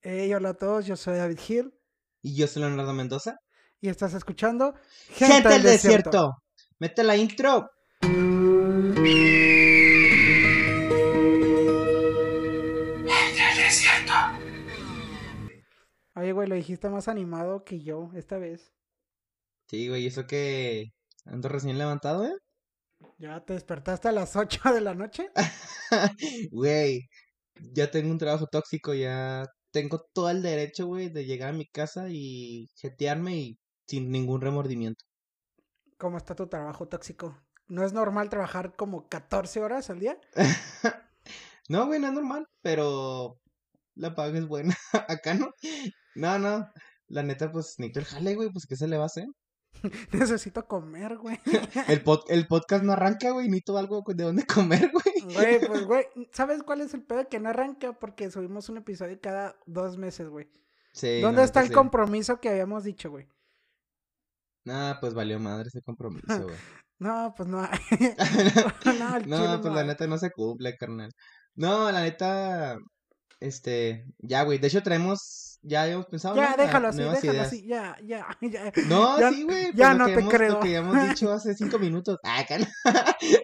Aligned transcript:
Hey, 0.00 0.32
hola 0.32 0.50
a 0.50 0.54
todos, 0.54 0.86
yo 0.86 0.96
soy 0.96 1.16
David 1.16 1.38
Gil 1.40 1.74
Y 2.22 2.36
yo 2.36 2.46
soy 2.46 2.62
Leonardo 2.62 2.92
Mendoza. 2.92 3.36
y 3.80 3.88
estás 3.88 4.14
escuchando 4.14 4.74
Gente, 5.10 5.48
del 5.48 5.62
desierto. 5.62 6.32
Mete 6.78 7.02
la 7.02 7.16
intro. 7.16 7.70
Oye, 16.14 16.32
güey, 16.32 16.48
lo 16.48 16.54
dijiste 16.56 16.88
más 16.88 17.08
animado 17.08 17.64
que 17.64 17.80
yo 17.80 18.10
esta 18.14 18.38
vez. 18.38 18.72
Sí, 19.68 19.88
güey, 19.88 20.06
eso 20.06 20.26
que 20.26 20.86
ando 21.24 21.48
recién 21.48 21.78
levantado, 21.78 22.24
¿eh? 22.26 22.34
¿Ya 23.18 23.44
te 23.44 23.52
despertaste 23.52 24.08
a 24.08 24.12
las 24.12 24.34
8 24.36 24.72
de 24.72 24.80
la 24.80 24.94
noche? 24.94 25.28
Güey, 26.50 27.08
ya 27.72 27.90
tengo 27.90 28.10
un 28.10 28.18
trabajo 28.18 28.46
tóxico, 28.50 28.94
ya 28.94 29.44
tengo 29.70 30.00
todo 30.12 30.30
el 30.30 30.42
derecho, 30.42 30.86
güey, 30.86 31.08
de 31.08 31.24
llegar 31.24 31.50
a 31.50 31.56
mi 31.56 31.66
casa 31.66 32.08
y 32.08 32.68
jetearme 32.76 33.36
y 33.36 33.58
sin 33.86 34.10
ningún 34.10 34.40
remordimiento. 34.40 35.04
¿Cómo 35.96 36.16
está 36.16 36.34
tu 36.34 36.46
trabajo 36.46 36.86
tóxico? 36.88 37.36
¿No 37.66 37.84
es 37.84 37.92
normal 37.92 38.30
trabajar 38.30 38.74
como 38.76 39.08
14 39.08 39.60
horas 39.62 39.90
al 39.90 40.00
día? 40.00 40.18
No, 41.68 41.86
güey, 41.86 42.00
no 42.00 42.08
es 42.08 42.14
normal, 42.14 42.46
pero 42.62 43.38
la 43.94 44.14
paga 44.14 44.38
es 44.38 44.46
buena. 44.46 44.74
Acá 45.08 45.34
no. 45.34 45.50
No, 46.14 46.38
no. 46.38 46.66
La 47.08 47.22
neta, 47.22 47.52
pues, 47.52 47.74
necesito 47.78 48.00
el 48.00 48.06
jale, 48.06 48.34
güey, 48.36 48.50
pues, 48.50 48.66
¿qué 48.66 48.76
se 48.76 48.88
le 48.88 48.96
va 48.96 49.02
a 49.04 49.06
hacer? 49.06 49.26
Necesito 50.12 50.66
comer, 50.66 51.16
güey. 51.18 51.38
El, 51.88 52.02
pod- 52.04 52.24
el 52.28 52.46
podcast 52.46 52.84
no 52.84 52.92
arranca, 52.92 53.30
güey, 53.30 53.46
necesito 53.48 53.78
algo 53.78 54.02
de 54.06 54.24
dónde 54.24 54.46
comer, 54.46 54.90
güey. 54.92 55.34
Güey, 55.34 55.66
pues, 55.66 55.84
güey, 55.84 56.06
¿sabes 56.32 56.62
cuál 56.62 56.80
es 56.80 56.94
el 56.94 57.02
pedo? 57.02 57.28
Que 57.28 57.40
no 57.40 57.48
arranca 57.50 57.92
porque 57.98 58.30
subimos 58.30 58.68
un 58.68 58.78
episodio 58.78 59.18
cada 59.20 59.56
dos 59.66 59.96
meses, 59.98 60.28
güey. 60.28 60.48
Sí, 60.92 61.20
¿Dónde 61.20 61.44
está 61.44 61.60
el 61.60 61.68
sí. 61.68 61.74
compromiso 61.74 62.40
que 62.40 62.48
habíamos 62.48 62.84
dicho, 62.84 63.10
güey? 63.10 63.28
Nah, 64.64 64.98
pues 65.00 65.14
valió 65.14 65.38
madre 65.38 65.68
ese 65.68 65.80
compromiso, 65.82 66.42
güey. 66.42 66.56
No, 66.98 67.32
pues 67.36 67.48
no. 67.48 67.62
no, 69.26 69.46
no, 69.46 69.60
pues 69.60 69.74
la 69.74 69.84
neta 69.84 70.06
no 70.06 70.18
se 70.18 70.30
cumple, 70.30 70.76
carnal. 70.76 71.12
No, 71.54 71.90
la 71.92 72.02
neta, 72.02 72.76
este, 73.40 74.04
ya, 74.18 74.42
güey. 74.42 74.58
De 74.58 74.66
hecho, 74.68 74.82
traemos, 74.82 75.47
ya 75.62 75.82
habíamos 75.82 76.06
pensado, 76.06 76.36
Ya, 76.36 76.50
¿no? 76.50 76.56
déjalo 76.56 76.86
Ah, 76.86 76.90
así, 76.90 76.98
déjalo 77.02 77.32
ideas. 77.32 77.46
así, 77.46 77.66
ya, 77.66 77.96
ya, 78.04 78.26
ya. 78.40 78.72
No, 78.88 79.18
Ya- 79.20 79.30
sí, 79.30 79.42
güey. 79.42 79.64
pues 79.66 79.74
ya 79.76 79.94
no 79.94 80.06
te 80.06 80.12
hemos- 80.14 80.32
creo. 80.32 80.52
Lo 80.54 80.60
que 80.60 80.76
habíamos 80.76 81.08
dicho 81.08 81.32
hace 81.32 81.54
cinco 81.54 81.78
minutos. 81.78 82.18
Ah, 82.24 82.44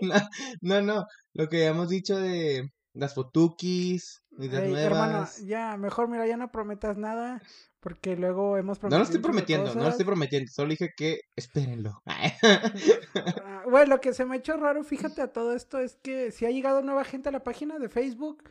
no, 0.00 0.14
no, 0.60 0.82
no. 0.82 1.06
Lo 1.32 1.48
que 1.48 1.58
habíamos 1.66 1.88
dicho 1.88 2.16
de 2.18 2.70
las 2.92 3.14
fotukis, 3.14 4.22
ideas 4.38 4.62
Ey, 4.62 4.70
nuevas. 4.70 4.84
hermano, 4.86 5.28
ya, 5.48 5.76
mejor 5.76 6.08
mira, 6.08 6.26
ya 6.28 6.36
no 6.36 6.52
prometas 6.52 6.96
nada, 6.96 7.42
porque 7.80 8.14
luego 8.16 8.56
hemos 8.56 8.76
No 8.78 8.80
prometido. 8.82 8.98
lo 8.98 9.04
estoy 9.04 9.20
prometiendo, 9.20 9.74
no 9.74 9.82
lo 9.82 9.88
estoy 9.88 10.06
prometiendo. 10.06 10.50
Solo 10.52 10.70
dije 10.70 10.90
que 10.96 11.20
espérenlo. 11.34 12.00
Ah, 12.06 13.62
Güey, 13.66 13.86
lo 13.88 14.00
que 14.00 14.12
se 14.12 14.24
me 14.24 14.34
ha 14.34 14.38
hecho 14.38 14.56
raro, 14.56 14.84
fíjate 14.84 15.22
a 15.22 15.32
todo 15.32 15.54
esto, 15.54 15.78
es 15.80 15.96
que 15.96 16.30
si 16.30 16.46
ha 16.46 16.50
llegado 16.50 16.82
nueva 16.82 17.04
gente 17.04 17.28
a 17.30 17.32
la 17.32 17.42
página 17.42 17.78
de 17.78 17.88
Facebook, 17.88 18.44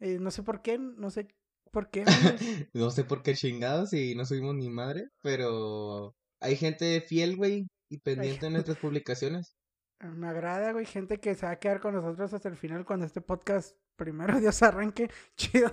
eh, 0.00 0.18
no 0.20 0.30
sé 0.30 0.42
por 0.42 0.62
qué, 0.62 0.78
no 0.78 1.10
sé 1.10 1.28
por 1.68 1.90
qué. 1.90 2.04
No 2.74 2.90
sé 2.90 3.04
por 3.04 3.22
qué 3.22 3.34
chingados 3.34 3.92
y 3.92 4.14
no 4.14 4.24
subimos 4.24 4.54
ni 4.54 4.68
madre, 4.68 5.08
pero 5.22 6.14
hay 6.40 6.56
gente 6.56 7.00
fiel, 7.00 7.36
güey, 7.36 7.66
y 7.88 7.98
pendiente 7.98 8.46
de 8.46 8.52
nuestras 8.52 8.78
publicaciones. 8.82 9.56
me 10.00 10.28
agrada, 10.28 10.72
güey, 10.72 10.86
gente 10.86 11.18
que 11.18 11.34
se 11.34 11.46
va 11.46 11.52
a 11.52 11.58
quedar 11.58 11.80
con 11.80 11.94
nosotros 11.94 12.32
hasta 12.32 12.48
el 12.48 12.56
final 12.56 12.84
cuando 12.84 13.06
este 13.06 13.20
podcast, 13.20 13.76
primero 13.96 14.38
Dios 14.40 14.62
arranque, 14.62 15.10
chido. 15.36 15.72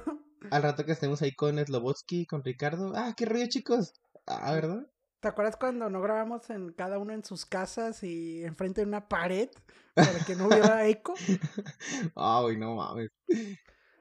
Al 0.51 0.63
rato 0.63 0.85
que 0.85 0.91
estemos 0.91 1.21
ahí 1.21 1.33
con 1.33 1.57
Slobotsky, 1.57 2.25
con 2.25 2.43
Ricardo. 2.43 2.93
Ah, 2.95 3.13
qué 3.17 3.25
rollo, 3.25 3.47
chicos. 3.47 3.93
Ah, 4.27 4.53
¿verdad? 4.53 4.85
¿Te 5.19 5.29
acuerdas 5.29 5.57
cuando 5.57 5.89
no 5.89 6.01
grabamos 6.01 6.49
en 6.51 6.71
cada 6.73 6.99
uno 6.99 7.13
en 7.13 7.23
sus 7.23 7.47
casas 7.47 8.03
y 8.03 8.43
enfrente 8.43 8.81
de 8.81 8.87
una 8.87 9.07
pared 9.07 9.49
para 9.95 10.19
que 10.23 10.35
no 10.35 10.47
hubiera 10.47 10.85
eco? 10.87 11.15
Ay, 12.15 12.57
no 12.57 12.75
mames. 12.75 13.09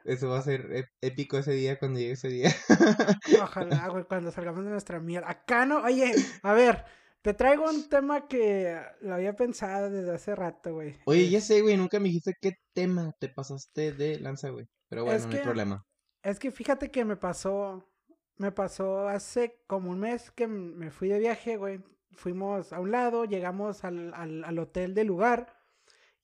Eso 0.05 0.29
va 0.29 0.39
a 0.39 0.43
ser 0.43 0.69
ép- 0.71 0.91
épico 1.01 1.39
ese 1.39 1.53
día 1.53 1.79
cuando 1.79 1.99
llegue 1.99 2.13
ese 2.13 2.29
día. 2.29 2.51
Ojalá, 3.43 3.89
güey, 3.89 4.05
cuando 4.05 4.31
salgamos 4.31 4.65
de 4.65 4.71
nuestra 4.71 5.01
mierda. 5.01 5.31
Acá 5.31 5.65
no, 5.67 5.83
oye, 5.83 6.13
a 6.43 6.53
ver, 6.53 6.85
te 7.23 7.33
traigo 7.35 7.65
un 7.65 7.89
tema 7.89 8.29
que 8.29 8.79
lo 9.01 9.15
había 9.15 9.35
pensado 9.35 9.91
desde 9.91 10.13
hace 10.15 10.35
rato, 10.35 10.75
güey. 10.75 10.97
Oye, 11.07 11.29
ya 11.31 11.41
sé, 11.41 11.63
güey, 11.63 11.77
nunca 11.77 11.99
me 12.01 12.09
dijiste 12.09 12.35
qué 12.41 12.53
tema 12.75 13.13
te 13.19 13.29
pasaste 13.29 13.93
de 13.93 14.21
lanza, 14.21 14.51
güey. 14.51 14.67
Pero 14.89 15.05
bueno, 15.05 15.19
Es 15.19 15.27
no 15.27 15.33
hay 15.37 15.43
problema. 15.43 15.85
Es 16.23 16.39
que 16.39 16.51
fíjate 16.51 16.91
que 16.91 17.05
me 17.05 17.17
pasó, 17.17 17.91
me 18.37 18.53
pasó 18.53 19.09
hace 19.09 19.63
como 19.67 19.91
un 19.91 20.01
mes 20.01 20.31
que 20.31 20.47
me 20.47 20.91
fui 20.91 21.09
de 21.09 21.19
viaje, 21.19 21.57
güey. 21.57 21.81
Fuimos 22.13 22.73
a 22.73 22.79
un 22.81 22.91
lado, 22.93 23.25
llegamos 23.25 23.85
al, 23.85 24.13
al, 24.15 24.45
al 24.45 24.59
hotel 24.59 24.95
del 24.95 25.07
lugar 25.09 25.57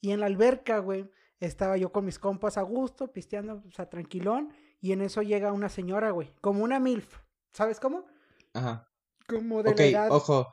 y 0.01 0.13
en 0.13 0.21
la 0.21 0.27
alberca, 0.27 0.79
güey, 0.79 1.11
estaba 1.41 1.77
yo 1.77 1.91
con 1.93 2.05
mis 2.05 2.19
compas 2.19 2.56
a 2.59 2.62
gusto, 2.62 3.12
pisteando, 3.12 3.62
o 3.67 3.71
sea, 3.73 3.89
tranquilón, 3.89 4.53
y 4.81 4.93
en 4.93 5.01
eso 5.03 5.23
llega 5.23 5.53
una 5.53 5.69
señora, 5.69 6.11
güey, 6.11 6.33
como 6.41 6.62
una 6.65 6.78
MILF, 6.78 7.19
¿sabes 7.53 7.81
cómo? 7.81 8.05
Ajá. 8.55 8.87
Como 9.27 9.62
de 9.62 9.71
Ok, 9.71 9.78
la 9.78 9.87
edad, 9.87 10.11
ojo. 10.12 10.47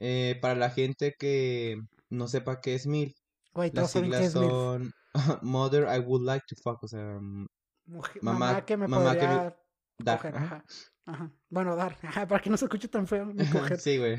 eh, 0.00 0.38
para 0.42 0.54
la 0.54 0.70
gente 0.70 1.14
que 1.18 1.76
no 2.10 2.28
sepa 2.28 2.60
qué 2.60 2.74
es 2.74 2.86
MIL, 2.86 3.14
güey, 3.54 3.70
las 3.72 3.90
siglas 3.90 4.20
es 4.22 4.34
MILF. 4.34 4.50
son 4.50 4.92
Mother 5.42 5.86
I 5.94 6.00
Would 6.00 6.22
Like 6.24 6.44
to 6.48 6.56
Fuck, 6.62 6.82
o 6.82 6.88
sea, 6.88 7.18
mm, 7.20 7.46
Mujer- 7.86 8.22
mamá- 8.22 8.38
mamá, 8.48 8.64
que 8.64 8.76
me 8.76 8.88
mamá 8.88 9.12
que 9.14 9.20
me- 9.20 9.26
podría 9.34 9.56
dar, 9.98 10.16
coger, 10.18 10.36
ajá. 10.36 10.46
ajá, 10.46 10.64
ajá. 11.06 11.32
Bueno, 11.48 11.76
dar, 11.76 11.96
ajá, 12.02 12.26
para 12.28 12.42
que 12.42 12.50
no 12.50 12.56
se 12.56 12.64
escuche 12.66 12.88
tan 12.88 13.06
feo, 13.06 13.26
mi 13.26 13.34
coger. 13.76 13.78
Sí, 13.80 13.98
güey. 13.98 14.18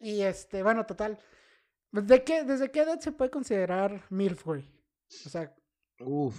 Y 0.00 0.22
este, 0.22 0.62
bueno, 0.62 0.84
total. 0.84 1.18
¿De 1.92 2.24
qué, 2.24 2.42
¿Desde 2.44 2.70
qué 2.70 2.80
edad 2.82 2.98
se 3.00 3.12
puede 3.12 3.30
considerar 3.30 4.04
MILF, 4.10 4.44
güey? 4.44 4.64
O 5.26 5.28
sea, 5.28 5.54
Uf. 6.00 6.36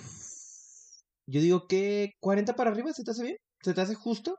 Yo 1.25 1.39
digo 1.41 1.67
que 1.67 2.11
40 2.19 2.55
para 2.55 2.71
arriba, 2.71 2.91
¿se 2.93 3.03
te 3.03 3.11
hace 3.11 3.23
bien? 3.23 3.37
¿Se 3.61 3.73
te 3.73 3.81
hace 3.81 3.95
justo? 3.95 4.37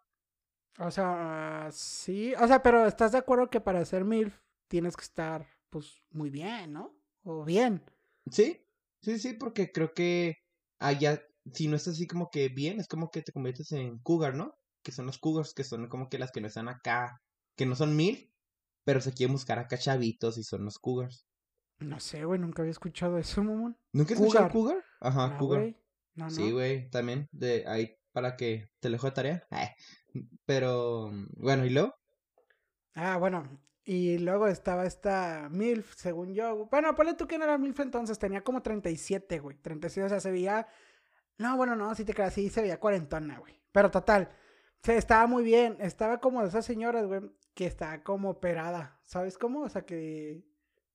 o 0.78 0.91
sea, 0.91 1.69
sí. 1.72 2.34
O 2.34 2.47
sea, 2.47 2.62
pero 2.62 2.87
¿estás 2.87 3.12
de 3.12 3.19
acuerdo 3.19 3.49
que 3.49 3.61
para 3.61 3.84
ser 3.84 4.05
MILF 4.05 4.37
tienes 4.69 4.97
que 4.97 5.05
estar, 5.05 5.47
pues, 5.71 6.03
muy 6.11 6.31
bien, 6.31 6.72
¿no? 6.72 6.95
O 7.22 7.45
bien. 7.45 7.83
Sí, 8.31 8.61
sí, 9.03 9.19
sí, 9.19 9.34
porque 9.34 9.71
creo 9.72 9.95
que 9.95 10.34
allá, 10.81 11.22
si 11.53 11.69
no 11.69 11.77
es 11.77 11.87
así 11.89 12.06
como 12.06 12.28
que 12.31 12.49
bien, 12.49 12.81
es 12.81 12.89
como 12.89 13.11
que 13.11 13.22
te 13.22 13.33
conviertes 13.33 13.72
en 13.72 13.99
cougar, 14.01 14.34
¿no? 14.34 14.55
Que 14.83 14.93
son 14.93 15.06
los 15.06 15.19
cougars, 15.19 15.55
que 15.55 15.65
son 15.65 15.89
como 15.89 16.09
que 16.09 16.19
las 16.19 16.33
que 16.33 16.41
no 16.41 16.49
están 16.49 16.69
acá, 16.69 17.21
que 17.56 17.66
no 17.66 17.77
son 17.77 17.97
mil, 17.97 18.33
pero 18.84 19.01
se 19.01 19.12
quieren 19.12 19.34
buscar 19.34 19.59
acá 19.59 19.78
chavitos 19.78 20.39
y 20.39 20.43
son 20.43 20.65
los 20.65 20.78
cougars. 20.78 21.25
No 21.78 22.00
sé, 22.00 22.24
güey, 22.24 22.40
nunca 22.40 22.62
había 22.62 22.70
escuchado 22.70 23.18
eso, 23.18 23.42
mamón. 23.42 23.76
¿Nunca 23.92 24.14
escuchado 24.14 24.48
Cougar. 24.50 24.84
Ajá, 25.00 25.28
No, 25.28 25.38
cougar. 25.38 25.74
No. 26.14 26.30
Sí, 26.30 26.52
güey, 26.52 26.88
también, 26.90 27.28
de 27.32 27.64
ahí 27.66 27.96
para 28.12 28.36
que 28.36 28.70
te 28.80 28.88
lo 28.88 28.94
dejo 28.94 29.08
de 29.08 29.12
tarea. 29.12 29.46
Ay, 29.50 29.68
Pero, 30.46 31.10
bueno, 31.36 31.66
¿y 31.66 31.70
luego? 31.70 31.94
Ah, 32.94 33.16
bueno. 33.18 33.60
Y 33.84 34.18
luego 34.18 34.46
estaba 34.46 34.86
esta 34.86 35.48
MILF, 35.50 35.94
según 35.96 36.32
yo. 36.32 36.66
Bueno, 36.70 36.94
ponle 36.94 37.14
tú 37.14 37.26
que 37.26 37.36
no 37.36 37.44
era 37.44 37.58
MILF 37.58 37.80
entonces, 37.80 38.18
tenía 38.18 38.42
como 38.42 38.62
37, 38.62 39.41
güey. 39.41 39.58
37, 39.58 40.06
o 40.06 40.08
sea, 40.08 40.20
se 40.20 40.30
veía. 40.30 40.66
No, 41.36 41.56
bueno, 41.56 41.76
no, 41.76 41.94
si 41.94 42.04
te 42.04 42.14
creas, 42.14 42.32
sí 42.32 42.48
se 42.48 42.62
veía 42.62 42.80
cuarentona, 42.80 43.38
güey. 43.41 43.60
Pero 43.72 43.91
total, 43.91 44.30
se 44.82 44.96
estaba 44.96 45.26
muy 45.26 45.42
bien. 45.42 45.76
Estaba 45.80 46.18
como 46.20 46.41
de 46.42 46.48
esas 46.48 46.64
señoras, 46.64 47.06
güey, 47.06 47.20
que 47.54 47.66
está 47.66 48.02
como 48.02 48.30
operada. 48.30 49.00
¿Sabes 49.02 49.36
cómo? 49.36 49.62
O 49.62 49.68
sea, 49.68 49.82
que. 49.82 50.44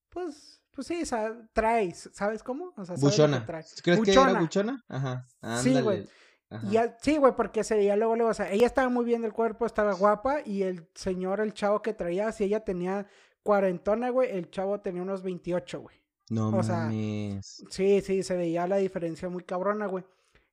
Pues, 0.10 0.64
pues 0.80 0.88
sí, 0.88 1.02
o 1.02 1.06
sea, 1.06 1.38
traes, 1.52 2.10
¿sabes 2.14 2.42
cómo? 2.42 2.72
O 2.78 2.86
sea, 2.86 2.96
sabes 2.96 3.02
Buchona. 3.02 3.46
¿Crees 3.46 3.82
que 3.84 3.92
era 3.92 3.98
Buchona. 3.98 4.40
buchona? 4.40 4.86
Ajá. 4.88 5.28
Sí, 5.62 5.82
güey. 5.82 6.08
Ajá. 6.50 6.68
Y 6.72 6.78
sí, 7.02 7.18
güey, 7.18 7.36
porque 7.36 7.66
se 7.66 7.76
veía 7.76 7.98
luego, 7.98 8.16
luego, 8.16 8.32
o 8.32 8.34
sea, 8.34 8.50
ella 8.50 8.66
estaba 8.66 8.88
muy 8.88 9.04
bien 9.04 9.22
del 9.22 9.34
cuerpo, 9.34 9.66
estaba 9.66 9.92
guapa, 9.92 10.38
y 10.46 10.64
el 10.64 10.88
señor, 10.96 11.42
el 11.42 11.54
chavo 11.54 11.82
que 11.82 11.94
traía, 11.94 12.32
si 12.32 12.46
ella 12.46 12.62
tenía 12.62 13.08
cuarentona, 13.44 14.10
güey, 14.10 14.32
el 14.32 14.50
chavo 14.52 14.80
tenía 14.80 15.02
unos 15.02 15.22
28, 15.22 15.82
güey. 15.82 15.98
No 16.30 16.48
o 16.48 16.64
sea, 16.64 16.78
mames. 16.78 17.62
Sí, 17.70 18.00
sí, 18.00 18.24
se 18.24 18.38
veía 18.38 18.66
la 18.66 18.78
diferencia 18.78 19.28
muy 19.28 19.44
cabrona, 19.44 19.86
güey. 19.88 20.06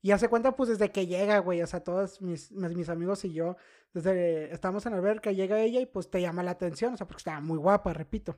Y 0.02 0.10
hace 0.10 0.28
cuenta, 0.28 0.56
pues, 0.56 0.70
desde 0.70 0.90
que 0.90 1.06
llega, 1.06 1.38
güey, 1.38 1.62
o 1.62 1.66
sea, 1.68 1.84
todos 1.84 2.20
mis 2.20 2.88
amigos 2.88 3.24
y 3.24 3.32
yo, 3.32 3.56
desde, 3.94 4.52
estamos 4.52 4.86
en 4.86 4.92
la 4.92 4.98
alberca, 4.98 5.30
llega 5.30 5.60
ella 5.60 5.80
y, 5.80 5.86
pues, 5.86 6.10
te 6.10 6.20
llama 6.20 6.42
la 6.42 6.50
atención, 6.50 6.94
o 6.94 6.96
sea, 6.96 7.06
porque 7.06 7.20
estaba 7.20 7.40
muy 7.40 7.58
guapa, 7.58 7.92
repito. 7.92 8.36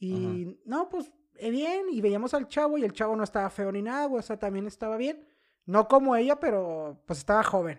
Y, 0.00 0.58
no, 0.64 0.88
pues, 0.88 1.12
eh, 1.36 1.50
bien, 1.50 1.86
y 1.90 2.00
veíamos 2.00 2.34
al 2.34 2.48
chavo, 2.48 2.78
y 2.78 2.84
el 2.84 2.92
chavo 2.92 3.14
no 3.14 3.22
estaba 3.22 3.50
feo 3.50 3.70
ni 3.70 3.82
nada, 3.82 4.06
güey, 4.06 4.18
o 4.18 4.22
sea, 4.22 4.38
también 4.38 4.66
estaba 4.66 4.96
bien. 4.96 5.24
No 5.66 5.86
como 5.86 6.16
ella, 6.16 6.40
pero, 6.40 7.00
pues, 7.06 7.20
estaba 7.20 7.44
joven. 7.44 7.78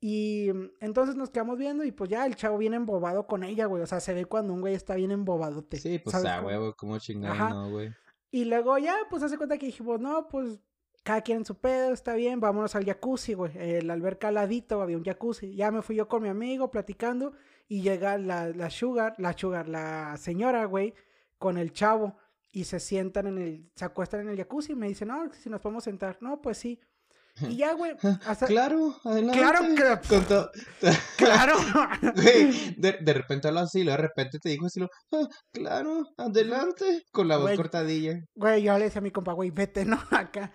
Y 0.00 0.50
mm, 0.52 0.70
entonces 0.80 1.16
nos 1.16 1.30
quedamos 1.30 1.58
viendo 1.58 1.84
y 1.84 1.90
pues 1.90 2.10
ya 2.10 2.26
el 2.26 2.36
chavo 2.36 2.58
viene 2.58 2.76
embobado 2.76 3.26
con 3.26 3.42
ella, 3.42 3.66
güey. 3.66 3.82
O 3.82 3.86
sea, 3.86 4.00
se 4.00 4.14
ve 4.14 4.24
cuando 4.26 4.52
un 4.52 4.60
güey 4.60 4.74
está 4.74 4.94
bien 4.94 5.10
embobadote. 5.10 5.78
Sí, 5.78 5.98
pues 5.98 6.12
¿sabes 6.12 6.30
a 6.30 6.36
cómo? 6.36 6.48
huevo, 6.48 6.74
como 6.74 6.98
chingado, 6.98 7.48
no, 7.48 7.70
güey. 7.70 7.92
Y 8.30 8.44
luego 8.44 8.76
ya, 8.78 8.96
pues 9.08 9.22
hace 9.22 9.36
cuenta 9.36 9.56
que 9.56 9.66
dijimos, 9.66 9.98
no, 10.00 10.28
pues 10.28 10.60
cada 11.02 11.22
quien 11.22 11.38
en 11.38 11.44
su 11.44 11.56
pedo, 11.56 11.92
está 11.92 12.14
bien, 12.14 12.40
vámonos 12.40 12.74
al 12.74 12.84
jacuzzi, 12.84 13.34
güey. 13.34 13.52
El 13.56 13.90
alberca 13.90 14.28
al 14.28 14.34
ladito 14.34 14.82
había 14.82 14.96
un 14.96 15.04
jacuzzi. 15.04 15.54
Ya 15.54 15.70
me 15.70 15.80
fui 15.82 15.96
yo 15.96 16.08
con 16.08 16.22
mi 16.22 16.28
amigo 16.28 16.70
platicando 16.70 17.32
y 17.68 17.82
llega 17.82 18.18
la, 18.18 18.48
la 18.48 18.70
sugar, 18.70 19.14
la 19.18 19.32
sugar, 19.36 19.68
la 19.68 20.16
señora, 20.18 20.64
güey, 20.66 20.94
con 21.38 21.58
el 21.58 21.72
chavo 21.72 22.16
y 22.52 22.64
se 22.64 22.80
sientan 22.80 23.26
en 23.26 23.38
el, 23.38 23.70
se 23.74 23.84
acuestan 23.84 24.20
en 24.20 24.28
el 24.30 24.36
jacuzzi 24.36 24.72
y 24.72 24.76
me 24.76 24.88
dicen, 24.88 25.08
no, 25.08 25.30
si 25.34 25.50
nos 25.50 25.60
podemos 25.60 25.84
sentar. 25.84 26.16
No, 26.20 26.40
pues 26.40 26.58
sí. 26.58 26.80
Y 27.48 27.56
ya, 27.56 27.74
güey. 27.74 27.92
Hasta... 28.26 28.46
Claro, 28.46 28.96
adelante. 29.04 29.38
Claro 29.38 29.60
que. 29.74 30.08
Con 30.08 30.24
to- 30.24 30.50
Claro. 31.18 31.54
Güey, 32.14 32.74
de, 32.78 32.92
de 33.00 33.12
repente 33.12 33.48
hablo 33.48 33.60
así, 33.60 33.84
de 33.84 33.96
repente 33.96 34.38
te 34.38 34.48
dijo 34.48 34.66
así, 34.66 34.80
lo, 34.80 34.88
"Ah, 35.12 35.28
claro, 35.52 36.06
adelante, 36.16 37.02
con 37.12 37.28
la 37.28 37.36
voz 37.36 37.44
Güey. 37.46 37.56
cortadilla. 37.56 38.14
Güey, 38.34 38.62
yo 38.62 38.78
le 38.78 38.84
decía 38.84 39.00
a 39.00 39.02
mi 39.02 39.10
compa, 39.10 39.32
güey, 39.34 39.50
vete, 39.50 39.84
¿no? 39.84 39.98
Acá. 40.10 40.52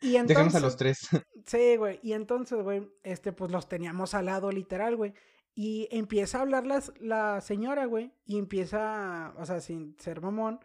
Y 0.00 0.16
entonces. 0.16 0.28
Déjanos 0.28 0.54
a 0.54 0.60
los 0.60 0.76
tres. 0.76 0.98
Sí, 1.46 1.76
güey. 1.76 2.00
Y 2.02 2.12
entonces, 2.14 2.62
güey, 2.62 2.88
este, 3.02 3.32
pues 3.32 3.50
los 3.50 3.68
teníamos 3.68 4.14
al 4.14 4.26
lado, 4.26 4.50
literal, 4.50 4.96
güey. 4.96 5.12
Y 5.58 5.88
empieza 5.90 6.36
a 6.36 6.42
hablar 6.42 6.66
las, 6.66 6.92
la 7.00 7.40
señora, 7.40 7.86
güey. 7.86 8.12
Y 8.26 8.38
empieza, 8.38 9.32
o 9.38 9.46
sea, 9.46 9.60
sin 9.60 9.96
ser 9.98 10.20
mamón, 10.20 10.60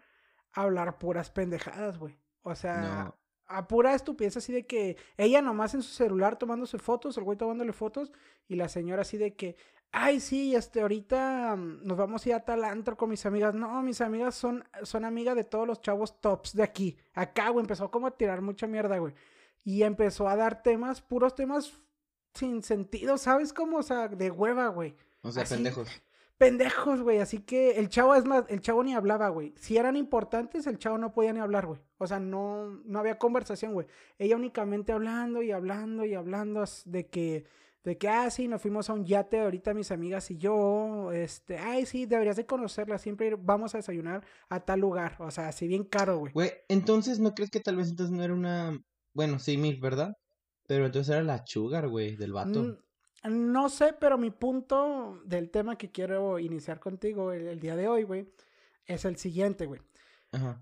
a 0.52 0.64
hablar 0.64 0.98
puras 1.00 1.30
pendejadas, 1.32 1.98
güey. 1.98 2.20
O 2.44 2.54
sea, 2.56 3.06
No. 3.06 3.16
a 3.48 3.68
pura 3.70 3.96
estupidez 3.96 4.36
así 4.36 4.52
de 4.52 4.68
que 4.68 4.98
ella 5.16 5.42
nomás 5.42 5.74
en 5.76 5.82
su 5.82 5.92
celular 5.94 6.38
tomándose 6.38 6.78
fotos, 6.78 7.18
el 7.18 7.24
güey 7.24 7.38
tomándole 7.38 7.72
fotos, 7.72 8.12
y 8.50 8.56
la 8.58 8.68
señora 8.68 9.04
así 9.04 9.16
de 9.18 9.34
que, 9.34 9.56
ay, 9.94 10.20
sí, 10.20 10.56
este, 10.56 10.82
ahorita 10.82 11.56
mm, 11.56 11.86
nos 11.88 11.98
vamos 11.98 12.26
a 12.26 12.30
ir 12.30 12.36
a 12.36 12.44
tal 12.44 12.66
antro 12.66 12.98
con 12.98 13.10
mis 13.10 13.26
amigas. 13.26 13.54
No, 13.56 13.82
mis 13.84 14.02
amigas 14.02 14.36
son, 14.36 14.66
son 14.84 15.06
amigas 15.06 15.38
de 15.38 15.46
todos 15.46 15.66
los 15.66 15.80
chavos 15.80 16.20
tops 16.20 16.54
de 16.54 16.64
aquí. 16.64 16.98
Acá, 17.14 17.48
güey, 17.50 17.64
empezó 17.64 17.90
como 17.90 18.08
a 18.08 18.18
tirar 18.18 18.42
mucha 18.42 18.68
mierda, 18.68 18.98
güey. 18.98 19.14
Y 19.64 19.84
empezó 19.84 20.28
a 20.28 20.36
dar 20.36 20.62
temas, 20.64 21.02
puros 21.02 21.34
temas 21.34 21.80
sin 22.34 22.64
sentido, 22.64 23.18
¿sabes 23.18 23.54
cómo? 23.54 23.78
O 23.78 23.84
sea, 23.84 24.08
de 24.08 24.32
hueva, 24.32 24.68
güey. 24.68 24.96
O 25.22 25.32
sea, 25.32 25.44
Así- 25.44 25.56
pendejos. 25.56 25.90
Pendejos, 26.38 27.02
güey. 27.02 27.20
Así 27.20 27.40
que 27.40 27.72
el 27.78 27.88
chavo, 27.90 28.16
es 28.16 28.26
más, 28.26 28.46
el 28.48 28.62
chavo 28.62 28.84
ni 28.84 28.96
hablaba, 28.96 29.30
güey. 29.30 29.54
Si 29.58 29.78
eran 29.78 29.96
importantes, 29.96 30.66
el 30.66 30.80
chavo 30.80 30.98
no 30.98 31.14
podía 31.14 31.34
ni 31.34 31.40
hablar, 31.40 31.68
güey. 31.68 31.80
O 32.00 32.08
sea, 32.08 32.20
no, 32.20 32.66
no 32.84 32.98
había 33.00 33.20
conversación, 33.20 33.74
güey. 33.74 33.86
Ella 34.18 34.36
únicamente 34.38 34.92
hablando 34.92 35.44
y 35.44 35.52
hablando 35.52 36.04
y 36.04 36.16
hablando 36.16 36.64
de 36.86 37.06
que, 37.08 37.46
de 37.84 37.98
que, 38.00 38.10
ah, 38.10 38.28
sí, 38.32 38.48
nos 38.48 38.60
fuimos 38.60 38.90
a 38.90 38.94
un 38.94 39.06
yate 39.06 39.40
ahorita 39.40 39.76
mis 39.76 39.92
amigas 39.92 40.32
y 40.32 40.38
yo, 40.40 41.12
este, 41.12 41.60
ay, 41.60 41.86
sí, 41.86 42.08
deberías 42.08 42.38
de 42.38 42.48
conocerla, 42.48 42.98
siempre 42.98 43.28
ir- 43.32 43.38
vamos 43.40 43.76
a 43.76 43.78
desayunar 43.78 44.24
a 44.50 44.60
tal 44.62 44.80
lugar. 44.80 45.18
O 45.20 45.30
sea, 45.30 45.50
así 45.50 45.68
bien 45.68 45.84
caro, 45.84 46.18
güey. 46.18 46.34
Güey, 46.34 46.52
entonces, 46.70 47.20
¿no 47.20 47.36
crees 47.36 47.52
que 47.52 47.60
tal 47.60 47.76
vez 47.76 47.90
entonces 47.90 48.16
no 48.16 48.24
era 48.24 48.34
una... 48.34 48.80
Bueno, 49.14 49.38
sí, 49.38 49.58
mil, 49.58 49.80
¿verdad? 49.80 50.16
Pero 50.72 50.86
entonces 50.86 51.14
era 51.14 51.22
la 51.22 51.46
sugar, 51.46 51.90
güey, 51.90 52.16
del 52.16 52.32
vato. 52.32 52.64
Mm, 52.64 53.52
No 53.52 53.68
sé, 53.68 53.92
pero 54.00 54.18
mi 54.18 54.32
punto 54.32 55.20
del 55.26 55.50
tema 55.50 55.78
que 55.78 55.92
quiero 55.92 56.40
iniciar 56.40 56.80
contigo 56.80 57.34
el, 57.34 57.46
el 57.46 57.60
día 57.60 57.76
de 57.76 57.90
hoy, 57.90 58.04
güey, 58.04 58.32
es 58.86 59.04
el 59.04 59.18
siguiente, 59.18 59.66
güey. 59.66 59.82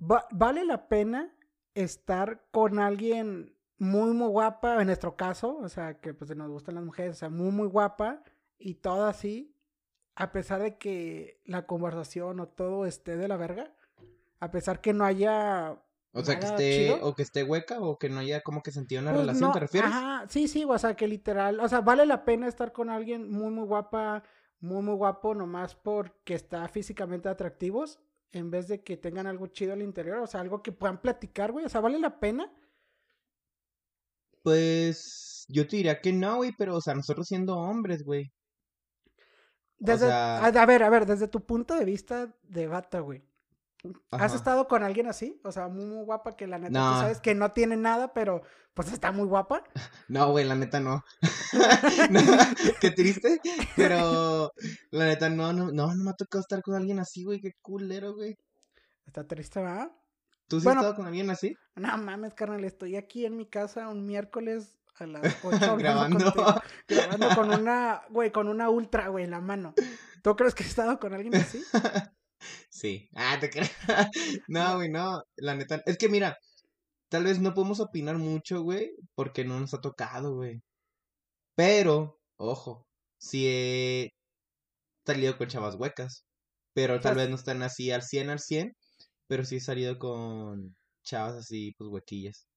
Va- 0.02 0.26
¿Vale 0.32 0.66
la 0.66 0.88
pena 0.88 1.32
estar 1.76 2.42
con 2.50 2.80
alguien 2.80 3.56
muy, 3.78 4.14
muy 4.14 4.30
guapa, 4.30 4.82
en 4.82 4.88
nuestro 4.88 5.16
caso, 5.16 5.58
o 5.58 5.70
sea, 5.70 6.00
que 6.02 6.16
pues 6.16 6.36
nos 6.36 6.50
gustan 6.50 6.74
las 6.74 6.84
mujeres, 6.84 7.12
o 7.18 7.20
sea, 7.20 7.30
muy, 7.30 7.52
muy 7.52 7.68
guapa 7.68 8.24
y 8.58 8.74
todo 8.74 9.06
así, 9.06 9.54
a 10.16 10.32
pesar 10.32 10.60
de 10.64 10.80
que 10.80 11.40
la 11.46 11.68
conversación 11.68 12.40
o 12.40 12.48
todo 12.48 12.88
esté 12.88 13.16
de 13.16 13.28
la 13.28 13.38
verga? 13.38 13.72
A 14.40 14.50
pesar 14.50 14.82
que 14.82 14.92
no 14.92 15.06
haya... 15.06 15.78
O 16.12 16.24
sea, 16.24 16.40
que 16.40 16.46
esté, 16.48 16.72
chido. 16.96 17.08
o 17.08 17.14
que 17.14 17.22
esté 17.22 17.44
hueca, 17.44 17.80
o 17.80 17.98
que 18.00 18.10
no 18.10 18.20
haya 18.20 18.42
como 18.42 18.64
que 18.64 18.72
sentido 18.72 19.02
una 19.02 19.12
Pues 19.12 19.22
relación, 19.22 19.50
no, 19.50 19.54
¿te 19.54 19.60
refieres? 19.60 19.92
Ajá, 19.92 20.26
sí, 20.28 20.48
sí, 20.48 20.64
o 20.68 20.78
sea, 20.78 20.96
que 20.96 21.08
literal, 21.08 21.60
o 21.60 21.68
sea, 21.68 21.82
vale 21.82 22.06
la 22.06 22.26
pena 22.26 22.48
estar 22.48 22.72
con 22.72 22.90
alguien 22.90 23.30
muy, 23.32 23.52
muy 23.52 23.66
guapa, 23.66 24.24
muy, 24.60 24.82
muy 24.82 24.96
guapo, 24.96 25.36
nomás 25.36 25.76
porque 25.76 26.34
está 26.34 26.68
físicamente 26.68 27.30
atractivos, 27.30 28.00
en 28.32 28.50
vez 28.50 28.68
de 28.68 28.84
que 28.84 28.98
tengan 28.98 29.28
algo 29.28 29.48
chido 29.48 29.74
al 29.74 29.82
interior, 29.84 30.18
o 30.18 30.28
sea, 30.28 30.42
algo 30.42 30.64
que 30.64 30.72
puedan 30.72 31.00
platicar, 31.00 31.52
güey, 31.52 31.66
o 31.66 31.70
sea, 31.70 31.82
vale 31.82 32.00
la 32.00 32.20
pena. 32.20 32.52
Pues 34.42 35.46
yo 35.48 35.68
te 35.68 35.78
diría 35.78 36.02
que 36.02 36.14
no, 36.14 36.38
güey, 36.38 36.54
pero, 36.58 36.76
o 36.76 36.82
sea, 36.82 36.96
nosotros 36.96 37.28
siendo 37.28 37.58
hombres, 37.58 38.04
güey. 38.04 38.32
Desde, 39.78 40.08
sea- 40.08 40.40
a, 40.44 40.48
a 40.48 40.66
ver, 40.66 40.84
a 40.84 40.90
ver, 40.90 41.06
desde 41.06 41.28
tu 41.28 41.46
punto 41.46 41.76
de 41.76 41.86
vista 41.86 42.36
de 42.44 42.68
bata, 42.68 43.00
güey. 43.00 43.24
¿Has 44.12 44.34
estado 44.34 44.68
con 44.68 44.84
alguien 44.84 45.08
así? 45.08 45.40
O 45.44 45.52
sea, 45.52 45.68
muy, 45.70 45.86
muy 45.86 46.04
guapa, 46.04 46.36
que 46.36 46.48
la 46.48 46.58
neta 46.60 46.78
No. 46.80 46.94
tú 46.94 47.00
sabes 47.00 47.22
que 47.22 47.34
no 47.34 47.52
tiene 47.54 47.78
nada, 47.78 48.14
pero 48.14 48.42
pues 48.74 48.92
está 48.92 49.12
muy 49.12 49.26
guapa. 49.28 49.64
No, 50.10 50.32
güey, 50.32 50.44
la 50.46 50.56
neta 50.56 50.80
no. 50.80 51.04
No, 52.10 52.22
Qué 52.82 52.92
triste, 52.92 53.40
pero 53.76 54.52
la 54.92 55.06
neta 55.06 55.30
no, 55.30 55.54
no, 55.54 55.72
no, 55.72 55.94
no 55.96 56.04
me 56.04 56.10
ha 56.12 56.14
tocado 56.14 56.42
estar 56.42 56.62
con 56.62 56.76
alguien 56.76 57.00
así, 57.00 57.24
güey, 57.24 57.40
qué 57.40 57.54
culero, 57.62 58.16
güey. 58.16 58.38
Está 59.06 59.26
triste, 59.26 59.62
¿verdad? 59.62 59.92
¿Tú 60.48 60.60
sí 60.60 60.66
Bueno. 60.66 60.82
has 60.82 60.86
estado 60.86 60.96
con 60.98 61.08
alguien 61.08 61.30
así? 61.30 61.56
No 61.76 61.98
mames, 61.98 62.34
carnal, 62.34 62.64
estoy 62.66 62.96
aquí 62.96 63.26
en 63.26 63.38
mi 63.38 63.46
casa 63.48 63.88
un 63.88 64.06
miércoles 64.06 64.76
a 64.98 65.06
las 65.06 65.38
8 65.44 65.78
Grabando. 65.78 66.34
grabando 66.88 67.30
con 67.36 67.52
una, 67.54 68.02
güey, 68.10 68.32
con 68.32 68.48
una 68.50 68.70
ultra, 68.70 69.08
güey, 69.08 69.24
en 69.26 69.32
la 69.32 69.40
mano. 69.42 69.74
¿Tú 70.24 70.36
crees 70.36 70.54
que 70.56 70.64
he 70.64 70.68
estado 70.68 71.00
con 71.00 71.14
alguien 71.14 71.36
así? 71.36 71.64
Sí. 72.70 73.10
Ah, 73.16 73.38
te 73.40 73.50
creo. 73.50 73.66
No, 74.48 74.76
güey, 74.78 74.90
no. 74.90 75.22
La 75.38 75.56
neta. 75.56 75.82
Es 75.86 75.98
que 75.98 76.10
mira, 76.10 76.38
tal 77.10 77.24
vez 77.26 77.40
no 77.40 77.54
podemos 77.54 77.80
opinar 77.80 78.18
mucho, 78.18 78.62
güey, 78.62 78.92
porque 79.16 79.44
no 79.46 79.60
nos 79.60 79.74
ha 79.74 79.82
tocado, 79.82 80.36
güey. 80.36 80.62
Pero, 81.56 82.20
ojo, 82.38 82.86
si 83.18 83.48
he 83.48 84.10
salido 85.06 85.38
con 85.38 85.48
chavas 85.48 85.76
huecas. 85.76 86.26
Pero 86.74 87.00
tal 87.02 87.14
Pues- 87.16 87.24
vez 87.26 87.30
no 87.30 87.36
están 87.36 87.62
así 87.64 87.92
al 87.92 88.04
100 88.04 88.30
al 88.30 88.40
100. 88.40 88.74
Pero 89.28 89.44
sí 89.46 89.58
he 89.58 89.60
salido 89.60 89.98
con 90.00 90.76
chavas 91.04 91.36
así, 91.36 91.74
pues 91.78 91.90
huequillas. 91.90 92.48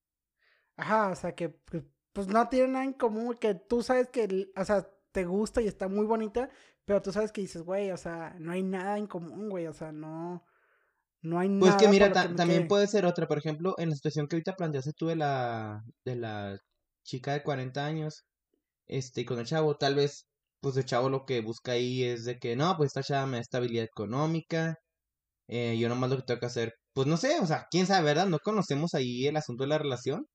Ajá, 0.76 1.10
o 1.10 1.16
sea, 1.16 1.34
que 1.34 1.50
pues 2.12 2.28
no 2.28 2.48
tiene 2.48 2.68
nada 2.68 2.84
en 2.84 2.92
común, 2.94 3.36
que 3.38 3.54
tú 3.54 3.82
sabes 3.82 4.08
que, 4.10 4.46
o 4.56 4.64
sea, 4.64 4.86
te 5.12 5.24
gusta 5.24 5.60
y 5.62 5.66
está 5.68 5.88
muy 5.88 6.06
bonita, 6.06 6.50
pero 6.84 7.02
tú 7.02 7.12
sabes 7.12 7.32
que 7.32 7.40
dices, 7.42 7.62
güey, 7.62 7.90
o 7.92 7.96
sea, 7.96 8.36
no 8.40 8.52
hay 8.52 8.62
nada 8.62 8.98
en 8.98 9.06
común, 9.06 9.48
güey, 9.50 9.66
o 9.66 9.72
sea, 9.72 9.92
no, 9.92 10.44
no 11.22 11.38
hay 11.40 11.48
Pues 11.58 11.72
nada. 11.72 11.76
que 11.76 11.88
mira, 11.88 12.12
ta- 12.12 12.34
también 12.34 12.62
quede. 12.62 12.68
puede 12.68 12.86
ser 12.86 13.06
otra. 13.06 13.26
Por 13.28 13.38
ejemplo, 13.38 13.74
en 13.78 13.90
la 13.90 13.96
situación 13.96 14.26
que 14.28 14.36
ahorita 14.36 14.54
planteaste 14.56 14.92
tú 14.96 15.06
de 15.08 15.16
la, 15.16 15.82
de 16.04 16.16
la 16.16 16.56
chica 17.04 17.32
de 17.32 17.42
40 17.42 17.86
años, 17.86 18.24
este, 18.86 19.24
con 19.26 19.38
el 19.40 19.46
chavo, 19.46 19.76
tal 19.76 19.94
vez, 19.96 20.26
pues 20.60 20.76
el 20.76 20.84
chavo 20.86 21.08
lo 21.10 21.24
que 21.26 21.40
busca 21.42 21.72
ahí 21.72 22.04
es 22.04 22.24
de 22.24 22.38
que, 22.38 22.56
no, 22.56 22.76
pues 22.76 22.88
esta 22.88 23.02
chava 23.02 23.26
me 23.26 23.38
da 23.38 23.42
estabilidad 23.42 23.84
económica, 23.84 24.76
eh, 25.48 25.78
yo 25.78 25.88
nomás 25.88 26.10
lo 26.10 26.16
que 26.18 26.22
tengo 26.24 26.40
que 26.40 26.46
hacer, 26.46 26.74
pues 26.94 27.06
no 27.08 27.16
sé, 27.18 27.38
o 27.40 27.46
sea, 27.46 27.66
quién 27.70 27.86
sabe, 27.86 28.06
¿verdad? 28.06 28.26
No 28.26 28.38
conocemos 28.40 28.94
ahí 28.94 29.26
el 29.26 29.36
asunto 29.36 29.64
de 29.64 29.68
la 29.70 29.78
relación. 29.78 30.26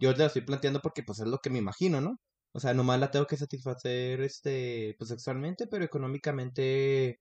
Yo 0.00 0.12
te 0.14 0.20
lo 0.20 0.26
estoy 0.26 0.42
planteando 0.42 0.80
porque, 0.82 1.02
pues, 1.04 1.20
es 1.20 1.26
lo 1.28 1.38
que 1.38 1.50
me 1.50 1.58
imagino, 1.60 2.00
¿no? 2.00 2.16
O 2.56 2.60
sea, 2.60 2.72
nomás 2.72 2.98
la 2.98 3.10
tengo 3.10 3.26
que 3.26 3.36
satisfacer, 3.36 4.22
este, 4.22 4.94
pues, 4.98 5.10
sexualmente, 5.10 5.66
pero 5.66 5.84
económicamente, 5.84 7.20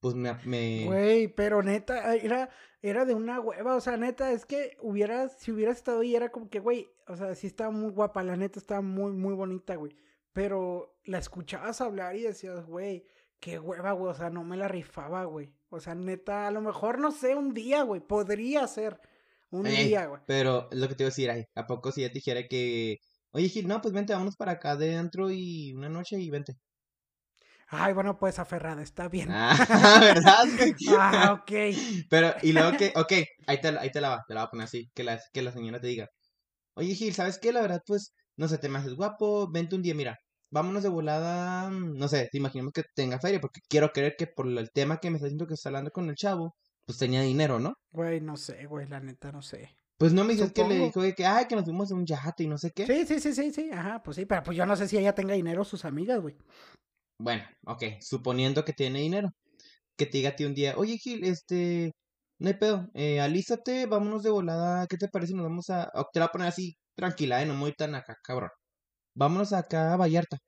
pues, 0.00 0.14
me... 0.14 0.34
me... 0.44 0.84
Güey, 0.84 1.28
pero 1.28 1.62
neta, 1.62 2.14
era, 2.14 2.50
era 2.82 3.06
de 3.06 3.14
una 3.14 3.40
hueva, 3.40 3.74
o 3.76 3.80
sea, 3.80 3.96
neta, 3.96 4.32
es 4.32 4.44
que 4.44 4.76
hubiera, 4.82 5.30
si 5.30 5.50
hubiera 5.50 5.72
estado 5.72 6.00
ahí, 6.00 6.14
era 6.14 6.30
como 6.30 6.50
que, 6.50 6.60
güey, 6.60 6.88
o 7.08 7.16
sea, 7.16 7.34
sí 7.34 7.46
estaba 7.46 7.70
muy 7.70 7.90
guapa, 7.90 8.22
la 8.22 8.36
neta 8.36 8.58
estaba 8.58 8.82
muy, 8.82 9.12
muy 9.12 9.32
bonita, 9.34 9.76
güey. 9.76 9.96
Pero 10.34 11.00
la 11.04 11.18
escuchabas 11.18 11.80
hablar 11.80 12.14
y 12.16 12.22
decías, 12.22 12.66
güey, 12.66 13.06
qué 13.40 13.58
hueva, 13.58 13.92
güey, 13.92 14.12
o 14.12 14.14
sea, 14.14 14.28
no 14.28 14.44
me 14.44 14.58
la 14.58 14.68
rifaba, 14.68 15.24
güey. 15.24 15.54
O 15.70 15.80
sea, 15.80 15.94
neta, 15.94 16.46
a 16.48 16.50
lo 16.50 16.60
mejor, 16.60 16.98
no 16.98 17.12
sé, 17.12 17.34
un 17.34 17.54
día, 17.54 17.82
güey, 17.82 18.02
podría 18.02 18.66
ser 18.68 19.00
un 19.50 19.66
Eh, 19.66 19.84
día, 19.84 20.06
güey. 20.06 20.20
Pero 20.26 20.68
es 20.70 20.78
lo 20.78 20.86
que 20.88 20.94
te 20.94 21.02
iba 21.04 21.08
a 21.08 21.10
decir, 21.12 21.30
ay, 21.30 21.46
¿a 21.54 21.66
poco 21.66 21.92
si 21.92 22.02
ya 22.02 22.08
te 22.08 22.14
dijera 22.14 22.46
que, 22.46 22.98
oye 23.32 23.48
Gil, 23.48 23.68
no, 23.68 23.80
pues 23.80 23.94
vente, 23.94 24.12
vámonos 24.12 24.36
para 24.36 24.52
acá 24.52 24.72
adentro 24.72 25.30
y 25.30 25.72
una 25.74 25.88
noche 25.88 26.18
y 26.20 26.30
vente? 26.30 26.54
Ay, 27.68 27.92
bueno, 27.94 28.16
pues 28.18 28.38
aferrada, 28.38 28.82
está 28.82 29.08
bien. 29.08 29.28
Ah, 29.30 29.56
¿verdad? 30.00 30.44
Ah, 30.88 31.32
ok. 31.40 31.52
Pero, 32.08 32.32
y 32.42 32.52
luego 32.52 32.76
que, 32.76 32.92
ok, 32.96 33.12
ahí 33.46 33.60
te, 33.60 33.72
la- 33.72 33.80
ahí 33.80 33.90
te 33.90 34.00
la 34.00 34.10
va, 34.10 34.24
te 34.26 34.34
la 34.34 34.40
va 34.42 34.46
a 34.46 34.50
poner 34.50 34.64
así, 34.64 34.88
que 34.94 35.02
la, 35.04 35.20
que 35.32 35.42
la 35.42 35.52
señora 35.52 35.80
te 35.80 35.88
diga, 35.88 36.08
oye 36.74 36.94
Gil, 36.94 37.14
¿sabes 37.14 37.38
qué? 37.38 37.52
La 37.52 37.62
verdad, 37.62 37.82
pues, 37.86 38.14
no 38.36 38.48
sé, 38.48 38.58
te 38.58 38.68
me 38.68 38.78
haces 38.78 38.94
guapo, 38.94 39.50
vente 39.50 39.76
un 39.76 39.82
día, 39.82 39.94
mira, 39.94 40.18
vámonos 40.50 40.82
de 40.84 40.88
volada, 40.90 41.70
mm, 41.70 41.94
no 41.98 42.08
sé, 42.08 42.28
te 42.32 42.38
imaginamos 42.38 42.72
que 42.74 42.84
tenga 42.94 43.20
feria, 43.20 43.40
porque 43.40 43.60
quiero 43.68 43.90
creer 43.92 44.16
que 44.18 44.26
por 44.28 44.48
el 44.48 44.70
tema 44.72 44.98
que 44.98 45.10
me 45.10 45.16
está 45.18 45.26
diciendo 45.26 45.46
que 45.46 45.54
está 45.54 45.70
hablando 45.70 45.90
con 45.92 46.08
el 46.10 46.16
chavo, 46.16 46.56
pues 46.86 46.98
tenía 46.98 47.22
dinero, 47.22 47.60
¿no? 47.60 47.74
Güey, 47.90 48.20
no 48.20 48.36
sé, 48.36 48.66
güey, 48.66 48.86
la 48.86 49.00
neta, 49.00 49.32
no 49.32 49.42
sé. 49.42 49.76
Pues 49.98 50.12
no 50.12 50.24
me 50.24 50.34
dices 50.34 50.52
que 50.52 50.64
le 50.64 50.78
dijo 50.78 51.00
de 51.00 51.14
que, 51.14 51.24
ay, 51.24 51.46
que 51.46 51.56
nos 51.56 51.64
fuimos 51.64 51.90
a 51.90 51.94
un 51.94 52.04
yate 52.04 52.44
y 52.44 52.48
no 52.48 52.58
sé 52.58 52.70
qué. 52.70 52.86
Sí, 52.86 53.06
sí, 53.06 53.18
sí, 53.18 53.32
sí, 53.32 53.50
sí, 53.50 53.70
ajá, 53.72 54.02
pues 54.02 54.16
sí, 54.16 54.26
pero 54.26 54.42
pues 54.42 54.56
yo 54.56 54.66
no 54.66 54.76
sé 54.76 54.88
si 54.88 54.98
ella 54.98 55.14
tenga 55.14 55.34
dinero 55.34 55.64
sus 55.64 55.84
amigas, 55.86 56.20
güey. 56.20 56.36
Bueno, 57.18 57.42
ok, 57.66 57.84
suponiendo 58.00 58.64
que 58.64 58.74
tiene 58.74 59.00
dinero. 59.00 59.30
Que 59.96 60.06
te 60.06 60.18
diga 60.18 60.30
a 60.30 60.36
ti 60.36 60.44
un 60.44 60.54
día, 60.54 60.74
oye 60.76 60.98
Gil, 60.98 61.24
este, 61.24 61.92
no 62.38 62.48
hay 62.48 62.54
pedo, 62.54 62.88
eh, 62.94 63.20
alístate, 63.20 63.86
vámonos 63.86 64.22
de 64.22 64.30
volada, 64.30 64.86
¿qué 64.86 64.98
te 64.98 65.08
parece? 65.08 65.32
Nos 65.34 65.44
vamos 65.44 65.70
a, 65.70 65.90
o 65.94 66.06
te 66.12 66.20
la 66.20 66.26
voy 66.26 66.28
a 66.28 66.32
poner 66.32 66.48
así, 66.48 66.76
tranquila, 66.94 67.42
¿eh? 67.42 67.46
No 67.46 67.54
muy 67.54 67.72
tan 67.72 67.94
acá, 67.94 68.16
cabrón. 68.22 68.50
Vámonos 69.14 69.52
acá 69.54 69.94
a 69.94 69.96
Vallarta. 69.96 70.38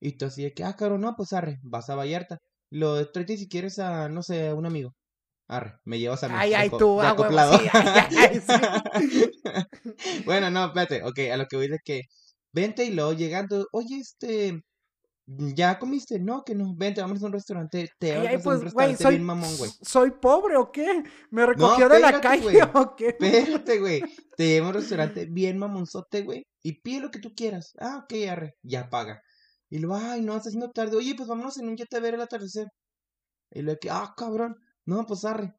Y 0.00 0.16
tú 0.18 0.26
así 0.26 0.44
de 0.44 0.52
que, 0.54 0.64
ah, 0.64 0.76
cabrón, 0.76 1.00
no, 1.02 1.14
pues 1.16 1.32
arre, 1.32 1.58
vas 1.62 1.90
a 1.90 1.96
Vallarta. 1.96 2.38
Lo 2.70 3.10
tráete 3.12 3.36
si 3.36 3.48
quieres 3.48 3.78
a, 3.80 4.08
no 4.08 4.22
sé, 4.22 4.48
a 4.48 4.54
un 4.54 4.66
amigo. 4.66 4.94
Arre, 5.52 5.74
me 5.84 5.98
llevas 5.98 6.24
a 6.24 6.30
mi 6.30 6.34
Ay, 6.38 6.54
ay, 6.54 6.70
tú, 6.70 6.78
de 6.78 6.84
huevo, 6.84 7.08
acoplado. 7.08 7.58
sí, 7.58 7.66
ay, 7.74 8.16
ay, 8.16 8.40
sí. 8.40 9.30
bueno, 10.24 10.50
no, 10.50 10.64
espérate, 10.64 11.02
ok, 11.04 11.18
a 11.30 11.36
lo 11.36 11.46
que 11.46 11.56
voy 11.56 11.68
de 11.68 11.78
que 11.84 12.04
vente 12.52 12.86
y 12.86 12.90
luego 12.92 13.12
llegando, 13.12 13.66
oye, 13.72 13.98
este, 13.98 14.62
¿ya 15.26 15.78
comiste? 15.78 16.18
No, 16.18 16.42
que 16.42 16.54
no, 16.54 16.74
vente, 16.74 17.02
vamos 17.02 17.22
a 17.22 17.26
un 17.26 17.34
restaurante, 17.34 17.90
te 17.98 18.12
vamos 18.16 18.28
a 18.28 18.36
un 18.36 18.42
pues, 18.42 18.60
restaurante 18.62 19.02
soy, 19.02 19.14
bien 19.16 19.26
mamón, 19.26 19.56
güey. 19.58 19.70
soy 19.82 20.10
pobre 20.12 20.56
o 20.56 20.72
qué? 20.72 21.02
¿Me 21.30 21.44
recogió 21.44 21.86
de 21.90 22.00
la 22.00 22.18
calle 22.18 22.58
o 22.72 22.96
qué? 22.96 23.08
Espérate, 23.08 23.78
güey, 23.78 24.02
te 24.34 24.46
llevo 24.46 24.68
a 24.68 24.68
un 24.70 24.74
restaurante 24.76 25.26
bien 25.26 25.58
mamonzote, 25.58 26.22
güey, 26.22 26.46
y 26.62 26.80
pide 26.80 27.00
lo 27.00 27.10
que 27.10 27.18
tú 27.18 27.34
quieras. 27.34 27.74
Ah, 27.78 28.04
ok, 28.04 28.14
arre, 28.30 28.54
ya 28.62 28.88
paga. 28.88 29.20
Y 29.68 29.80
luego, 29.80 29.96
ay, 29.96 30.22
no, 30.22 30.34
está 30.34 30.48
haciendo 30.48 30.70
tarde, 30.70 30.96
oye, 30.96 31.14
pues 31.14 31.28
vámonos 31.28 31.58
en 31.58 31.68
un 31.68 31.76
jet 31.76 31.92
a 31.92 32.00
ver 32.00 32.14
el 32.14 32.22
atardecer. 32.22 32.68
Y 33.50 33.60
luego, 33.60 33.78
que, 33.80 33.90
ah, 33.90 34.14
cabrón, 34.16 34.56
no, 34.86 35.06
pues 35.06 35.24
arre, 35.24 35.54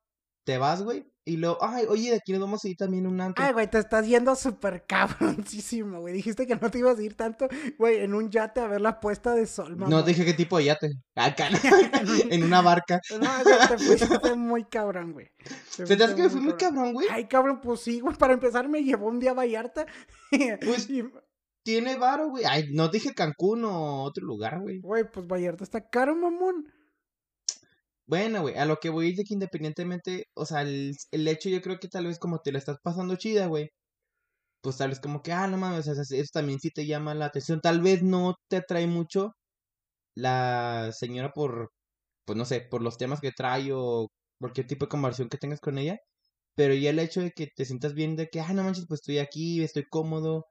te 0.46 0.58
vas, 0.58 0.84
güey, 0.84 1.06
y 1.25 1.38
luego, 1.38 1.58
ay, 1.62 1.86
oye, 1.88 2.10
de 2.10 2.18
aquí 2.18 2.34
nos 2.34 2.42
vamos 2.42 2.65
a 2.65 2.68
ir 2.68 2.75
también 2.75 3.08
un 3.08 3.22
antro. 3.22 3.46
Ay, 3.46 3.53
güey, 3.53 3.70
te 3.70 3.77
estás 3.77 4.06
yendo 4.06 4.36
súper 4.36 4.86
cabroncísimo, 4.86 6.01
güey. 6.01 6.13
Dijiste 6.13 6.46
que 6.46 6.58
no 6.58 6.70
te 6.70 6.80
ibas 6.80 7.00
a 7.00 7.01
ir 7.01 7.15
tanto, 7.15 7.48
güey, 7.80 8.00
en 8.01 8.13
un 8.13 8.30
yate 8.30 8.60
a 8.60 8.68
ver 8.68 8.82
la 8.82 9.00
puesta 9.00 9.34
de 9.34 9.46
sol, 9.48 9.77
mamá. 9.77 9.89
No 9.89 10.03
dije 10.03 10.25
qué 10.25 10.34
tipo 10.34 10.58
de 10.58 10.65
yate. 10.65 10.89
Acá, 11.15 11.50
¿no? 11.50 11.58
en 12.30 12.44
una 12.44 12.62
barca. 12.62 13.00
No, 13.12 13.44
güey, 13.44 13.68
te 13.70 13.77
fuiste 13.77 14.36
muy 14.36 14.65
cabrón, 14.65 15.13
güey. 15.13 15.30
¿Se 15.70 15.96
te 15.96 16.03
hace 16.03 16.15
que 16.15 16.24
me 16.24 16.30
fui 16.30 16.42
muy 16.42 16.53
cabrón, 16.56 16.92
güey? 16.94 17.08
Ay, 17.10 17.25
cabrón, 17.27 17.62
pues 17.62 17.80
sí, 17.80 18.01
güey. 18.01 18.18
Para 18.18 18.34
empezar, 18.34 18.68
me 18.68 18.84
llevó 18.84 19.08
un 19.08 19.20
día 19.20 19.32
a 19.32 19.36
Vallarta. 19.36 19.86
Pues- 20.65 20.89
Y, 20.89 21.03
Tiene 21.63 21.96
varo, 21.96 22.30
güey. 22.30 22.44
Ay, 22.44 22.65
no 22.74 22.89
dije 22.89 23.13
Cancún 23.13 23.63
o 23.63 24.03
otro 24.03 24.25
lugar, 24.25 24.60
güey. 24.60 24.82
güey, 24.82 25.10
pues 25.10 25.25
Vallarta 25.25 25.63
está 25.63 25.88
caro, 25.88 26.15
mamón. 26.15 26.68
Bueno, 28.05 28.41
güey, 28.41 28.55
a 28.57 28.65
lo 28.65 28.77
que 28.77 28.89
voy 28.89 29.12
es 29.12 29.17
de 29.17 29.24
que 29.24 29.33
independientemente, 29.33 30.25
o 30.33 30.45
sea, 30.45 30.62
el, 30.62 30.93
el 31.12 31.27
hecho 31.27 31.50
yo 31.50 31.62
creo 31.62 31.79
que 31.79 31.88
tal 31.88 32.05
vez 32.07 32.19
como 32.19 32.39
te 32.39 32.51
la 32.51 32.57
estás 32.60 32.77
pasando 32.83 33.15
chida, 33.15 33.48
güey. 33.48 33.69
Pues 34.62 34.77
tal 34.77 34.89
vez 34.89 35.00
como 35.01 35.24
que, 35.24 35.33
ah, 35.33 35.48
no 35.48 35.57
mames, 35.57 35.88
o 35.88 35.95
sea, 35.95 36.03
eso 36.03 36.31
también 36.33 36.60
sí 36.60 36.72
te 36.72 36.86
llama 36.88 37.15
la 37.15 37.25
atención. 37.27 37.62
Tal 37.62 37.81
vez 37.81 38.03
no 38.03 38.36
te 38.50 38.57
atrae 38.57 38.88
mucho 38.88 39.33
la 40.15 40.91
señora 40.93 41.31
por, 41.33 41.72
pues 42.25 42.38
no 42.38 42.45
sé, 42.45 42.62
por 42.62 42.81
los 42.83 42.98
temas 42.98 43.22
que 43.22 43.31
trae 43.31 43.72
o 43.74 44.10
cualquier 44.39 44.67
tipo 44.67 44.86
de 44.86 44.89
conversación 44.89 45.29
que 45.29 45.38
tengas 45.39 45.62
con 45.62 45.77
ella. 45.79 45.98
Pero 46.55 46.74
ya 46.75 46.91
el 46.91 47.00
hecho 47.00 47.22
de 47.22 47.31
que 47.31 47.48
te 47.55 47.65
sientas 47.65 47.93
bien 47.95 48.15
de 48.17 48.27
que, 48.29 48.41
ah, 48.41 48.53
no 48.53 48.63
manches, 48.63 48.86
pues 48.88 49.01
estoy 49.01 49.19
aquí, 49.19 49.63
estoy 49.63 49.86
cómodo. 49.89 50.45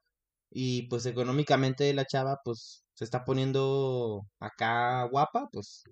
Y 0.50 0.88
pues 0.88 1.06
económicamente 1.06 1.92
la 1.94 2.06
chava, 2.06 2.38
pues 2.44 2.85
se 2.94 3.04
está 3.04 3.25
poniendo 3.25 4.23
acá 4.40 5.04
guapa, 5.11 5.49
pues 5.52 5.85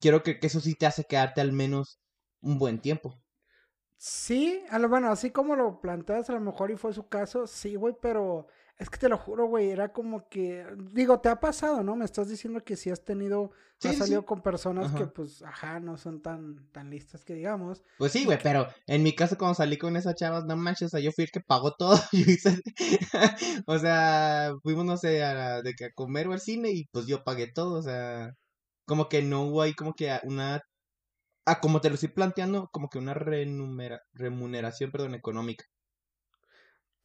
quiero 0.00 0.22
que, 0.22 0.38
que 0.38 0.46
eso 0.46 0.60
sí 0.60 0.74
te 0.74 0.86
hace 0.86 1.04
quedarte 1.04 1.40
al 1.40 1.52
menos 1.52 2.00
un 2.40 2.58
buen 2.58 2.80
tiempo. 2.80 3.20
Sí, 3.96 4.62
a 4.70 4.78
lo 4.78 4.88
bueno, 4.88 5.10
así 5.10 5.30
como 5.30 5.56
lo 5.56 5.80
planteas, 5.80 6.30
a 6.30 6.34
lo 6.34 6.40
mejor 6.40 6.70
y 6.70 6.76
fue 6.76 6.92
su 6.92 7.08
caso, 7.08 7.48
sí, 7.48 7.74
güey, 7.74 7.96
pero 8.00 8.46
es 8.78 8.88
que 8.90 8.98
te 8.98 9.08
lo 9.08 9.18
juro, 9.18 9.46
güey, 9.46 9.70
era 9.70 9.92
como 9.92 10.28
que, 10.28 10.64
digo, 10.92 11.18
te 11.18 11.28
ha 11.28 11.40
pasado, 11.40 11.82
¿no? 11.82 11.96
Me 11.96 12.04
estás 12.04 12.28
diciendo 12.28 12.62
que 12.62 12.76
sí 12.76 12.90
has 12.90 13.04
tenido, 13.04 13.50
Sí, 13.80 13.88
has 13.88 13.96
salido 13.96 14.20
sí. 14.20 14.26
con 14.26 14.40
personas 14.40 14.92
que, 14.92 15.06
pues, 15.06 15.42
ajá, 15.42 15.80
no 15.80 15.96
son 15.98 16.22
tan, 16.22 16.70
tan 16.70 16.90
listas 16.90 17.24
que 17.24 17.34
digamos. 17.34 17.82
Pues 17.96 18.12
sí, 18.12 18.24
güey, 18.24 18.38
pero 18.40 18.68
en 18.86 19.02
mi 19.02 19.16
caso 19.16 19.36
cuando 19.36 19.54
salí 19.56 19.78
con 19.78 19.96
esa 19.96 20.14
chava, 20.14 20.44
no 20.44 20.56
manches, 20.56 20.86
o 20.86 20.90
sea, 20.90 21.00
yo 21.00 21.10
fui 21.10 21.24
el 21.24 21.30
que 21.32 21.40
pagó 21.40 21.74
todo. 21.74 21.96
Yo 22.12 22.20
hice, 22.20 22.60
o 23.66 23.78
sea, 23.80 24.52
fuimos, 24.62 24.84
no 24.84 24.96
sé, 24.96 25.24
a, 25.24 25.60
de 25.62 25.74
que 25.74 25.86
a 25.86 25.92
comer 25.92 26.28
o 26.28 26.32
al 26.32 26.40
cine 26.40 26.70
y 26.70 26.86
pues 26.92 27.06
yo 27.06 27.24
pagué 27.24 27.50
todo, 27.52 27.78
o 27.78 27.82
sea, 27.82 28.30
como 28.88 29.08
que 29.08 29.22
no 29.22 29.42
hubo 29.44 29.62
ahí 29.62 29.74
como 29.74 29.94
que 29.94 30.18
una, 30.24 30.62
ah, 31.46 31.60
como 31.60 31.80
te 31.80 31.90
lo 31.90 31.94
estoy 31.94 32.08
planteando, 32.08 32.68
como 32.72 32.88
que 32.88 32.98
una 32.98 33.14
renumera- 33.14 34.00
remuneración, 34.14 34.90
perdón, 34.90 35.14
económica. 35.14 35.64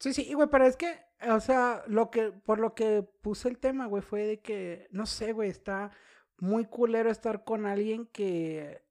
Sí, 0.00 0.12
sí, 0.12 0.32
güey, 0.34 0.48
pero 0.50 0.66
es 0.66 0.76
que, 0.76 0.98
o 1.30 1.40
sea, 1.40 1.82
lo 1.86 2.10
que, 2.10 2.32
por 2.32 2.58
lo 2.58 2.74
que 2.74 3.02
puse 3.22 3.48
el 3.48 3.58
tema, 3.58 3.86
güey, 3.86 4.02
fue 4.02 4.26
de 4.26 4.40
que, 4.40 4.88
no 4.90 5.06
sé, 5.06 5.32
güey, 5.32 5.50
está 5.50 5.92
muy 6.38 6.64
culero 6.66 7.10
estar 7.10 7.44
con 7.44 7.66
alguien 7.66 8.06
que, 8.06 8.82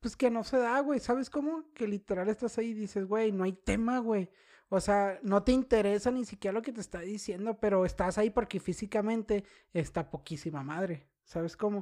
pues 0.00 0.16
que 0.16 0.30
no 0.30 0.44
se 0.44 0.56
da, 0.58 0.80
güey, 0.80 0.98
¿sabes 1.00 1.30
cómo? 1.30 1.70
Que 1.74 1.86
literal 1.86 2.28
estás 2.28 2.58
ahí 2.58 2.68
y 2.70 2.74
dices, 2.74 3.06
güey, 3.06 3.32
no 3.32 3.44
hay 3.44 3.52
tema, 3.52 3.98
güey. 3.98 4.30
O 4.70 4.80
sea, 4.80 5.18
no 5.22 5.42
te 5.42 5.52
interesa 5.52 6.10
ni 6.12 6.24
siquiera 6.24 6.54
lo 6.54 6.62
que 6.62 6.72
te 6.72 6.80
está 6.80 7.00
diciendo, 7.00 7.58
pero 7.60 7.84
estás 7.84 8.18
ahí 8.18 8.30
porque 8.30 8.60
físicamente 8.60 9.44
está 9.72 10.10
poquísima 10.10 10.62
madre, 10.62 11.08
¿sabes 11.24 11.56
cómo? 11.56 11.80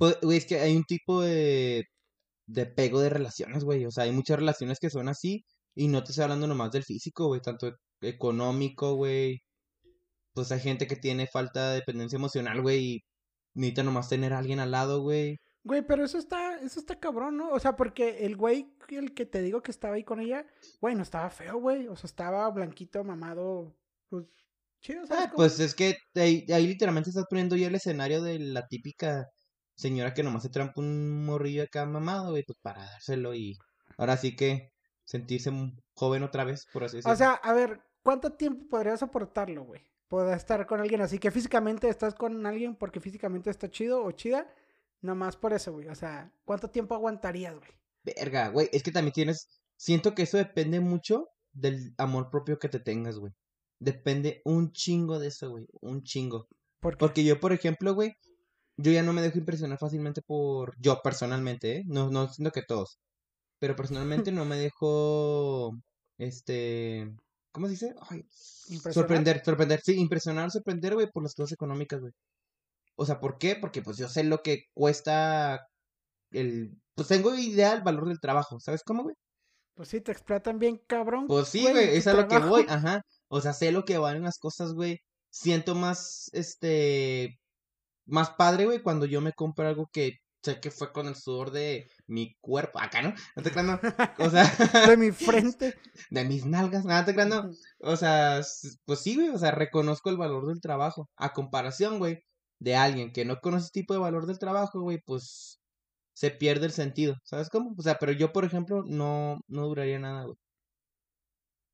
Pues, 0.00 0.18
güey, 0.22 0.38
es 0.38 0.46
que 0.46 0.58
hay 0.58 0.74
un 0.76 0.84
tipo 0.84 1.20
de, 1.22 1.84
de 2.46 2.66
pego 2.66 3.00
de 3.00 3.10
relaciones, 3.10 3.64
güey. 3.64 3.84
O 3.84 3.90
sea, 3.90 4.04
hay 4.04 4.12
muchas 4.12 4.38
relaciones 4.38 4.78
que 4.80 4.88
son 4.90 5.08
así. 5.10 5.44
Y 5.74 5.88
no 5.88 6.02
te 6.02 6.12
estoy 6.12 6.24
hablando 6.24 6.46
nomás 6.46 6.70
del 6.72 6.84
físico, 6.84 7.26
güey. 7.26 7.42
Tanto 7.42 7.70
económico, 8.00 8.94
güey. 8.94 9.42
Pues 10.34 10.52
hay 10.52 10.60
gente 10.60 10.86
que 10.86 10.96
tiene 10.96 11.26
falta 11.26 11.70
de 11.70 11.76
dependencia 11.76 12.16
emocional, 12.16 12.62
güey. 12.62 12.94
Y 12.94 13.00
necesita 13.54 13.82
nomás 13.82 14.08
tener 14.08 14.32
a 14.32 14.38
alguien 14.38 14.60
al 14.60 14.70
lado, 14.70 15.02
güey. 15.02 15.36
Güey, 15.64 15.82
pero 15.86 16.02
eso 16.02 16.16
está, 16.16 16.56
eso 16.60 16.80
está 16.80 16.98
cabrón, 16.98 17.36
¿no? 17.36 17.50
O 17.50 17.60
sea, 17.60 17.76
porque 17.76 18.24
el 18.24 18.36
güey, 18.36 18.74
el 18.88 19.12
que 19.12 19.26
te 19.26 19.42
digo 19.42 19.62
que 19.62 19.70
estaba 19.70 19.96
ahí 19.96 20.04
con 20.04 20.20
ella, 20.20 20.46
güey, 20.80 20.94
no 20.94 21.02
estaba 21.02 21.28
feo, 21.28 21.58
güey. 21.60 21.88
O 21.88 21.96
sea, 21.96 22.08
estaba 22.08 22.50
blanquito, 22.50 23.04
mamado, 23.04 23.76
pues, 24.08 24.24
chido, 24.80 25.06
¿sabes? 25.06 25.26
Ah, 25.26 25.32
pues 25.36 25.60
es 25.60 25.74
que 25.74 25.98
ahí, 26.14 26.46
ahí 26.50 26.66
literalmente 26.66 27.10
estás 27.10 27.26
poniendo 27.28 27.54
ya 27.56 27.66
el 27.68 27.74
escenario 27.74 28.22
de 28.22 28.38
la 28.38 28.66
típica 28.66 29.26
señora 29.80 30.12
que 30.14 30.22
nomás 30.22 30.42
se 30.42 30.50
trampa 30.50 30.80
un 30.80 31.24
morrillo 31.24 31.62
acá 31.62 31.86
mamado, 31.86 32.30
güey. 32.30 32.44
Pues 32.44 32.58
para 32.62 32.84
dárselo 32.84 33.34
y 33.34 33.58
ahora 33.96 34.16
sí 34.16 34.36
que 34.36 34.72
sentirse 35.04 35.50
joven 35.94 36.22
otra 36.22 36.44
vez, 36.44 36.66
por 36.72 36.84
así 36.84 36.96
decirlo. 36.96 37.12
O 37.12 37.16
sea, 37.16 37.32
a 37.32 37.52
ver, 37.52 37.80
¿cuánto 38.02 38.32
tiempo 38.32 38.68
podrías 38.68 39.00
soportarlo, 39.00 39.64
güey? 39.64 39.80
Poder 40.08 40.36
estar 40.36 40.66
con 40.66 40.80
alguien 40.80 41.00
así, 41.00 41.18
que 41.18 41.30
físicamente 41.30 41.88
estás 41.88 42.14
con 42.14 42.44
alguien 42.46 42.76
porque 42.76 43.00
físicamente 43.00 43.50
está 43.50 43.70
chido 43.70 44.04
o 44.04 44.12
chida, 44.12 44.52
nomás 45.00 45.36
por 45.36 45.52
eso, 45.52 45.72
güey. 45.72 45.88
O 45.88 45.94
sea, 45.94 46.32
¿cuánto 46.44 46.70
tiempo 46.70 46.94
aguantarías, 46.94 47.56
güey? 47.56 47.70
Verga, 48.02 48.48
güey, 48.48 48.68
es 48.72 48.82
que 48.82 48.92
también 48.92 49.12
tienes, 49.12 49.48
siento 49.76 50.14
que 50.14 50.22
eso 50.22 50.36
depende 50.36 50.80
mucho 50.80 51.28
del 51.52 51.94
amor 51.98 52.30
propio 52.30 52.58
que 52.58 52.68
te 52.68 52.80
tengas, 52.80 53.18
güey. 53.18 53.32
Depende 53.78 54.42
un 54.44 54.72
chingo 54.72 55.18
de 55.18 55.28
eso, 55.28 55.50
güey, 55.50 55.66
un 55.80 56.02
chingo. 56.02 56.48
Porque, 56.80 56.98
Porque 56.98 57.24
yo, 57.24 57.40
por 57.40 57.52
ejemplo, 57.52 57.94
güey, 57.94 58.14
yo 58.82 58.92
ya 58.92 59.02
no 59.02 59.12
me 59.12 59.22
dejo 59.22 59.38
impresionar 59.38 59.78
fácilmente 59.78 60.22
por, 60.22 60.74
yo 60.78 61.00
personalmente, 61.02 61.78
¿eh? 61.78 61.82
No, 61.86 62.10
no 62.10 62.28
siento 62.28 62.52
que 62.52 62.62
todos, 62.62 62.98
pero 63.58 63.76
personalmente 63.76 64.32
no 64.32 64.44
me 64.44 64.56
dejo, 64.56 65.72
este, 66.18 67.10
¿cómo 67.52 67.66
se 67.66 67.72
dice? 67.72 67.94
Ay, 68.08 68.24
¿Impresionar? 68.68 68.94
sorprender, 68.94 69.44
sorprender, 69.44 69.80
sí, 69.82 69.94
impresionar, 69.98 70.50
sorprender, 70.50 70.94
güey, 70.94 71.08
por 71.10 71.22
las 71.22 71.34
cosas 71.34 71.52
económicas, 71.52 72.00
güey. 72.00 72.12
O 72.96 73.06
sea, 73.06 73.20
¿por 73.20 73.38
qué? 73.38 73.56
Porque 73.56 73.82
pues 73.82 73.96
yo 73.96 74.08
sé 74.08 74.24
lo 74.24 74.42
que 74.42 74.64
cuesta 74.74 75.66
el, 76.32 76.76
pues 76.94 77.08
tengo 77.08 77.34
idea 77.34 77.72
del 77.72 77.82
valor 77.82 78.08
del 78.08 78.20
trabajo, 78.20 78.60
¿sabes 78.60 78.82
cómo, 78.84 79.04
güey? 79.04 79.16
pues 79.80 79.88
sí, 79.88 80.02
te 80.02 80.12
explotan 80.12 80.58
bien, 80.58 80.78
cabrón. 80.86 81.26
Pues 81.26 81.48
sí, 81.48 81.62
güey, 81.62 81.96
es 81.96 82.06
a 82.06 82.12
lo 82.12 82.28
que 82.28 82.38
voy, 82.38 82.66
ajá. 82.68 83.00
O 83.28 83.40
sea, 83.40 83.54
sé 83.54 83.72
lo 83.72 83.84
que 83.86 83.96
valen 83.96 84.24
las 84.24 84.38
cosas, 84.38 84.74
güey. 84.74 84.98
Siento 85.30 85.74
más, 85.74 86.28
este, 86.34 87.39
más 88.10 88.30
padre, 88.30 88.66
güey, 88.66 88.82
cuando 88.82 89.06
yo 89.06 89.20
me 89.20 89.32
compro 89.32 89.66
algo 89.68 89.88
que 89.92 90.18
sé 90.42 90.60
que 90.60 90.70
fue 90.70 90.92
con 90.92 91.06
el 91.06 91.16
sudor 91.16 91.50
de 91.50 91.86
mi 92.06 92.34
cuerpo, 92.40 92.80
acá, 92.80 93.02
¿no? 93.02 93.12
No 93.36 93.42
te 93.42 93.50
creas, 93.50 93.66
no. 93.66 93.80
O 94.18 94.30
sea, 94.30 94.44
De 94.94 94.96
mi 94.96 95.12
frente. 95.12 95.74
de 96.10 96.24
mis 96.24 96.46
nalgas, 96.46 96.84
nada 96.84 97.04
te 97.04 97.14
creas, 97.14 97.28
no. 97.28 97.50
O 97.80 97.96
sea, 97.96 98.40
pues 98.84 99.00
sí, 99.00 99.16
güey, 99.16 99.28
o 99.30 99.38
sea, 99.38 99.50
reconozco 99.50 100.10
el 100.10 100.16
valor 100.16 100.46
del 100.46 100.60
trabajo. 100.60 101.08
A 101.16 101.32
comparación, 101.32 101.98
güey, 101.98 102.22
de 102.58 102.76
alguien 102.76 103.12
que 103.12 103.24
no 103.24 103.38
conoce 103.40 103.64
ese 103.64 103.72
tipo 103.72 103.94
de 103.94 104.00
valor 104.00 104.26
del 104.26 104.38
trabajo, 104.38 104.80
güey, 104.80 105.00
pues 105.04 105.58
se 106.14 106.30
pierde 106.30 106.66
el 106.66 106.72
sentido, 106.72 107.16
¿sabes 107.24 107.48
cómo? 107.50 107.74
O 107.78 107.82
sea, 107.82 107.98
pero 107.98 108.12
yo, 108.12 108.32
por 108.32 108.44
ejemplo, 108.44 108.82
no, 108.86 109.40
no 109.48 109.66
duraría 109.66 109.98
nada, 109.98 110.24
güey. 110.24 110.36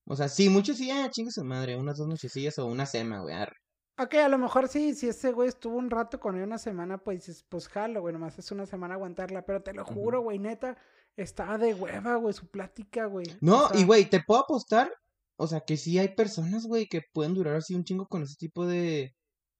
O 0.08 0.16
sea, 0.16 0.28
sí, 0.28 0.48
muchos 0.48 0.78
sí, 0.78 0.90
ah, 0.90 1.10
chingue 1.10 1.30
su 1.32 1.44
madre, 1.44 1.76
unas 1.76 1.98
dos 1.98 2.08
nochecillas 2.08 2.58
o 2.58 2.66
una 2.66 2.86
sema, 2.86 3.20
güey. 3.20 3.34
arre. 3.34 3.56
Ok, 3.98 4.14
a 4.14 4.28
lo 4.28 4.36
mejor 4.36 4.68
sí, 4.68 4.94
si 4.94 5.08
ese 5.08 5.32
güey 5.32 5.48
estuvo 5.48 5.76
un 5.76 5.88
rato 5.88 6.20
con 6.20 6.36
él 6.36 6.42
una 6.42 6.58
semana, 6.58 6.98
pues 6.98 7.26
dices, 7.26 7.46
pues 7.48 7.66
jalo, 7.66 8.02
güey, 8.02 8.12
nomás 8.12 8.38
es 8.38 8.50
una 8.50 8.66
semana 8.66 8.94
aguantarla, 8.94 9.46
pero 9.46 9.62
te 9.62 9.72
lo 9.72 9.86
juro, 9.86 10.20
güey, 10.20 10.38
neta, 10.38 10.76
estaba 11.16 11.56
de 11.56 11.72
hueva, 11.72 12.16
güey, 12.16 12.34
su 12.34 12.46
plática, 12.46 13.06
güey. 13.06 13.26
O 13.30 13.36
No, 13.40 13.68
y 13.72 13.84
güey, 13.84 14.04
te 14.10 14.22
puedo 14.22 14.42
apostar, 14.42 14.92
o 15.36 15.46
sea, 15.46 15.60
que 15.60 15.78
sí 15.78 15.98
hay 15.98 16.14
personas, 16.14 16.66
güey, 16.66 16.86
que 16.88 17.02
pueden 17.12 17.32
durar 17.32 17.56
así 17.56 17.74
un 17.74 17.84
chingo 17.84 18.06
con 18.06 18.22
ese 18.22 18.36
tipo 18.36 18.66
de... 18.66 19.14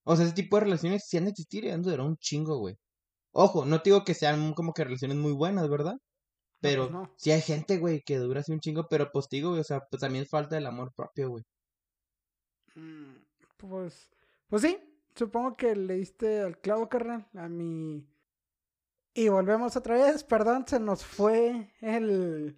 O 0.05 0.17
sea, 0.17 0.27
ese 0.27 0.35
tipo 0.35 0.57
de 0.57 0.65
relaciones 0.65 1.05
sí 1.09 1.17
han 1.17 1.25
de 1.25 1.31
existir 1.31 1.65
y 1.65 1.71
han 1.71 1.83
de 1.83 1.91
durar 1.91 2.07
un 2.07 2.17
chingo, 2.19 2.59
güey. 2.59 2.77
Ojo, 3.33 3.65
no 3.65 3.81
te 3.83 3.91
digo 3.91 4.05
que 4.05 4.15
sean 4.15 4.53
como 4.55 4.75
que 4.75 4.85
relaciones 4.85 5.17
muy 5.17 5.33
buenas, 5.33 5.69
¿verdad? 5.69 5.97
pues 6.61 6.75
Pero 6.75 6.91
no. 6.91 7.11
sí 7.17 7.31
hay 7.33 7.41
gente, 7.43 7.79
güey, 7.79 8.03
que 8.03 8.19
dura 8.19 8.41
así 8.41 8.53
un 8.53 8.61
chingo, 8.61 8.87
pero 8.89 9.11
pues 9.13 9.29
digo, 9.31 9.51
güey, 9.51 9.61
o 9.63 9.65
sea, 9.65 9.81
pues 9.91 10.01
también 10.01 10.27
falta 10.27 10.59
el 10.59 10.67
amor 10.67 10.93
propio, 10.95 11.31
güey. 11.31 11.45
Mm, 12.75 13.17
pues, 13.57 14.11
pues 14.49 14.63
sí, 14.63 14.79
supongo 15.15 15.57
que 15.57 15.75
le 15.75 15.95
diste 15.95 16.41
al 16.41 16.59
clavo, 16.59 16.89
carnal, 16.89 17.27
a 17.35 17.49
mi... 17.49 18.07
Y 19.15 19.29
volvemos 19.29 19.77
otra 19.77 19.95
vez, 19.95 20.25
perdón, 20.25 20.65
se 20.69 20.79
nos 20.79 21.05
fue 21.05 21.73
el... 21.81 22.57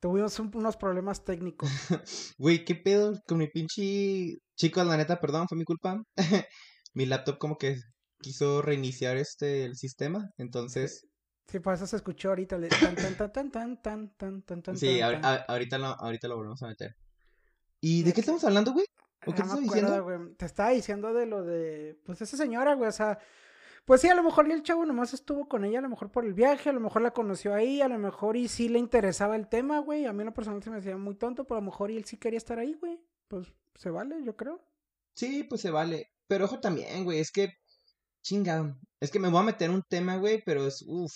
Tuvimos 0.00 0.38
unos 0.38 0.76
problemas 0.76 1.24
técnicos. 1.24 1.68
Güey, 2.38 2.64
¿qué 2.64 2.76
pedo 2.76 3.20
con 3.26 3.38
mi 3.38 3.48
pinche... 3.48 4.38
Chicos, 4.56 4.86
la 4.86 4.96
neta, 4.96 5.20
perdón, 5.20 5.48
fue 5.48 5.58
mi 5.58 5.64
culpa. 5.64 6.02
mi 6.94 7.04
laptop 7.04 7.38
como 7.38 7.58
que 7.58 7.76
quiso 8.20 8.62
reiniciar 8.62 9.16
este, 9.16 9.64
el 9.64 9.76
sistema, 9.76 10.30
entonces... 10.38 11.06
Sí, 11.48 11.60
por 11.60 11.74
eso 11.74 11.86
se 11.86 11.96
escuchó 11.96 12.28
ahorita. 12.28 12.58
Le... 12.58 12.68
Tan, 12.68 12.94
tan, 12.94 13.16
tan, 13.16 13.30
tan, 13.32 13.82
tan, 13.82 14.16
tan, 14.16 14.42
tan, 14.42 14.62
tan, 14.62 14.76
sí, 14.76 15.00
tan, 15.00 15.24
ahorita, 15.48 15.78
lo, 15.78 15.86
ahorita 15.86 16.28
lo 16.28 16.36
volvemos 16.36 16.62
a 16.62 16.68
meter. 16.68 16.94
¿Y 17.80 18.02
de 18.02 18.12
qué 18.12 18.20
estamos 18.20 18.44
hablando, 18.44 18.72
güey? 18.72 18.86
¿O 19.28 19.34
qué 19.34 19.38
No 19.40 19.44
estás 19.46 19.60
me 19.60 19.64
diciendo? 19.64 19.94
acuerdo. 19.94 20.30
Te 20.36 20.46
estaba 20.46 20.70
diciendo 20.70 21.12
de 21.12 21.26
lo 21.26 21.42
de, 21.44 21.98
pues 22.04 22.20
esa 22.22 22.36
señora, 22.36 22.74
güey, 22.74 22.88
o 22.88 22.92
sea, 22.92 23.18
pues 23.84 24.00
sí, 24.00 24.08
a 24.08 24.14
lo 24.14 24.22
mejor 24.22 24.50
el 24.50 24.62
chavo 24.62 24.84
nomás 24.84 25.14
estuvo 25.14 25.48
con 25.48 25.64
ella, 25.64 25.78
a 25.78 25.82
lo 25.82 25.88
mejor 25.88 26.10
por 26.10 26.24
el 26.24 26.34
viaje, 26.34 26.70
a 26.70 26.72
lo 26.72 26.80
mejor 26.80 27.02
la 27.02 27.12
conoció 27.12 27.54
ahí, 27.54 27.80
a 27.80 27.88
lo 27.88 27.98
mejor 27.98 28.36
y 28.36 28.48
sí 28.48 28.68
le 28.68 28.78
interesaba 28.78 29.34
el 29.36 29.48
tema, 29.48 29.78
güey. 29.78 30.04
A 30.06 30.12
mí 30.12 30.20
en 30.20 30.26
lo 30.26 30.34
personal 30.34 30.62
se 30.62 30.70
me 30.70 30.78
hacía 30.78 30.96
muy 30.96 31.14
tonto, 31.14 31.44
pero 31.44 31.56
a 31.58 31.60
lo 31.60 31.66
mejor 31.66 31.90
y 31.90 31.96
él 31.96 32.04
sí 32.04 32.16
quería 32.18 32.36
estar 32.38 32.58
ahí, 32.58 32.74
güey. 32.74 33.00
Pues 33.28 33.52
se 33.76 33.90
vale, 33.90 34.16
yo 34.24 34.36
creo. 34.36 34.60
Sí, 35.14 35.44
pues 35.44 35.60
se 35.62 35.70
vale. 35.70 36.10
Pero 36.26 36.44
ojo 36.44 36.60
también, 36.60 37.04
güey, 37.04 37.18
es 37.20 37.30
que... 37.30 37.54
Chinga. 38.22 38.76
Es 39.00 39.10
que 39.10 39.18
me 39.18 39.28
voy 39.28 39.40
a 39.40 39.44
meter 39.44 39.70
un 39.70 39.82
tema, 39.82 40.16
güey, 40.16 40.42
pero 40.44 40.66
es... 40.66 40.84
Uff. 40.86 41.12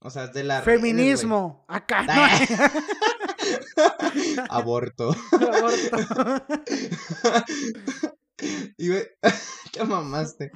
O 0.00 0.10
sea, 0.10 0.24
es 0.24 0.32
de 0.32 0.44
la... 0.44 0.60
redes. 0.60 0.80
Feminismo, 0.80 1.64
acá 1.68 2.02
no 2.02 2.12
Ah. 2.12 2.28
hay 2.30 2.46
Aborto. 4.50 5.14
aborto. 5.32 5.96
y 8.78 8.88
güey, 8.88 9.04
te 9.72 9.84
mamaste. 9.84 10.50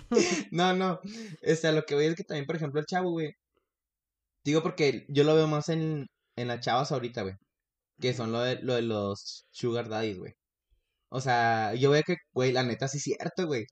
No, 0.50 0.74
no. 0.74 1.00
O 1.02 1.54
sea, 1.54 1.72
lo 1.72 1.84
que 1.84 1.94
voy 1.94 2.06
es 2.06 2.14
que 2.16 2.24
también, 2.24 2.46
por 2.46 2.56
ejemplo, 2.56 2.80
el 2.80 2.86
chavo, 2.86 3.10
güey. 3.10 3.34
Digo 4.44 4.62
porque 4.62 5.06
yo 5.08 5.24
lo 5.24 5.34
veo 5.34 5.46
más 5.48 5.68
en, 5.68 6.06
en 6.36 6.48
las 6.48 6.60
chavas 6.60 6.92
ahorita, 6.92 7.22
güey. 7.22 7.34
Que 8.00 8.14
son 8.14 8.32
lo 8.32 8.40
de, 8.40 8.56
lo 8.62 8.74
de 8.74 8.82
los 8.82 9.46
sugar 9.50 9.88
daddies, 9.88 10.18
güey. 10.18 10.34
O 11.10 11.20
sea, 11.20 11.74
yo 11.74 11.90
veo 11.90 12.02
que, 12.04 12.16
güey, 12.32 12.52
la 12.52 12.62
neta 12.64 12.88
sí 12.88 12.98
es 12.98 13.04
cierto, 13.04 13.46
güey. 13.46 13.66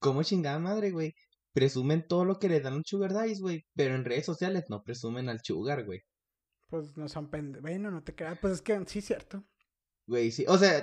¿Cómo 0.00 0.22
chingada 0.24 0.58
madre, 0.58 0.90
güey? 0.90 1.14
Presumen 1.52 2.06
todo 2.08 2.24
lo 2.24 2.38
que 2.38 2.48
le 2.48 2.60
dan 2.60 2.76
los 2.76 2.84
sugar 2.86 3.12
daddies, 3.14 3.40
güey. 3.40 3.64
Pero 3.74 3.94
en 3.94 4.04
redes 4.04 4.26
sociales 4.26 4.64
no 4.68 4.82
presumen 4.82 5.28
al 5.28 5.40
sugar, 5.44 5.84
güey. 5.84 6.00
Pues 6.72 6.96
no 6.96 7.06
son 7.06 7.28
pendejos. 7.28 7.60
Bueno, 7.60 7.90
no 7.90 8.02
te 8.02 8.14
creas. 8.14 8.38
Pues 8.40 8.54
es 8.54 8.62
que 8.62 8.82
sí 8.86 9.00
es 9.00 9.04
cierto. 9.04 9.44
Güey, 10.06 10.30
sí. 10.32 10.46
O 10.48 10.56
sea, 10.56 10.82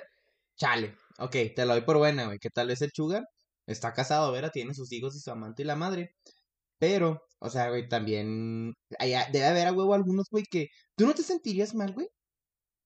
chale. 0.56 0.94
Ok, 1.18 1.32
te 1.56 1.66
la 1.66 1.74
doy 1.74 1.82
por 1.82 1.98
buena, 1.98 2.26
güey. 2.28 2.38
Que 2.38 2.52
tal 2.52 2.68
vez 2.68 2.80
el 2.84 2.92
Sugar 2.94 3.24
está 3.66 3.92
casado, 3.92 4.32
¿verdad? 4.32 4.52
Tiene 4.54 4.76
sus 4.76 4.92
hijos 4.94 5.16
y 5.16 5.20
su 5.20 5.32
amante 5.32 5.64
y 5.64 5.66
la 5.66 5.76
madre. 5.76 6.12
Pero, 6.78 7.24
o 7.40 7.50
sea, 7.50 7.70
güey, 7.70 7.90
también. 7.90 8.76
allá 9.00 9.28
debe 9.34 9.46
haber 9.48 9.66
a 9.68 9.74
huevo 9.74 9.96
algunos, 9.96 10.28
güey, 10.30 10.44
que. 10.46 10.68
¿Tú 10.96 11.08
no 11.08 11.16
te 11.16 11.24
sentirías 11.24 11.74
mal, 11.74 11.92
güey? 11.94 12.08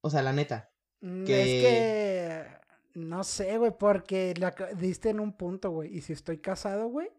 O 0.02 0.10
sea, 0.10 0.22
la 0.24 0.32
neta. 0.32 0.70
Mm, 1.02 1.26
Que- 1.26 1.42
Es 1.42 1.64
que 1.66 3.00
no 3.00 3.26
sé, 3.26 3.58
güey, 3.58 3.74
porque 3.78 4.34
la 4.38 4.52
diste 4.78 5.10
en 5.10 5.20
un 5.20 5.36
punto, 5.36 5.72
güey. 5.72 5.94
Y 5.94 6.00
si 6.02 6.14
estoy 6.14 6.38
casado, 6.38 6.88
güey, 6.88 7.10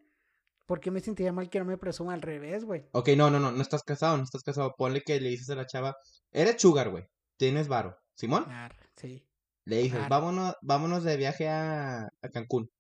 ¿por 0.67 0.81
qué 0.81 0.91
me 0.91 1.01
sentiría 1.01 1.33
mal 1.33 1.49
que 1.51 1.59
no 1.59 1.65
me 1.65 1.79
presuma 1.79 2.15
al 2.15 2.23
revés, 2.23 2.65
güey? 2.65 2.87
Ok, 2.93 3.11
no, 3.17 3.31
no, 3.31 3.39
no. 3.41 3.53
No 3.53 3.63
estás 3.63 3.83
casado, 3.83 4.17
no 4.17 4.25
estás 4.25 4.43
casado. 4.43 4.75
Ponle 4.77 5.03
que 5.03 5.21
le 5.21 5.29
dices 5.31 5.51
a 5.51 5.55
la 5.55 5.67
chava. 5.67 5.95
Eres 6.33 6.61
Sugar, 6.61 6.91
güey. 6.91 7.05
Tienes 7.37 7.69
varo. 7.69 7.97
¿Simón? 8.15 8.45
Sí. 8.97 9.27
Le 9.67 9.79
dices, 9.79 9.99
vámonos, 10.09 10.55
vámonos 10.63 11.05
de 11.05 11.17
viaje 11.17 11.49
a, 11.49 12.03
a 12.05 12.29
Cancún. 12.33 12.71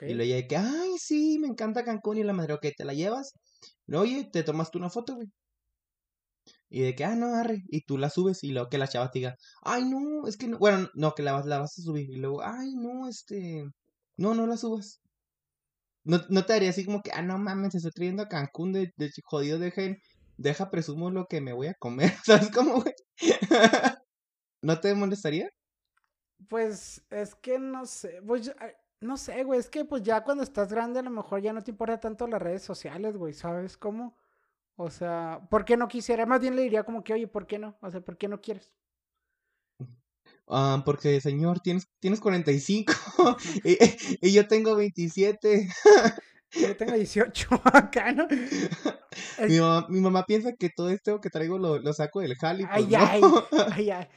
Y 0.00 0.14
le 0.14 0.24
dije 0.24 0.46
que, 0.48 0.56
ay, 0.56 0.96
sí, 0.98 1.38
me 1.38 1.46
encanta 1.48 1.84
Cancún. 1.84 2.18
Y 2.18 2.24
la 2.24 2.32
madre, 2.32 2.54
ok, 2.54 2.66
te 2.76 2.84
la 2.84 2.94
llevas. 2.94 3.32
No, 3.86 4.00
Oye, 4.00 4.28
te 4.32 4.42
tomaste 4.42 4.78
una 4.78 4.90
foto, 4.90 5.14
güey. 5.14 5.28
Y 6.68 6.80
de 6.82 6.94
que, 6.94 7.04
ah, 7.04 7.14
no, 7.14 7.34
arre. 7.34 7.62
Y 7.68 7.82
tú 7.82 7.98
la 7.98 8.10
subes 8.10 8.42
y 8.42 8.50
luego 8.50 8.68
que 8.68 8.78
la 8.78 8.88
chava 8.88 9.10
te 9.10 9.20
diga, 9.20 9.36
ay, 9.62 9.84
no, 9.88 10.26
es 10.26 10.36
que 10.36 10.48
no. 10.48 10.58
Bueno, 10.58 10.88
no, 10.94 11.14
que 11.14 11.22
la, 11.22 11.32
vas- 11.32 11.46
la 11.46 11.58
vas 11.60 11.78
a 11.78 11.82
subir. 11.82 12.10
Y 12.10 12.16
luego, 12.16 12.42
ay, 12.42 12.74
no, 12.74 13.08
este. 13.08 13.64
No, 14.16 14.34
no 14.34 14.46
la 14.46 14.56
subas. 14.56 15.00
No, 16.04 16.20
no 16.28 16.44
te 16.44 16.52
haría 16.52 16.70
así 16.70 16.84
como 16.84 17.02
que, 17.02 17.10
ah, 17.12 17.22
no 17.22 17.38
mames, 17.38 17.72
se 17.72 17.78
estoy 17.78 17.92
trayendo 17.92 18.22
a 18.22 18.28
Cancún 18.28 18.72
de, 18.72 18.92
de 18.96 19.10
jodido, 19.24 19.58
dejen, 19.58 19.98
deja, 20.36 20.70
presumo 20.70 21.10
lo 21.10 21.26
que 21.26 21.40
me 21.40 21.52
voy 21.52 21.68
a 21.68 21.74
comer. 21.74 22.12
¿Sabes 22.24 22.50
cómo, 22.50 22.82
güey? 22.82 22.94
¿No 24.62 24.80
te 24.80 24.94
molestaría? 24.94 25.48
Pues 26.48 27.02
es 27.10 27.34
que 27.34 27.58
no 27.58 27.86
sé, 27.86 28.20
pues 28.26 28.54
no 29.00 29.16
sé, 29.16 29.44
güey, 29.44 29.60
es 29.60 29.70
que 29.70 29.84
pues 29.84 30.02
ya 30.02 30.24
cuando 30.24 30.42
estás 30.42 30.72
grande 30.72 31.00
a 31.00 31.02
lo 31.02 31.10
mejor 31.10 31.40
ya 31.40 31.52
no 31.52 31.62
te 31.62 31.70
importa 31.70 32.00
tanto 32.00 32.26
las 32.26 32.42
redes 32.42 32.62
sociales, 32.62 33.16
güey, 33.16 33.34
¿sabes 33.34 33.76
cómo? 33.76 34.16
O 34.76 34.90
sea, 34.90 35.46
¿por 35.50 35.64
qué 35.64 35.76
no 35.76 35.88
quisiera? 35.88 36.26
Más 36.26 36.40
bien 36.40 36.56
le 36.56 36.62
diría 36.62 36.84
como 36.84 37.04
que, 37.04 37.14
oye, 37.14 37.28
¿por 37.28 37.46
qué 37.46 37.58
no? 37.58 37.76
O 37.80 37.90
sea, 37.90 38.00
¿por 38.00 38.16
qué 38.18 38.28
no 38.28 38.40
quieres? 38.40 38.72
Ah, 40.48 40.82
porque, 40.84 41.20
señor, 41.20 41.60
tienes, 41.60 41.88
tienes 42.00 42.20
45 42.20 42.92
y, 43.64 43.78
y 44.20 44.32
yo 44.32 44.46
tengo 44.46 44.76
27. 44.76 45.68
Yo 46.56 46.76
tengo 46.76 46.92
18 46.92 47.48
acá, 47.64 48.12
¿no? 48.12 48.28
Mi 49.48 49.58
mamá, 49.58 49.86
mi 49.88 50.00
mamá 50.00 50.24
piensa 50.24 50.52
que 50.52 50.70
todo 50.70 50.88
esto 50.90 51.20
que 51.20 51.28
traigo 51.28 51.58
lo, 51.58 51.80
lo 51.80 51.92
saco 51.92 52.20
del 52.20 52.36
jali. 52.36 52.64
Pues 52.64 52.76
Ay, 52.76 52.86
no. 52.86 52.98
ay, 53.00 53.20
ay, 53.72 53.90
ay. 53.90 54.08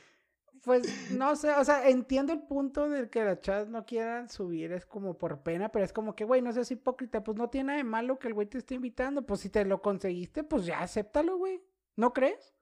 Pues 0.63 1.11
no 1.11 1.35
sé, 1.35 1.51
o 1.53 1.63
sea, 1.63 1.89
entiendo 1.89 2.33
el 2.33 2.41
punto 2.41 2.89
del 2.89 3.09
que 3.09 3.23
las 3.23 3.41
chavas 3.41 3.69
no 3.69 3.85
quieran 3.85 4.29
subir, 4.29 4.71
es 4.73 4.85
como 4.85 5.17
por 5.17 5.41
pena, 5.41 5.69
pero 5.69 5.85
es 5.85 5.93
como 5.93 6.13
que, 6.13 6.25
güey, 6.25 6.41
no 6.41 6.51
seas 6.51 6.69
hipócrita, 6.69 7.23
pues 7.23 7.37
no 7.37 7.49
tiene 7.49 7.67
nada 7.67 7.77
de 7.77 7.83
malo 7.85 8.19
que 8.19 8.27
el 8.27 8.33
güey 8.33 8.47
te 8.47 8.57
esté 8.57 8.75
invitando, 8.75 9.25
pues 9.25 9.39
si 9.39 9.49
te 9.49 9.65
lo 9.65 9.81
conseguiste, 9.81 10.43
pues 10.43 10.65
ya 10.65 10.81
acéptalo, 10.81 11.37
güey. 11.37 11.63
¿No 11.95 12.13
crees? 12.13 12.53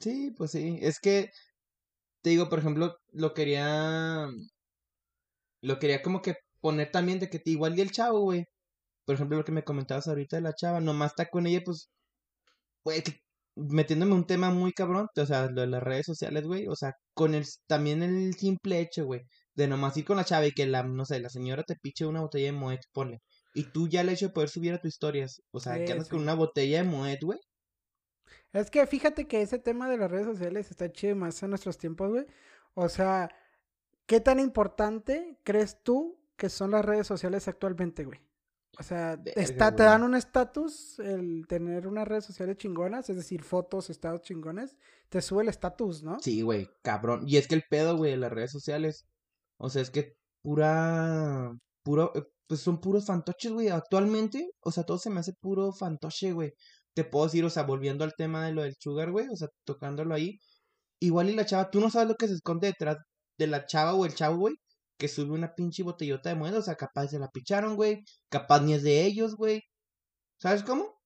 Sí, 0.00 0.32
pues 0.36 0.50
sí. 0.50 0.78
Es 0.82 1.00
que, 1.00 1.30
te 2.22 2.30
digo, 2.30 2.48
por 2.48 2.60
ejemplo, 2.60 2.96
lo 3.12 3.34
quería. 3.34 4.28
Lo 5.62 5.78
quería 5.78 6.02
como 6.02 6.22
que 6.22 6.34
poner 6.60 6.90
también 6.90 7.18
de 7.20 7.28
que 7.30 7.38
te 7.38 7.50
igual 7.50 7.78
y 7.78 7.82
el 7.82 7.90
chavo, 7.92 8.20
güey. 8.20 8.44
Por 9.06 9.14
ejemplo, 9.16 9.38
lo 9.38 9.44
que 9.44 9.52
me 9.52 9.64
comentabas 9.64 10.08
ahorita 10.08 10.36
de 10.36 10.42
la 10.42 10.54
chava, 10.54 10.80
nomás 10.80 11.12
está 11.12 11.26
con 11.28 11.46
ella, 11.46 11.62
pues. 11.64 11.88
Güey, 12.84 13.02
que- 13.02 13.20
metiéndome 13.56 14.14
un 14.14 14.26
tema 14.26 14.50
muy 14.50 14.72
cabrón, 14.72 15.08
o 15.16 15.26
sea, 15.26 15.48
lo 15.50 15.60
de 15.62 15.66
las 15.68 15.82
redes 15.82 16.06
sociales, 16.06 16.44
güey. 16.44 16.66
O 16.68 16.76
sea, 16.76 16.92
con 17.14 17.34
el. 17.34 17.44
También 17.66 18.02
el 18.02 18.34
simple 18.34 18.80
hecho, 18.80 19.04
güey, 19.06 19.22
de 19.54 19.68
nomás 19.68 19.96
ir 19.96 20.04
con 20.04 20.16
la 20.18 20.24
chava 20.24 20.46
y 20.46 20.52
que 20.52 20.66
la, 20.66 20.82
no 20.84 21.04
sé, 21.04 21.20
la 21.20 21.28
señora 21.30 21.62
te 21.64 21.76
piche 21.76 22.06
una 22.06 22.20
botella 22.22 22.46
de 22.46 22.52
Moet, 22.58 22.80
ponle. 22.92 23.20
Y 23.54 23.70
tú 23.72 23.88
ya 23.88 24.00
el 24.02 24.08
hecho 24.10 24.28
de 24.28 24.32
poder 24.34 24.48
subir 24.50 24.72
a 24.74 24.80
tus 24.80 24.90
historias, 24.94 25.42
o 25.52 25.60
sea, 25.60 25.74
que 25.84 25.92
andas 25.92 26.08
con 26.08 26.20
una 26.22 26.34
botella 26.34 26.78
de 26.82 26.84
Moet, 26.88 27.20
güey. 27.22 27.38
Es 28.52 28.70
que 28.70 28.86
fíjate 28.86 29.26
que 29.26 29.42
ese 29.42 29.58
tema 29.58 29.88
de 29.88 29.96
las 29.96 30.10
redes 30.10 30.26
sociales 30.26 30.70
está 30.70 30.90
chido 30.92 31.16
más 31.16 31.42
en 31.42 31.50
nuestros 31.50 31.78
tiempos, 31.78 32.10
güey. 32.10 32.26
O 32.74 32.88
sea, 32.88 33.30
¿qué 34.06 34.20
tan 34.20 34.38
importante 34.40 35.38
crees 35.42 35.82
tú 35.82 36.18
que 36.36 36.48
son 36.48 36.72
las 36.72 36.84
redes 36.84 37.06
sociales 37.06 37.48
actualmente, 37.48 38.04
güey? 38.04 38.20
O 38.78 38.82
sea, 38.82 39.20
está, 39.36 39.76
te 39.76 39.82
dan 39.82 40.02
un 40.02 40.14
estatus 40.14 40.98
el 40.98 41.46
tener 41.46 41.86
unas 41.86 42.08
redes 42.08 42.24
sociales 42.24 42.56
chingonas, 42.56 43.08
es 43.10 43.16
decir, 43.16 43.42
fotos, 43.42 43.90
estados 43.90 44.22
chingones, 44.22 44.78
te 45.10 45.20
sube 45.20 45.42
el 45.42 45.50
estatus, 45.50 46.02
¿no? 46.02 46.18
Sí, 46.20 46.40
güey, 46.40 46.70
cabrón. 46.80 47.24
Y 47.26 47.36
es 47.36 47.46
que 47.46 47.54
el 47.54 47.64
pedo, 47.68 47.98
güey, 47.98 48.12
de 48.12 48.16
las 48.16 48.32
redes 48.32 48.50
sociales, 48.50 49.06
o 49.58 49.68
sea, 49.68 49.82
es 49.82 49.90
que 49.90 50.16
pura, 50.42 51.52
puro, 51.82 52.12
eh, 52.14 52.24
pues 52.46 52.60
son 52.60 52.80
puros 52.80 53.06
fantoches, 53.06 53.52
güey, 53.52 53.68
actualmente, 53.68 54.52
o 54.60 54.70
sea, 54.70 54.84
todo 54.84 54.96
se 54.96 55.10
me 55.10 55.20
hace 55.20 55.34
puro 55.34 55.72
fantoche, 55.72 56.32
güey. 56.32 56.54
Te 56.94 57.04
puedo 57.04 57.26
decir, 57.26 57.44
o 57.44 57.50
sea, 57.50 57.64
volviendo 57.64 58.04
al 58.04 58.14
tema 58.14 58.44
de 58.46 58.52
lo 58.52 58.62
del 58.62 58.74
sugar, 58.78 59.10
güey, 59.10 59.28
o 59.28 59.36
sea, 59.36 59.48
tocándolo 59.64 60.14
ahí, 60.14 60.38
igual 61.00 61.30
y 61.30 61.34
la 61.34 61.46
chava, 61.46 61.70
tú 61.70 61.80
no 61.80 61.90
sabes 61.90 62.08
lo 62.08 62.16
que 62.16 62.28
se 62.28 62.34
esconde 62.34 62.68
detrás 62.68 62.98
de 63.38 63.46
la 63.48 63.66
chava 63.66 63.94
o 63.94 64.06
el 64.06 64.14
chavo, 64.14 64.36
güey, 64.38 64.54
que 64.98 65.08
sube 65.08 65.32
una 65.32 65.54
pinche 65.54 65.82
botellota 65.82 66.28
de 66.30 66.36
moneda, 66.36 66.58
o 66.60 66.62
sea, 66.62 66.76
capaz 66.76 67.08
se 67.08 67.18
la 67.18 67.28
picharon, 67.30 67.76
güey, 67.76 68.04
capaz 68.30 68.60
ni 68.62 68.74
es 68.74 68.82
de 68.84 69.04
ellos, 69.04 69.36
güey. 69.36 69.62
¿Sabes 70.38 70.62
cómo? 70.64 71.00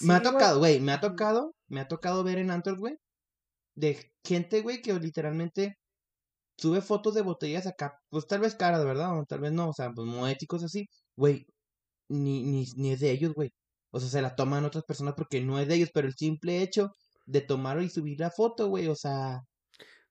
Me 0.00 0.14
ha 0.14 0.22
tocado, 0.22 0.58
güey, 0.58 0.80
me 0.80 0.92
ha 0.92 1.00
tocado, 1.00 1.54
me 1.68 1.80
ha 1.80 1.88
tocado 1.88 2.24
ver 2.24 2.38
en 2.38 2.50
Antwerp, 2.50 2.78
güey, 2.78 2.96
de 3.76 4.12
gente, 4.24 4.62
güey, 4.62 4.82
que 4.82 4.94
literalmente 4.94 5.78
sube 6.58 6.80
fotos 6.82 7.14
de 7.14 7.22
botellas 7.22 7.66
acá, 7.66 7.98
pues 8.10 8.26
tal 8.26 8.40
vez 8.40 8.54
caras, 8.54 8.84
¿verdad? 8.84 9.18
O 9.18 9.24
tal 9.26 9.40
vez 9.40 9.52
no, 9.52 9.68
o 9.70 9.72
sea, 9.74 9.90
pues 9.92 10.06
moéticos 10.06 10.64
así, 10.64 10.88
güey, 11.16 11.46
ni, 12.08 12.42
ni, 12.44 12.66
ni 12.76 12.92
es 12.92 13.00
de 13.00 13.10
ellos, 13.12 13.34
güey. 13.34 13.52
O 13.94 14.00
sea, 14.00 14.08
se 14.10 14.22
la 14.22 14.34
toman 14.36 14.64
otras 14.64 14.84
personas 14.84 15.14
porque 15.16 15.40
no 15.40 15.58
es 15.58 15.68
de 15.68 15.76
ellos, 15.76 15.90
pero 15.94 16.06
el 16.08 16.14
simple 16.14 16.62
hecho 16.62 16.92
de 17.26 17.40
tomar 17.40 17.80
y 17.82 17.88
subir 17.88 18.20
la 18.20 18.30
foto, 18.30 18.68
güey, 18.68 18.88
o 18.88 18.94
sea, 18.96 19.40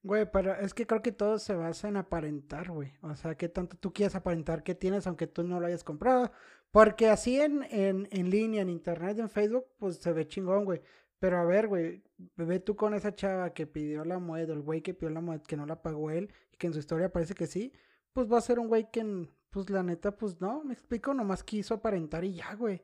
Güey, 0.03 0.29
pero 0.31 0.53
es 0.55 0.73
que 0.73 0.85
creo 0.85 1.01
que 1.01 1.13
todo 1.13 1.39
se 1.39 1.55
basa 1.55 1.87
en 1.87 1.95
aparentar, 1.97 2.69
güey. 2.71 2.91
O 3.01 3.15
sea, 3.15 3.35
qué 3.35 3.47
tanto 3.47 3.77
tú 3.77 3.93
quieres 3.93 4.15
aparentar 4.15 4.61
que 4.63 4.75
tienes 4.75 5.07
aunque 5.07 5.27
tú 5.27 5.43
no 5.43 5.59
lo 5.61 5.67
hayas 5.67 5.83
comprado. 5.85 6.31
Porque 6.71 7.09
así 7.09 7.39
en, 7.39 7.63
en, 7.71 8.07
en 8.11 8.29
línea, 8.29 8.61
en 8.61 8.69
internet, 8.69 9.19
en 9.19 9.29
Facebook, 9.29 9.65
pues 9.79 9.97
se 9.97 10.11
ve 10.11 10.27
chingón, 10.27 10.65
güey. 10.65 10.81
Pero 11.19 11.37
a 11.39 11.45
ver, 11.45 11.67
güey, 11.69 12.03
ve 12.35 12.59
tú 12.59 12.75
con 12.75 12.93
esa 12.93 13.15
chava 13.15 13.53
que 13.53 13.65
pidió 13.65 14.03
la 14.03 14.19
moneda, 14.19 14.53
el 14.53 14.61
güey 14.61 14.81
que 14.81 14.93
pidió 14.93 15.09
la 15.09 15.21
moneda, 15.21 15.43
que 15.47 15.55
no 15.55 15.65
la 15.65 15.81
pagó 15.81 16.11
él, 16.11 16.33
y 16.51 16.57
que 16.57 16.67
en 16.67 16.73
su 16.73 16.79
historia 16.79 17.11
parece 17.13 17.33
que 17.33 17.47
sí. 17.47 17.71
pues 18.13 18.31
va 18.31 18.39
a 18.39 18.41
ser 18.41 18.59
un 18.59 18.67
güey 18.67 18.91
que, 18.91 19.29
pues 19.49 19.69
la 19.69 19.83
neta, 19.83 20.17
pues 20.17 20.41
no, 20.41 20.63
me 20.65 20.73
explico, 20.73 21.13
nomás 21.13 21.43
quiso 21.43 21.75
aparentar 21.75 22.25
y 22.25 22.35
ya, 22.35 22.55
güey. 22.55 22.81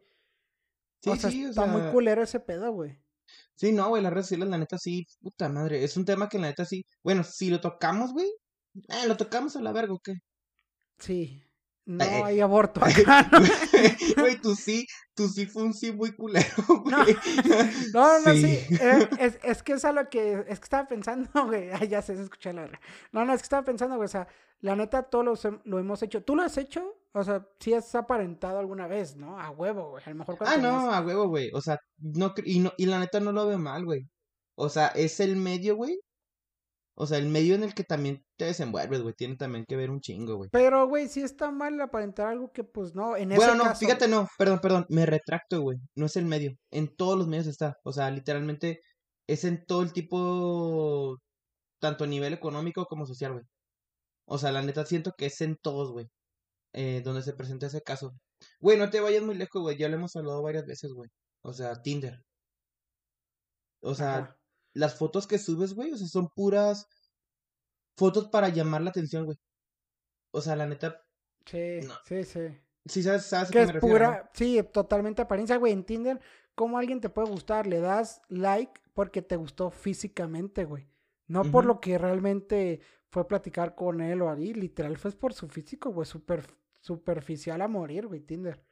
Sí, 1.02 1.10
o 1.10 1.16
sea, 1.16 1.30
sí, 1.32 1.46
o 1.46 1.50
está 1.50 1.66
muy 1.66 1.92
culero 1.92 2.22
ese 2.24 2.40
pedo, 2.40 2.72
güey. 2.72 3.00
Sí, 3.56 3.72
no, 3.72 3.90
güey, 3.90 4.02
las 4.02 4.12
redes 4.14 4.26
sociales, 4.28 4.50
la 4.50 4.58
neta, 4.58 4.78
sí, 4.78 5.06
puta 5.22 5.50
madre. 5.50 5.84
Es 5.84 5.96
un 5.98 6.06
tema 6.06 6.30
que 6.30 6.40
la 6.40 6.48
neta 6.48 6.66
sí. 6.66 6.84
Bueno, 7.04 7.24
si 7.24 7.50
lo 7.50 7.60
tocamos, 7.62 8.12
güey. 8.14 8.28
Eh, 8.76 9.08
lo 9.08 9.18
tocamos 9.18 9.56
a 9.56 9.62
la 9.62 9.72
verga, 9.72 9.94
¿o 9.94 10.00
qué? 10.00 10.14
Sí. 10.98 11.44
No 11.86 12.04
Eh, 12.06 12.22
hay 12.24 12.40
aborto 12.40 12.82
¿no? 13.32 13.40
Güey, 14.18 14.40
tú 14.42 14.56
sí, 14.56 14.86
tú 15.16 15.28
sí 15.28 15.48
fue 15.48 15.64
un 15.64 15.74
sí 15.74 15.92
muy 15.92 16.12
culero, 16.16 16.46
No, 16.86 17.04
güey. 17.04 17.16
no, 17.94 18.20
no, 18.20 18.34
sí. 18.34 18.60
eh, 18.80 19.10
es, 19.20 19.40
es 19.44 19.64
que 19.64 19.74
es 19.74 19.86
a 19.86 19.92
lo 19.92 20.08
que. 20.10 20.34
Es 20.48 20.60
que 20.60 20.66
estaba 20.66 20.88
pensando, 20.88 21.30
güey. 21.48 21.72
Ay, 21.72 21.88
ya 21.88 22.02
sé, 22.02 22.16
se 22.16 22.24
escucha 22.24 22.54
la 22.54 22.62
verdad. 22.62 22.80
No, 23.12 23.26
no, 23.26 23.34
es 23.34 23.42
que 23.42 23.46
estaba 23.46 23.64
pensando, 23.64 23.96
güey. 23.96 24.06
O 24.06 24.10
sea, 24.10 24.28
la 24.62 24.76
neta, 24.76 25.04
todos 25.04 25.26
los 25.26 25.48
lo 25.64 25.80
hemos 25.80 26.04
hecho. 26.04 26.24
¿Tú 26.24 26.36
lo 26.36 26.44
has 26.44 26.58
hecho? 26.58 26.99
O 27.14 27.24
sea, 27.24 27.48
sí 27.60 27.74
has 27.74 27.94
aparentado 27.96 28.60
alguna 28.60 28.88
vez, 28.88 29.16
¿no? 29.16 29.40
A 29.40 29.50
huevo, 29.50 29.90
güey. 29.92 30.04
A 30.06 30.10
lo 30.12 30.16
mejor 30.18 30.38
cuando 30.38 30.56
Ah, 30.56 30.62
no, 30.62 30.92
a 30.94 31.02
huevo, 31.02 31.28
güey. 31.28 31.50
O 31.54 31.62
sea, 31.62 31.78
no, 31.98 32.34
y, 32.46 32.60
no, 32.60 32.72
y 32.78 32.86
la 32.86 33.00
neta 33.00 33.20
no 33.20 33.32
lo 33.32 33.48
veo 33.48 33.58
mal, 33.58 33.84
güey. 33.86 34.08
O 34.56 34.70
sea, 34.70 34.88
es 34.90 35.20
el 35.20 35.36
medio, 35.36 35.76
güey. 35.76 36.00
O 36.96 37.08
sea, 37.08 37.18
el 37.18 37.30
medio 37.30 37.56
en 37.56 37.64
el 37.64 37.74
que 37.74 37.84
también 37.86 38.24
te 38.38 38.46
desenvuelves, 38.46 39.02
güey. 39.02 39.16
Tiene 39.16 39.38
también 39.38 39.66
que 39.68 39.76
ver 39.78 39.90
un 39.90 40.02
chingo, 40.02 40.36
güey. 40.36 40.50
Pero, 40.52 40.88
güey, 40.88 41.08
sí 41.08 41.22
está 41.22 41.50
mal 41.50 41.80
aparentar 41.82 42.28
algo 42.28 42.52
que, 42.52 42.64
pues, 42.66 42.94
no. 42.94 43.16
En 43.16 43.30
Bueno, 43.30 43.44
ese 43.46 43.56
no, 43.56 43.64
caso. 43.64 43.80
fíjate, 43.80 44.08
no, 44.08 44.28
perdón, 44.38 44.60
perdón, 44.60 44.86
me 44.90 45.06
retracto, 45.06 45.62
güey. 45.62 45.78
No 45.96 46.08
es 46.08 46.16
el 46.18 46.26
medio. 46.26 46.52
En 46.72 46.94
todos 46.96 47.18
los 47.18 47.28
medios 47.28 47.48
está. 47.48 47.76
O 47.84 47.94
sea, 47.94 48.12
literalmente 48.12 48.82
es 49.28 49.46
en 49.46 49.66
todo 49.66 49.82
el 49.82 49.94
tipo, 49.94 51.18
tanto 51.80 52.04
a 52.04 52.08
nivel 52.08 52.34
económico 52.34 52.86
como 52.86 53.06
social, 53.06 53.32
güey. 53.34 53.46
O 54.28 54.38
sea, 54.38 54.52
la 54.52 54.62
neta 54.62 54.86
siento 54.86 55.14
que 55.18 55.28
es 55.28 55.40
en 55.42 55.56
todos, 55.62 55.92
güey. 55.92 56.08
Eh, 56.74 57.02
donde 57.04 57.24
se 57.24 57.34
presenta 57.34 57.66
ese 57.68 57.82
caso. 57.82 58.14
Güey, 58.60 58.78
no 58.78 58.90
te 58.90 59.00
vayas 59.00 59.24
muy 59.24 59.36
lejos, 59.36 59.62
güey. 59.62 59.78
Ya 59.78 59.90
lo 59.90 59.96
hemos 59.96 60.16
hablado 60.16 60.42
varias 60.44 60.66
veces, 60.66 60.92
güey. 60.94 61.10
O 61.44 61.54
sea, 61.54 61.82
Tinder. 61.82 62.22
O 63.82 63.96
sea, 63.96 64.18
Ajá. 64.18 64.38
las 64.74 64.96
fotos 64.98 65.26
que 65.28 65.40
subes, 65.40 65.74
güey, 65.74 65.92
o 65.92 65.98
sea, 65.98 66.08
son 66.08 66.30
puras 66.36 66.86
fotos 67.98 68.28
para 68.30 68.50
llamar 68.50 68.82
la 68.82 68.90
atención, 68.92 69.26
güey. 69.26 69.38
O 70.34 70.42
sea, 70.42 70.56
la 70.56 70.68
neta, 70.68 71.02
Sí, 71.46 71.80
no. 71.88 71.94
sí, 72.06 72.24
sí. 72.24 72.40
sí 72.86 73.04
sabes, 73.04 73.26
sabes 73.26 73.50
a 73.50 73.52
Que 73.52 73.62
es 73.62 73.68
me 73.68 73.74
refiero, 73.74 74.00
¿no? 74.12 74.16
pura, 74.18 74.32
sí, 74.34 74.62
totalmente 74.72 75.22
apariencia, 75.22 75.58
güey. 75.58 75.74
En 75.74 75.84
Tinder, 75.86 76.22
¿cómo 76.56 76.78
alguien 76.78 77.02
te 77.02 77.10
puede 77.10 77.30
gustar? 77.30 77.68
Le 77.68 77.80
das 77.80 78.22
like 78.30 78.80
porque 78.94 79.22
te 79.22 79.36
gustó 79.38 79.72
físicamente, 79.72 80.66
güey. 80.66 80.88
No 81.28 81.44
por 81.52 81.66
lo 81.66 81.80
que 81.80 81.98
realmente 81.98 82.82
fue 83.12 83.28
platicar 83.28 83.76
con 83.76 84.02
él 84.02 84.22
o 84.22 84.30
ahí. 84.30 84.54
Literal, 84.54 84.98
fue 84.98 85.12
por 85.12 85.34
su 85.34 85.48
físico, 85.50 85.92
güey. 85.92 86.06
Super, 86.06 86.46
superficial 86.80 87.62
a 87.62 87.68
morir, 87.68 88.08
güey, 88.08 88.22
Tinder. 88.22 88.64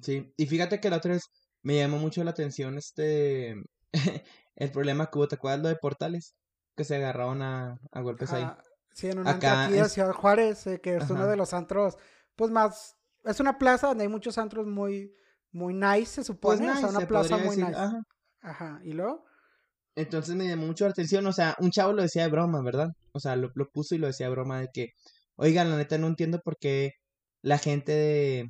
Sí, 0.00 0.32
y 0.36 0.46
fíjate 0.46 0.80
que 0.80 0.88
la 0.90 0.96
otra 0.96 1.12
vez 1.12 1.24
me 1.62 1.76
llamó 1.76 1.98
mucho 1.98 2.24
la 2.24 2.30
atención 2.30 2.78
este 2.78 3.54
el 4.56 4.70
problema 4.72 5.10
que 5.10 5.18
hubo, 5.18 5.28
¿te 5.28 5.34
acuerdas 5.36 5.60
lo 5.60 5.68
de 5.68 5.76
Portales? 5.76 6.34
Que 6.74 6.84
se 6.84 6.96
agarraron 6.96 7.42
a, 7.42 7.78
a 7.90 8.00
golpes 8.00 8.32
ahí. 8.32 8.46
Sí, 8.94 9.08
en 9.08 9.18
un 9.18 9.26
antro 9.28 9.48
Acá 9.48 9.64
aquí 9.64 9.74
de 9.74 9.80
es- 9.80 9.92
Ciudad 9.92 10.12
Juárez, 10.12 10.66
eh, 10.66 10.80
que 10.80 10.96
es 10.96 11.10
uno 11.10 11.26
de 11.26 11.36
los 11.36 11.52
antros, 11.52 11.96
pues 12.36 12.50
más. 12.50 12.96
Es 13.24 13.38
una 13.40 13.58
plaza 13.58 13.88
donde 13.88 14.04
hay 14.04 14.08
muchos 14.08 14.36
antros 14.38 14.66
muy, 14.66 15.14
muy 15.52 15.74
nice, 15.74 16.06
se 16.06 16.34
Pues 16.34 16.58
supone. 16.58 16.70
o 16.70 16.76
sea, 16.76 16.88
una 16.88 17.00
se 17.00 17.06
plaza 17.06 17.36
muy 17.36 17.48
decir, 17.56 17.66
nice. 17.66 17.76
ajá. 17.78 18.02
Ajá, 18.40 18.80
y 18.82 18.92
luego. 18.94 19.24
Entonces 19.96 20.34
me 20.34 20.48
llamó 20.48 20.66
mucho 20.66 20.84
la 20.84 20.90
atención, 20.92 21.26
o 21.26 21.32
sea, 21.32 21.54
un 21.60 21.70
chavo 21.70 21.92
lo 21.92 22.02
decía 22.02 22.22
de 22.22 22.30
broma, 22.30 22.62
¿verdad? 22.62 22.88
O 23.12 23.20
sea, 23.20 23.36
lo, 23.36 23.50
lo 23.54 23.68
puso 23.70 23.94
y 23.94 23.98
lo 23.98 24.06
decía 24.06 24.26
de 24.26 24.32
broma 24.32 24.60
de 24.60 24.68
que, 24.72 24.92
oigan, 25.36 25.70
la 25.70 25.76
neta 25.76 25.98
no 25.98 26.06
entiendo 26.06 26.40
por 26.42 26.56
qué 26.58 26.92
la 27.42 27.58
gente 27.58 27.92
de, 27.92 28.48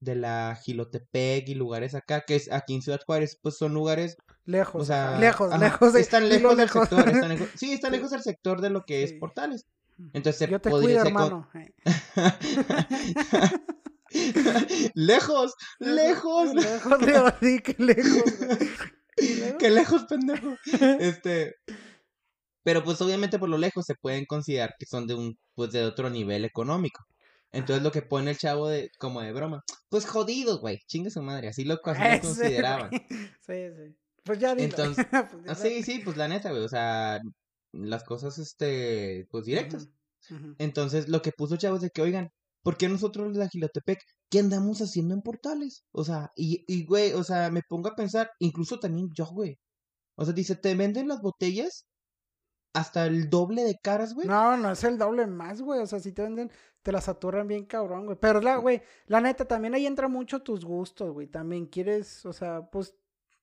de 0.00 0.14
la 0.16 0.58
Gilotepec 0.64 1.48
y 1.48 1.54
lugares 1.54 1.94
acá, 1.94 2.24
que 2.26 2.34
es 2.36 2.50
aquí 2.50 2.74
en 2.74 2.82
Ciudad 2.82 3.00
Juárez, 3.06 3.38
pues 3.40 3.56
son 3.56 3.72
lugares, 3.74 4.16
Lejos, 4.46 4.82
o 4.82 4.84
sea, 4.84 5.10
ajá, 5.10 5.20
lejos, 5.20 5.52
ajá, 5.52 5.62
lejos 5.64 5.92
de 5.92 6.00
están 6.00 6.28
lejos 6.28 6.56
del 6.56 6.66
lejos. 6.66 6.88
sector, 6.88 7.08
están 7.08 7.28
lejos, 7.38 7.48
sí, 7.54 7.72
están 7.72 7.92
lejos 7.92 8.10
del 8.10 8.22
sector 8.22 8.60
de 8.60 8.70
lo 8.70 8.84
que 8.84 9.04
es 9.04 9.10
Sí. 9.10 9.16
Portales. 9.18 9.66
Entonces 10.14 10.48
Yo 10.50 10.60
te 10.60 10.70
podría 10.70 11.02
cuido, 11.02 11.04
se 11.04 11.12
con- 11.12 11.22
hermano. 11.22 11.48
eh. 11.54 11.72
lejos, 14.94 15.54
lejos, 15.78 16.54
Lejos, 16.54 17.00
lejos, 17.42 17.78
lejos. 17.78 18.24
qué 19.58 19.70
lejos, 19.70 20.04
pendejo. 20.04 20.56
Este, 21.00 21.54
pero 22.62 22.84
pues 22.84 23.00
obviamente 23.00 23.38
por 23.38 23.48
lo 23.48 23.58
lejos 23.58 23.86
se 23.86 23.94
pueden 23.94 24.26
considerar 24.26 24.74
que 24.78 24.86
son 24.86 25.06
de 25.06 25.14
un, 25.14 25.38
pues 25.54 25.72
de 25.72 25.84
otro 25.84 26.10
nivel 26.10 26.44
económico. 26.44 27.04
Entonces 27.52 27.82
lo 27.82 27.90
que 27.90 28.02
pone 28.02 28.30
el 28.30 28.38
chavo 28.38 28.68
de, 28.68 28.90
como 28.98 29.20
de 29.20 29.32
broma, 29.32 29.62
pues 29.88 30.06
jodidos, 30.06 30.60
güey, 30.60 30.78
chingue 30.86 31.10
su 31.10 31.22
madre, 31.22 31.48
así 31.48 31.64
lo, 31.64 31.80
así 31.84 32.00
lo 32.00 32.08
Ese, 32.08 32.20
consideraban. 32.20 32.90
Sí, 32.90 33.70
sí. 33.76 33.96
Pues 34.24 34.38
ya 34.38 34.54
dilo. 34.54 34.68
Entonces, 34.68 35.06
Pues 35.44 35.58
sí, 35.58 35.82
sí, 35.82 36.00
pues 36.04 36.16
la 36.16 36.28
neta, 36.28 36.50
güey, 36.50 36.62
o 36.62 36.68
sea, 36.68 37.20
las 37.72 38.04
cosas, 38.04 38.38
este, 38.38 39.26
pues 39.30 39.44
directas. 39.46 39.88
Entonces, 40.58 41.08
lo 41.08 41.22
que 41.22 41.32
puso 41.32 41.56
chavos 41.56 41.80
de 41.80 41.90
que, 41.90 42.02
oigan, 42.02 42.30
¿por 42.62 42.76
qué 42.76 42.88
nosotros 42.88 43.28
los 43.28 43.36
de 43.36 43.44
Agilotepec, 43.44 44.00
qué 44.30 44.40
andamos 44.40 44.80
haciendo 44.80 45.14
en 45.14 45.22
portales? 45.22 45.84
O 45.92 46.04
sea, 46.04 46.30
y, 46.36 46.64
y, 46.66 46.84
güey, 46.84 47.12
o 47.12 47.24
sea, 47.24 47.50
me 47.50 47.62
pongo 47.68 47.88
a 47.88 47.96
pensar, 47.96 48.30
incluso 48.38 48.78
también 48.78 49.08
yo, 49.14 49.26
güey. 49.26 49.58
O 50.16 50.24
sea, 50.24 50.34
dice, 50.34 50.56
te 50.56 50.74
venden 50.74 51.08
las 51.08 51.20
botellas 51.22 51.86
hasta 52.74 53.06
el 53.06 53.30
doble 53.30 53.64
de 53.64 53.76
caras, 53.82 54.14
güey. 54.14 54.28
No, 54.28 54.56
no 54.56 54.70
es 54.70 54.84
el 54.84 54.98
doble 54.98 55.26
más, 55.26 55.60
güey. 55.62 55.80
O 55.80 55.86
sea, 55.86 55.98
si 55.98 56.12
te 56.12 56.22
venden, 56.22 56.50
te 56.82 56.92
las 56.92 57.04
saturan 57.04 57.48
bien 57.48 57.64
cabrón, 57.66 58.06
güey. 58.06 58.18
Pero 58.20 58.40
la, 58.40 58.56
güey, 58.56 58.82
la 59.06 59.20
neta, 59.20 59.46
también 59.46 59.74
ahí 59.74 59.86
entra 59.86 60.08
mucho 60.08 60.42
tus 60.42 60.64
gustos, 60.64 61.12
güey. 61.12 61.26
También 61.26 61.66
quieres, 61.66 62.24
o 62.26 62.32
sea, 62.32 62.68
pues, 62.70 62.94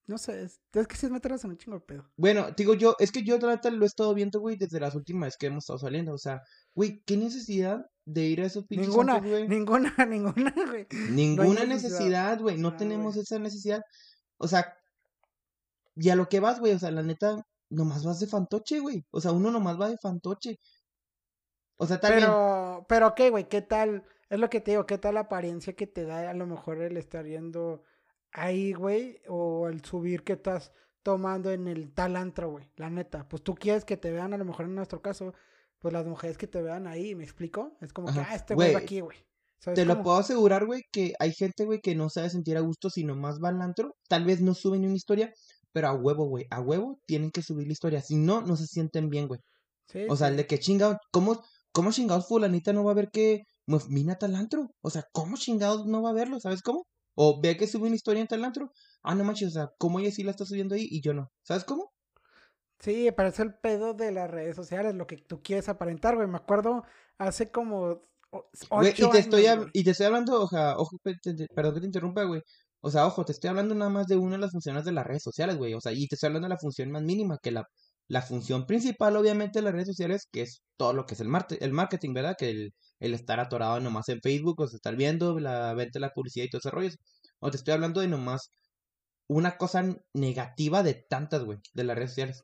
no 0.08 0.18
sé, 0.18 0.42
es, 0.44 0.60
es 0.74 0.88
que 0.88 0.96
si 0.96 1.06
es 1.06 1.12
meterlas 1.12 1.44
en 1.44 1.52
un 1.52 1.58
chingo 1.58 1.78
de 1.78 1.86
pedo. 1.86 2.10
Bueno, 2.16 2.48
digo 2.56 2.74
yo, 2.74 2.96
es 3.00 3.12
que 3.12 3.24
yo 3.24 3.38
la 3.40 3.50
neta 3.56 3.70
lo 3.70 3.84
he 3.84 3.88
estado 3.88 4.14
viendo, 4.14 4.40
güey, 4.40 4.56
desde 4.56 4.80
las 4.80 4.96
últimas 4.96 5.36
que 5.38 5.48
hemos 5.48 5.66
estado 5.66 5.80
saliendo. 5.80 6.14
O 6.14 6.18
sea, 6.18 6.42
güey, 6.74 7.04
¿qué 7.06 7.18
necesidad 7.18 7.86
de 8.06 8.22
ir 8.24 8.42
a 8.42 8.46
esos 8.46 8.66
pinches 8.66 8.88
Ninguna, 8.88 9.20
güey? 9.20 9.48
ninguna, 9.48 9.94
ninguna, 10.08 10.54
güey. 10.68 10.88
Ninguna 11.12 11.66
necesidad. 11.66 11.68
necesidad, 11.68 12.40
güey. 12.40 12.58
No 12.58 12.70
Ah, 12.70 12.78
tenemos 12.78 13.16
güey. 13.16 13.24
esa 13.24 13.38
necesidad. 13.38 13.82
O 14.38 14.48
sea, 14.48 14.74
y 15.96 16.10
a 16.10 16.16
lo 16.16 16.30
que 16.30 16.40
vas, 16.40 16.60
güey. 16.60 16.74
O 16.74 16.80
sea, 16.80 16.92
la 16.92 17.04
neta, 17.04 17.44
nomás 17.70 18.06
vas 18.06 18.20
de 18.20 18.28
fantoche, 18.28 18.80
güey. 18.80 19.06
O 19.12 19.20
sea, 19.20 19.32
uno 19.34 19.52
nomás 19.52 19.80
va 19.80 19.90
de 19.90 19.98
fantoche. 19.98 20.60
O 21.78 21.86
sea, 21.86 22.00
tal 22.00 22.14
bien. 22.14 22.24
Pero, 22.26 22.86
pero, 22.88 23.14
¿qué, 23.16 23.30
güey? 23.30 23.48
¿Qué 23.50 23.62
tal? 23.62 24.04
Es 24.30 24.40
lo 24.40 24.50
que 24.50 24.62
te 24.62 24.72
digo, 24.72 24.86
¿qué 24.86 24.98
tal 24.98 25.16
la 25.16 25.22
apariencia 25.22 25.74
que 25.74 25.88
te 25.88 26.06
da 26.06 26.30
a 26.30 26.34
lo 26.34 26.46
mejor 26.48 26.82
el 26.82 26.98
estar 26.98 27.26
yendo 27.26 27.84
ahí, 28.38 28.74
güey? 28.74 29.20
O 29.28 29.68
el 29.68 29.84
subir 29.84 30.24
que 30.24 30.34
estás 30.34 30.72
tomando 31.04 31.52
en 31.52 31.68
el 31.68 31.94
tal 31.94 32.16
antro, 32.16 32.52
güey. 32.52 32.70
La 32.76 32.90
neta. 32.90 33.28
Pues 33.28 33.44
tú 33.44 33.56
quieres 33.56 33.86
que 33.86 33.98
te 33.98 34.12
vean, 34.12 34.34
a 34.34 34.38
lo 34.38 34.46
mejor 34.46 34.66
en 34.66 34.76
nuestro 34.76 35.02
caso, 35.02 35.34
pues 35.80 35.94
las 35.94 36.06
mujeres 36.06 36.38
que 36.38 36.48
te 36.48 36.62
vean 36.62 36.88
ahí, 36.88 37.16
¿me 37.16 37.24
explico? 37.24 37.78
Es 37.82 37.94
como 37.94 38.12
que, 38.12 38.20
ah, 38.20 38.36
este 38.36 38.56
güey 38.56 38.74
va 38.74 38.80
aquí, 38.80 39.00
güey. 39.02 39.18
¿Sabes 39.60 39.78
Te 39.80 39.86
lo 39.86 40.04
puedo 40.04 40.18
asegurar, 40.18 40.66
güey, 40.66 40.84
que 40.92 41.14
hay 41.20 41.34
gente, 41.34 41.66
güey, 41.66 41.80
que 41.82 41.96
no 41.96 42.10
sabe 42.10 42.30
sentir 42.30 42.58
a 42.58 42.62
gusto 42.62 42.90
si 42.90 43.04
nomás 43.04 43.40
va 43.44 43.50
al 43.50 43.62
antro. 43.62 43.96
Tal 44.08 44.24
vez 44.24 44.40
no 44.42 44.54
suben 44.54 44.82
ni 44.82 44.88
una 44.88 44.96
historia, 44.96 45.34
pero 45.72 45.88
a 45.88 45.94
huevo, 45.94 46.26
güey. 46.26 46.46
A 46.52 46.62
huevo 46.62 47.00
tienen 47.08 47.32
que 47.32 47.42
subir 47.42 47.66
la 47.68 47.74
historia. 47.74 48.02
Si 48.02 48.16
no, 48.16 48.42
no 48.42 48.56
se 48.56 48.68
sienten 48.68 49.10
bien, 49.10 49.28
güey. 49.28 49.40
Sí, 49.88 50.06
O 50.10 50.16
sea, 50.16 50.28
sí. 50.28 50.32
el 50.32 50.38
de 50.38 50.46
que 50.48 50.60
chingados, 50.60 50.98
¿cómo, 51.12 51.42
cómo 51.72 51.92
chingados 51.92 52.28
fulanita 52.28 52.72
no 52.74 52.84
va 52.84 52.92
a 52.92 52.96
ver 52.96 53.10
que 53.12 53.44
me- 53.66 53.80
vine 53.90 54.12
a 54.12 54.18
tal 54.20 54.36
antro? 54.36 54.70
O 54.82 54.90
sea, 54.92 55.06
¿cómo 55.12 55.38
chingados 55.38 55.86
no 55.88 56.02
va 56.04 56.10
a 56.12 56.14
verlo? 56.14 56.40
¿Sabes 56.40 56.62
cómo? 56.62 56.86
O 57.20 57.42
ve 57.42 57.58
que 57.58 57.66
sube 57.66 57.88
una 57.88 57.96
historia 57.96 58.22
en 58.22 58.28
tal 58.28 58.44
antro. 58.46 58.72
Ah, 59.02 59.16
no 59.16 59.24
manches, 59.24 59.48
o 59.50 59.52
sea, 59.52 59.70
¿cómo 59.80 60.00
ella 60.00 60.12
sí 60.12 60.22
la 60.24 60.32
está 60.32 60.46
subiendo 60.46 60.76
ahí 60.76 60.88
y 60.90 61.02
yo 61.02 61.14
no? 61.14 61.32
¿Sabes 61.44 61.64
cómo? 61.64 61.92
Sí, 62.80 63.10
parece 63.12 63.42
el 63.42 63.56
pedo 63.56 63.94
de 63.96 64.12
las 64.12 64.30
redes 64.30 64.56
sociales, 64.56 64.94
lo 64.94 65.08
que 65.08 65.18
tú 65.18 65.42
quieres 65.42 65.68
aparentar, 65.68 66.16
güey. 66.16 66.28
Me 66.28 66.38
acuerdo 66.38 66.84
hace 67.18 67.52
como 67.52 68.02
Güey, 68.70 68.92
y 68.98 69.10
te 69.10 69.18
estoy, 69.20 69.46
años, 69.48 69.56
hab- 69.56 69.60
güey. 69.62 69.70
y 69.74 69.84
te 69.84 69.92
estoy 69.92 70.06
hablando, 70.06 70.42
oja, 70.42 70.78
ojo, 70.78 70.98
perdón 71.56 71.74
que 71.74 71.80
te 71.80 71.86
interrumpa, 71.88 72.24
güey. 72.24 72.42
O 72.82 72.92
sea, 72.92 73.08
ojo, 73.08 73.26
te 73.26 73.32
estoy 73.32 73.50
hablando 73.50 73.74
nada 73.74 73.90
más 73.90 74.06
de 74.08 74.16
una 74.18 74.36
de 74.36 74.42
las 74.42 74.52
funciones 74.52 74.86
de 74.86 74.92
las 74.92 75.08
redes 75.08 75.24
sociales, 75.24 75.58
güey. 75.58 75.74
O 75.74 75.82
sea, 75.82 75.92
y 75.94 76.08
te 76.08 76.16
estoy 76.16 76.28
hablando 76.28 76.46
de 76.48 76.54
la 76.54 76.60
función 76.60 76.92
más 76.92 77.02
mínima, 77.04 77.38
que 77.42 77.50
la, 77.52 77.66
la 78.08 78.22
función 78.22 78.66
principal, 78.68 79.16
obviamente, 79.18 79.60
de 79.60 79.64
las 79.64 79.74
redes 79.74 79.88
sociales, 79.88 80.28
que 80.32 80.44
es 80.44 80.62
todo 80.78 80.94
lo 80.94 81.06
que 81.06 81.16
es 81.16 81.22
el, 81.22 81.30
marte- 81.30 81.58
el 81.62 81.74
marketing, 81.74 82.14
¿verdad? 82.14 82.36
Que 82.38 82.50
el, 82.52 82.74
el 83.00 83.14
estar 83.14 83.40
atorado 83.40 83.80
nomás 83.80 84.10
en 84.10 84.22
Facebook, 84.22 84.60
o 84.62 84.68
sea, 84.68 84.78
estar 84.78 84.96
viendo 84.96 85.40
la 85.40 85.74
venta 85.74 86.00
de 86.00 86.02
la 86.02 86.14
publicidad 86.14 86.46
y 86.46 86.50
todo 86.50 86.60
ese 86.60 86.72
rollo. 86.72 86.90
O 87.40 87.52
te 87.52 87.58
estoy 87.58 87.74
hablando 87.74 88.02
de 88.02 88.08
nomás 88.08 88.52
una 89.28 89.58
cosa 89.58 89.84
negativa 90.14 90.84
de 90.84 90.94
tantas, 90.94 91.44
güey, 91.44 91.60
de 91.74 91.84
las 91.84 91.96
redes 91.98 92.12
sociales. 92.12 92.44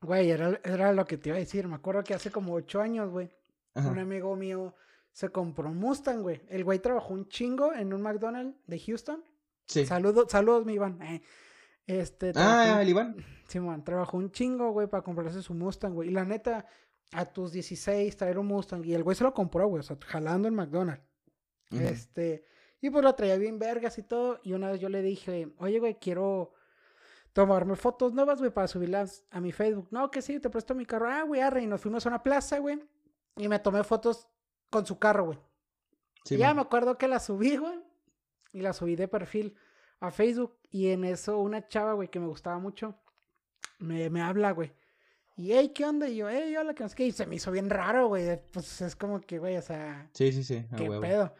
Güey, 0.00 0.30
era, 0.30 0.60
era 0.64 0.92
lo 0.92 1.04
que 1.06 1.16
te 1.18 1.30
iba 1.30 1.36
a 1.36 1.40
decir. 1.40 1.66
Me 1.66 1.74
acuerdo 1.76 2.04
que 2.04 2.14
hace 2.14 2.30
como 2.30 2.54
ocho 2.54 2.80
años, 2.80 3.10
güey, 3.10 3.30
un 3.74 3.98
amigo 3.98 4.36
mío 4.36 4.74
se 5.12 5.30
compró 5.30 5.68
un 5.68 5.78
Mustang, 5.78 6.22
güey. 6.22 6.42
El 6.48 6.64
güey 6.64 6.78
trabajó 6.78 7.12
un 7.14 7.28
chingo 7.28 7.72
en 7.72 7.92
un 7.92 8.02
McDonald's 8.02 8.56
de 8.66 8.78
Houston. 8.80 9.24
Sí. 9.66 9.86
Saludos, 9.86 10.26
saludos, 10.30 10.64
mi 10.66 10.74
Iván. 10.74 11.00
Eh, 11.02 11.22
Este, 11.86 12.30
Ah, 12.30 12.32
trabajó, 12.32 12.80
el 12.80 12.88
Iván. 12.88 13.16
Simón, 13.48 13.84
trabajó 13.84 14.16
un 14.16 14.30
chingo, 14.30 14.70
güey, 14.72 14.86
para 14.86 15.02
comprarse 15.02 15.42
su 15.42 15.54
Mustang, 15.54 15.92
güey. 15.94 16.08
Y 16.08 16.12
la 16.12 16.24
neta, 16.24 16.66
a 17.12 17.24
tus 17.26 17.52
16 17.52 18.16
traer 18.16 18.38
un 18.38 18.46
Mustang. 18.46 18.84
Y 18.84 18.94
el 18.94 19.02
güey 19.02 19.16
se 19.16 19.24
lo 19.24 19.32
compró, 19.32 19.66
güey, 19.68 19.80
o 19.80 19.82
sea, 19.82 19.96
jalando 20.06 20.48
en 20.48 20.54
McDonald's. 20.54 21.04
Este, 21.70 22.44
y 22.80 22.90
pues 22.90 23.02
lo 23.02 23.14
traía 23.14 23.36
bien 23.36 23.58
vergas 23.58 23.98
y 23.98 24.02
todo. 24.02 24.40
Y 24.42 24.52
una 24.52 24.70
vez 24.70 24.80
yo 24.80 24.88
le 24.88 25.02
dije, 25.02 25.52
oye, 25.58 25.78
güey, 25.78 25.98
quiero 25.98 26.52
tomarme 27.32 27.76
fotos 27.76 28.12
nuevas, 28.12 28.38
güey, 28.38 28.50
para 28.50 28.68
subirlas 28.68 29.24
a 29.30 29.40
mi 29.40 29.52
Facebook. 29.52 29.88
No, 29.90 30.10
que 30.10 30.22
sí, 30.22 30.38
te 30.38 30.50
presto 30.50 30.74
mi 30.74 30.86
carro. 30.86 31.08
Ah, 31.10 31.22
güey, 31.22 31.40
arre. 31.40 31.62
Y 31.62 31.66
nos 31.66 31.80
fuimos 31.80 32.06
a 32.06 32.08
una 32.10 32.22
plaza, 32.22 32.58
güey. 32.58 32.80
Y 33.36 33.48
me 33.48 33.58
tomé 33.58 33.82
fotos 33.84 34.28
con 34.70 34.86
su 34.86 34.98
carro, 34.98 35.24
güey. 35.26 35.38
Sí, 36.24 36.36
Y 36.36 36.38
ya 36.38 36.48
man. 36.48 36.56
me 36.56 36.62
acuerdo 36.62 36.96
que 36.96 37.08
la 37.08 37.18
subí, 37.20 37.56
güey. 37.56 37.80
Y 38.52 38.60
la 38.60 38.72
subí 38.72 38.94
de 38.96 39.08
perfil 39.08 39.56
a 40.00 40.10
Facebook. 40.10 40.56
Y 40.70 40.88
en 40.90 41.04
eso 41.04 41.38
una 41.38 41.66
chava, 41.66 41.94
güey, 41.94 42.08
que 42.08 42.20
me 42.20 42.26
gustaba 42.26 42.58
mucho, 42.58 42.96
me, 43.78 44.10
me 44.10 44.22
habla, 44.22 44.52
güey. 44.52 44.72
Y, 45.36 45.52
hey, 45.52 45.72
¿qué 45.74 45.84
onda? 45.84 46.08
Y 46.08 46.16
yo, 46.16 46.28
hey, 46.28 46.54
hola, 46.56 46.74
que 46.74 46.82
no 46.84 46.88
sé 46.88 46.94
qué. 46.94 47.06
Y 47.06 47.12
se 47.12 47.26
me 47.26 47.34
hizo 47.36 47.50
bien 47.50 47.68
raro, 47.68 48.06
güey. 48.08 48.40
Pues 48.52 48.80
es 48.82 48.94
como 48.94 49.20
que, 49.20 49.38
güey, 49.38 49.56
o 49.56 49.62
sea, 49.62 50.08
Sí, 50.14 50.32
sí, 50.32 50.44
sí. 50.44 50.64
¿qué 50.76 50.88
huevo. 50.88 51.00
pedo? 51.02 51.34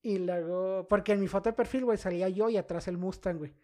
Y 0.00 0.18
luego, 0.18 0.86
porque 0.88 1.12
en 1.12 1.20
mi 1.20 1.28
foto 1.28 1.50
de 1.50 1.54
perfil, 1.54 1.84
güey, 1.84 1.98
salía 1.98 2.28
yo 2.28 2.48
y 2.48 2.56
atrás 2.56 2.88
el 2.88 2.96
Mustang, 2.96 3.36
güey. 3.38 3.54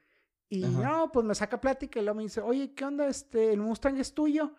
Y 0.50 0.64
Ajá. 0.64 0.72
no, 0.83 1.12
pues 1.12 1.24
me 1.24 1.35
saca 1.35 1.61
plática 1.61 1.98
y 1.98 2.03
luego 2.03 2.16
me 2.18 2.24
dice, 2.24 2.40
oye, 2.42 2.74
¿qué 2.74 2.85
onda? 2.85 3.07
Este, 3.09 3.53
el 3.53 3.61
Mustang 3.61 3.96
es 3.98 4.12
tuyo. 4.12 4.53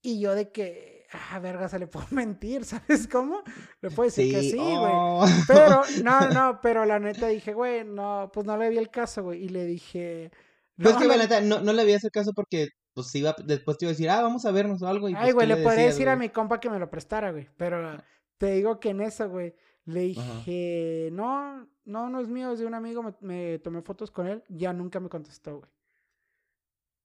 Y 0.00 0.20
yo 0.20 0.34
de 0.34 0.50
que, 0.52 1.06
ah, 1.30 1.38
verga, 1.40 1.68
se 1.68 1.78
le 1.78 1.86
puedo 1.88 2.06
mentir, 2.10 2.64
¿sabes 2.64 3.06
cómo? 3.08 3.42
Le 3.82 3.90
puedo 3.90 4.08
decir 4.08 4.32
que 4.32 4.40
sí, 4.42 4.56
güey. 4.56 4.72
oh. 4.94 5.26
Pero, 5.46 5.82
no, 6.02 6.30
no, 6.30 6.60
pero 6.62 6.84
la 6.86 6.98
neta 6.98 7.26
dije, 7.28 7.52
güey, 7.52 7.84
no, 7.84 8.30
pues 8.32 8.46
no 8.46 8.56
le 8.56 8.70
vi 8.70 8.78
el 8.78 8.90
caso, 8.90 9.22
güey. 9.24 9.44
Y 9.44 9.48
le 9.50 9.66
dije. 9.66 10.30
Pues 10.76 10.94
no, 10.94 10.98
que, 11.00 11.04
no- 11.04 11.08
güey, 11.08 11.18
la 11.18 11.24
neta, 11.24 11.40
no, 11.42 11.60
no 11.60 11.72
le 11.72 11.82
había 11.82 11.96
hecho 11.96 12.08
caso 12.10 12.32
porque, 12.32 12.68
pues, 12.98 13.14
iba, 13.14 13.36
después 13.44 13.78
te 13.78 13.84
iba 13.84 13.90
a 13.90 13.92
decir, 13.92 14.10
ah, 14.10 14.20
vamos 14.22 14.44
a 14.44 14.50
vernos 14.50 14.82
o 14.82 14.88
algo. 14.88 15.08
Y, 15.08 15.14
Ay, 15.14 15.32
pues, 15.32 15.34
güey, 15.34 15.48
¿qué 15.48 15.54
le 15.54 15.62
podría 15.62 15.86
decir 15.86 16.08
a 16.08 16.16
mi 16.16 16.30
compa 16.30 16.58
que 16.58 16.68
me 16.68 16.80
lo 16.80 16.90
prestara, 16.90 17.30
güey. 17.30 17.48
Pero 17.56 18.02
te 18.38 18.50
digo 18.52 18.80
que 18.80 18.90
en 18.90 19.00
eso, 19.02 19.28
güey, 19.28 19.54
le 19.84 20.12
Ajá. 20.18 20.34
dije, 20.38 21.10
no, 21.12 21.68
no, 21.84 22.10
no 22.10 22.20
es 22.20 22.26
mío, 22.28 22.52
es 22.52 22.58
de 22.58 22.66
un 22.66 22.74
amigo, 22.74 23.04
me, 23.04 23.14
me 23.20 23.58
tomé 23.60 23.82
fotos 23.82 24.10
con 24.10 24.26
él. 24.26 24.42
Ya 24.48 24.72
nunca 24.72 24.98
me 24.98 25.08
contestó, 25.08 25.58
güey. 25.58 25.70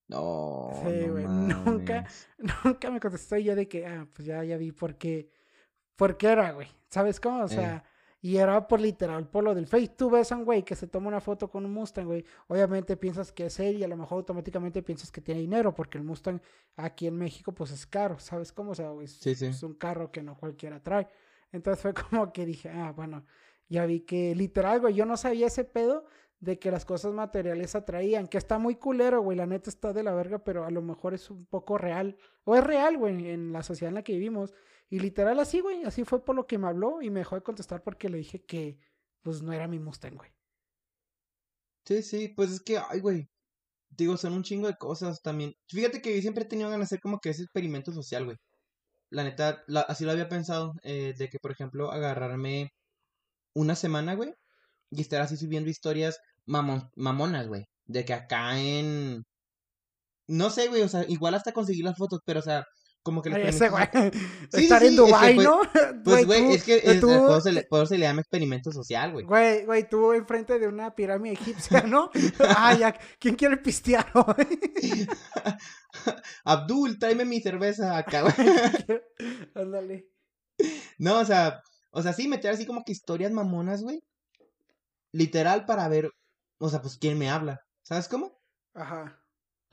No, 0.08 0.70
Sí, 0.84 1.06
no 1.08 1.12
güey, 1.14 1.26
nunca, 1.28 2.08
nunca 2.64 2.90
me 2.90 3.00
contestó. 3.00 3.38
Y 3.38 3.44
yo 3.44 3.56
de 3.56 3.68
que, 3.68 3.86
ah, 3.86 4.08
pues 4.14 4.26
ya, 4.26 4.44
ya 4.44 4.58
vi 4.58 4.72
por 4.72 4.96
qué, 4.96 5.30
por 5.96 6.18
qué 6.18 6.30
era, 6.30 6.52
güey. 6.54 6.68
¿Sabes 6.90 7.20
cómo? 7.20 7.44
O 7.44 7.48
Eh. 7.48 7.84
Y 8.24 8.38
era 8.38 8.70
por 8.70 8.80
literal, 8.80 9.28
por 9.28 9.44
lo 9.44 9.54
del 9.54 9.68
Face. 9.68 9.90
Tú 9.90 10.10
ves 10.10 10.32
a 10.32 10.38
un 10.38 10.46
güey 10.46 10.64
que 10.64 10.76
se 10.78 10.88
toma 10.88 11.10
una 11.10 11.20
foto 11.20 11.50
con 11.52 11.66
un 11.66 11.74
Mustang, 11.74 12.06
güey. 12.06 12.24
Obviamente 12.48 12.96
piensas 12.96 13.34
que 13.34 13.48
es 13.48 13.60
él 13.60 13.80
y 13.80 13.84
a 13.84 13.88
lo 13.90 13.98
mejor 13.98 14.20
automáticamente 14.20 14.82
piensas 14.82 15.12
que 15.12 15.20
tiene 15.20 15.42
dinero, 15.42 15.76
porque 15.76 15.98
el 15.98 16.06
Mustang 16.06 16.40
aquí 16.78 17.06
en 17.08 17.18
México, 17.18 17.52
pues 17.52 17.72
es 17.72 17.86
caro. 17.86 18.18
¿Sabes 18.20 18.54
cómo? 18.54 18.72
O 18.72 18.76
sea, 18.76 18.92
güey, 18.92 19.08
Sí, 19.08 19.36
sí. 19.36 19.48
es 19.48 19.62
un 19.62 19.74
carro 19.74 20.10
que 20.10 20.24
no 20.24 20.38
cualquiera 20.38 20.82
trae. 20.82 21.10
Entonces 21.52 21.82
fue 21.82 21.94
como 22.10 22.32
que 22.32 22.46
dije, 22.46 22.70
ah, 22.70 22.94
bueno, 22.96 23.26
ya 23.68 23.86
vi 23.86 24.00
que 24.00 24.34
literal, 24.36 24.80
güey, 24.80 24.94
yo 24.94 25.06
no 25.06 25.18
sabía 25.18 25.48
ese 25.48 25.66
pedo 25.66 26.06
de 26.40 26.60
que 26.60 26.72
las 26.72 26.86
cosas 26.86 27.12
materiales 27.14 27.76
atraían, 27.76 28.28
que 28.30 28.38
está 28.38 28.58
muy 28.58 28.76
culero, 28.76 29.22
güey, 29.22 29.38
la 29.38 29.48
neta 29.48 29.70
está 29.70 29.92
de 29.92 30.04
la 30.04 30.14
verga, 30.14 30.40
pero 30.46 30.64
a 30.64 30.72
lo 30.72 30.82
mejor 30.82 31.14
es 31.14 31.30
un 31.30 31.46
poco 31.46 31.78
real, 31.78 32.16
o 32.46 32.56
es 32.56 32.64
real, 32.64 32.98
güey, 32.98 33.30
en 33.32 33.52
la 33.52 33.64
sociedad 33.64 33.90
en 33.90 33.96
la 33.96 34.04
que 34.04 34.14
vivimos. 34.14 34.54
Y 34.94 35.00
literal 35.00 35.40
así, 35.40 35.60
güey, 35.60 35.84
así 35.86 36.04
fue 36.04 36.24
por 36.24 36.36
lo 36.36 36.46
que 36.46 36.60
me 36.60 36.68
habló 36.68 37.02
y 37.02 37.10
me 37.10 37.22
dejó 37.22 37.36
de 37.36 37.42
contestar 37.42 37.82
porque 37.82 38.10
le 38.10 38.20
dije 38.20 38.44
que, 38.46 38.78
pues, 39.24 39.42
no 39.42 39.52
era 39.52 39.68
mi 39.68 39.80
Mustang, 39.80 40.14
güey. 40.16 40.30
Sí, 41.84 42.04
sí, 42.04 42.28
pues 42.36 42.52
es 42.52 42.62
que, 42.62 42.78
ay, 42.78 43.00
güey. 43.00 43.28
Digo, 43.90 44.18
son 44.18 44.34
un 44.34 44.44
chingo 44.44 44.68
de 44.68 44.76
cosas 44.76 45.20
también. 45.24 45.56
Fíjate 45.68 46.00
que 46.00 46.16
yo 46.16 46.22
siempre 46.22 46.44
he 46.44 46.48
tenido 46.48 46.70
ganas 46.70 46.90
de 46.90 46.96
hacer 46.96 47.00
como 47.00 47.18
que 47.18 47.32
ese 47.32 47.42
experimento 47.42 47.92
social, 47.92 48.26
güey. 48.26 48.38
La 49.10 49.24
neta, 49.24 49.64
así 49.88 50.06
lo 50.06 50.12
había 50.12 50.30
pensado, 50.30 50.74
eh, 50.84 51.16
de 51.18 51.28
que, 51.28 51.40
por 51.40 51.52
ejemplo, 51.52 51.92
agarrarme 51.92 52.70
una 53.56 53.76
semana, 53.76 54.14
güey, 54.14 54.36
y 54.92 55.02
estar 55.02 55.22
así 55.22 55.38
subiendo 55.38 55.72
historias 55.72 56.20
mamon- 56.46 56.92
mamonas, 56.96 57.48
güey. 57.48 57.66
De 57.86 58.06
que 58.06 58.14
acá 58.14 58.60
en... 58.62 59.24
No 60.28 60.52
sé, 60.52 60.68
güey, 60.68 60.84
o 60.84 60.88
sea, 60.88 61.04
igual 61.08 61.34
hasta 61.34 61.52
conseguir 61.52 61.84
las 61.86 61.98
fotos, 61.98 62.20
pero, 62.26 62.42
o 62.42 62.44
sea, 62.44 62.64
como 63.04 63.22
que... 63.22 63.30
el 63.30 63.36
Ay, 63.36 63.44
ese, 63.48 63.70
güey, 63.70 63.86
Sí, 64.52 64.64
estar 64.64 64.82
sí, 64.82 64.88
en 64.88 64.96
Dubai, 64.96 65.38
¿no? 65.38 65.62
Pues, 66.04 66.26
güey, 66.26 66.42
tú- 66.48 66.52
es 66.54 66.64
que 66.64 66.78
es- 66.78 67.00
tú- 67.00 67.08
por, 67.08 67.32
eso 67.32 67.42
se 67.42 67.52
le, 67.52 67.68
se 67.86 67.98
llama 68.00 68.22
experimento 68.22 68.72
social, 68.72 69.12
güey. 69.12 69.26
Güey, 69.26 69.66
güey, 69.66 69.88
tú 69.90 70.14
enfrente 70.14 70.58
de 70.58 70.68
una 70.68 70.96
pirámide 70.96 71.34
egipcia, 71.34 71.82
¿no? 71.84 72.10
ah, 72.58 72.74
ya, 72.74 72.98
¿quién 73.20 73.36
quiere 73.36 73.58
pistear 73.58 74.10
hoy? 74.14 75.08
Abdul, 76.46 76.98
tráeme 76.98 77.26
mi 77.26 77.42
cerveza 77.42 77.98
acá, 77.98 78.22
güey. 78.22 78.34
Ándale. 79.54 80.08
No, 80.98 81.20
o 81.20 81.26
sea, 81.26 81.62
o 81.92 82.02
sea, 82.02 82.14
sí, 82.14 82.28
meter 82.28 82.52
así 82.52 82.66
como 82.66 82.84
que 82.84 82.92
historias 82.94 83.32
mamonas, 83.32 83.84
güey. 83.84 84.02
Literal 85.12 85.66
para 85.66 85.88
ver, 85.90 86.10
o 86.58 86.70
sea, 86.70 86.82
pues 86.82 86.98
quién 86.98 87.20
me 87.20 87.30
habla. 87.30 87.62
¿Sabes 87.84 88.08
cómo? 88.08 88.40
Ajá. 88.74 89.23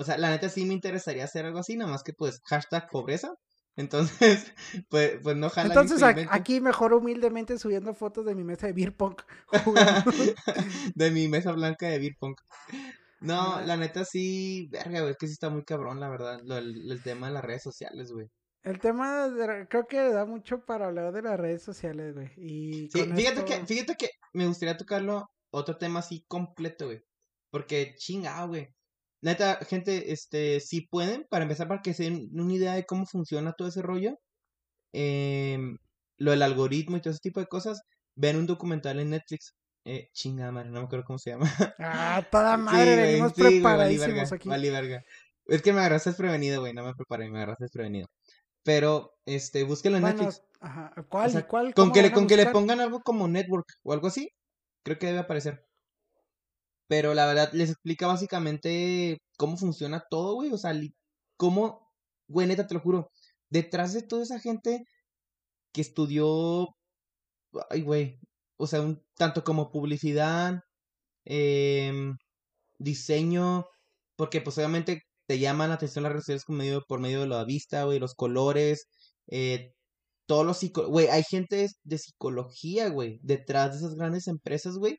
O 0.01 0.05
sea, 0.05 0.17
la 0.17 0.31
neta 0.31 0.49
sí 0.49 0.65
me 0.65 0.73
interesaría 0.73 1.25
hacer 1.25 1.45
algo 1.45 1.59
así, 1.59 1.77
nada 1.77 1.91
más 1.91 2.03
que 2.03 2.13
pues 2.15 2.41
hashtag 2.47 2.89
pobreza. 2.91 3.35
Entonces, 3.77 4.53
pues, 4.89 5.19
pues 5.23 5.37
no 5.37 5.51
jala 5.51 5.69
Entonces 5.75 6.03
aquí 6.31 6.61
mejor 6.61 6.95
humildemente 6.95 7.59
subiendo 7.59 7.93
fotos 7.95 8.25
de 8.25 8.35
mi 8.35 8.43
mesa 8.45 8.67
de 8.67 8.73
beer 8.73 8.95
jugando. 9.65 10.11
de 10.95 11.11
mi 11.11 11.29
mesa 11.29 11.53
blanca 11.53 11.89
de 11.89 11.99
beer 11.99 12.15
pong. 12.19 12.35
No, 13.21 13.61
la 13.61 13.77
neta 13.77 14.05
sí, 14.07 14.69
verga, 14.71 15.01
güey, 15.01 15.11
es 15.13 15.19
que 15.19 15.27
sí 15.27 15.35
está 15.35 15.51
muy 15.51 15.63
cabrón, 15.65 16.01
la 16.01 16.09
verdad, 16.09 16.41
lo, 16.45 16.57
el, 16.57 16.91
el 16.91 17.03
tema 17.03 17.27
de 17.29 17.35
las 17.35 17.45
redes 17.45 17.63
sociales, 17.63 18.11
güey. 18.13 18.27
El 18.63 18.79
tema 18.79 19.29
de- 19.29 19.67
creo 19.69 19.87
que 19.87 19.99
da 20.11 20.25
mucho 20.25 20.65
para 20.65 20.87
hablar 20.87 21.13
de 21.13 21.21
las 21.23 21.39
redes 21.39 21.63
sociales, 21.63 22.15
güey. 22.15 22.31
Y 22.39 22.89
Sí, 22.91 23.03
fíjate 23.03 23.41
esto- 23.41 23.45
que, 23.45 23.67
fíjate 23.67 23.95
que 23.97 24.09
me 24.33 24.47
gustaría 24.47 24.77
tocarlo 24.79 25.27
otro 25.51 25.77
tema 25.77 26.01
así 26.01 26.25
completo, 26.29 26.87
güey. 26.87 27.03
Porque 27.51 27.95
chingado, 27.99 28.49
güey. 28.49 28.69
Neta, 29.23 29.59
gente, 29.69 30.13
este, 30.13 30.61
si 30.61 30.83
pueden, 30.87 31.27
para 31.31 31.45
empezar, 31.45 31.69
para 31.69 31.83
que 31.83 31.95
se 31.95 32.05
den 32.05 32.31
una 32.33 32.53
idea 32.55 32.75
de 32.75 32.87
cómo 32.87 33.07
funciona 33.07 33.53
todo 33.53 33.69
ese 33.69 33.83
rollo, 33.83 34.19
em, 34.93 35.77
lo 36.19 36.31
del 36.33 36.43
algoritmo 36.43 36.97
y 36.97 37.01
todo 37.01 37.11
ese 37.13 37.21
tipo 37.21 37.41
de 37.41 37.47
cosas, 37.47 37.83
ven 38.17 38.37
un 38.37 38.47
documental 38.47 38.99
en 39.01 39.11
Netflix. 39.11 39.55
Eh, 39.85 40.09
chingada 40.13 40.53
madre, 40.53 40.71
no 40.71 40.81
me 40.81 40.87
acuerdo 40.87 41.05
cómo 41.07 41.19
se 41.19 41.31
llama. 41.31 41.51
Ah, 41.79 42.27
toda 42.31 42.57
madre, 42.59 42.95
Sí, 42.97 43.03
venimos 43.03 43.33
sí, 43.35 43.43
preparadísimos 43.43 44.31
verga, 44.31 44.37
aquí. 44.37 44.49
verga. 44.71 45.03
Es 45.47 45.63
que 45.63 45.73
me 45.73 45.81
agarraste 45.81 46.11
desprevenido, 46.11 46.61
güey, 46.61 46.73
no 46.75 46.85
me 46.85 46.95
preparé, 46.95 47.29
me 47.31 47.39
agarraste 47.39 47.65
desprevenido. 47.65 48.09
Pero, 48.63 49.15
este, 49.27 49.65
búsquenlo 49.65 49.99
en 49.99 50.03
Bueno, 50.03 50.23
Netflix. 50.25 50.47
ajá. 50.61 50.93
¿Cuál? 51.09 51.27
O 51.29 51.31
sea, 51.31 51.41
¿Y 51.41 51.45
cuál? 51.45 51.75
Con 51.75 51.91
¿Cómo 51.91 51.93
que, 51.95 52.03
le, 52.03 52.13
con 52.13 52.27
que 52.27 52.37
le 52.37 52.47
pongan 52.47 52.81
algo 52.81 53.01
como 53.03 53.27
network 53.29 53.67
o 53.83 53.93
algo 53.93 54.09
así, 54.09 54.31
creo 54.85 54.99
que 54.99 55.07
debe 55.07 55.19
aparecer. 55.21 55.67
Pero 56.91 57.15
la 57.15 57.27
verdad, 57.27 57.53
les 57.53 57.71
explica 57.71 58.09
básicamente 58.09 59.19
cómo 59.39 59.57
funciona 59.57 60.03
todo, 60.11 60.35
güey. 60.35 60.53
O 60.53 60.59
sea, 60.59 60.75
cómo, 61.37 61.89
güey, 62.29 62.49
neta, 62.49 62.67
te 62.67 62.75
lo 62.75 62.81
juro. 62.81 63.11
Detrás 63.51 63.93
de 63.95 64.03
toda 64.03 64.25
esa 64.25 64.41
gente 64.41 64.83
que 65.73 65.83
estudió, 65.83 66.69
ay, 67.71 67.83
güey. 67.83 68.19
O 68.59 68.67
sea, 68.67 68.83
un, 68.83 69.03
tanto 69.17 69.45
como 69.45 69.71
publicidad, 69.73 70.61
em, 71.25 72.17
diseño, 72.79 73.67
porque 74.17 74.41
pues 74.43 74.59
obviamente 74.59 75.03
te 75.27 75.39
llaman 75.39 75.71
la 75.71 75.77
atención 75.77 76.05
las 76.05 76.13
redes 76.13 76.25
sociales 76.25 76.45
por 76.47 76.57
medio, 76.57 76.83
por 76.89 77.01
medio 77.01 77.21
de 77.23 77.29
la 77.29 77.45
vista, 77.45 77.85
güey, 77.85 78.01
los 78.01 78.15
colores, 78.15 78.89
eh, 79.29 79.75
todos 80.27 80.47
los 80.47 80.59
psico... 80.59 80.89
Güey, 80.89 81.09
hay 81.09 81.25
gente 81.25 81.69
de 81.85 81.99
psicología, 81.99 82.89
güey, 82.91 83.21
detrás 83.23 83.73
de 83.73 83.79
esas 83.79 83.95
grandes 83.97 84.29
empresas, 84.29 84.77
güey, 84.77 84.99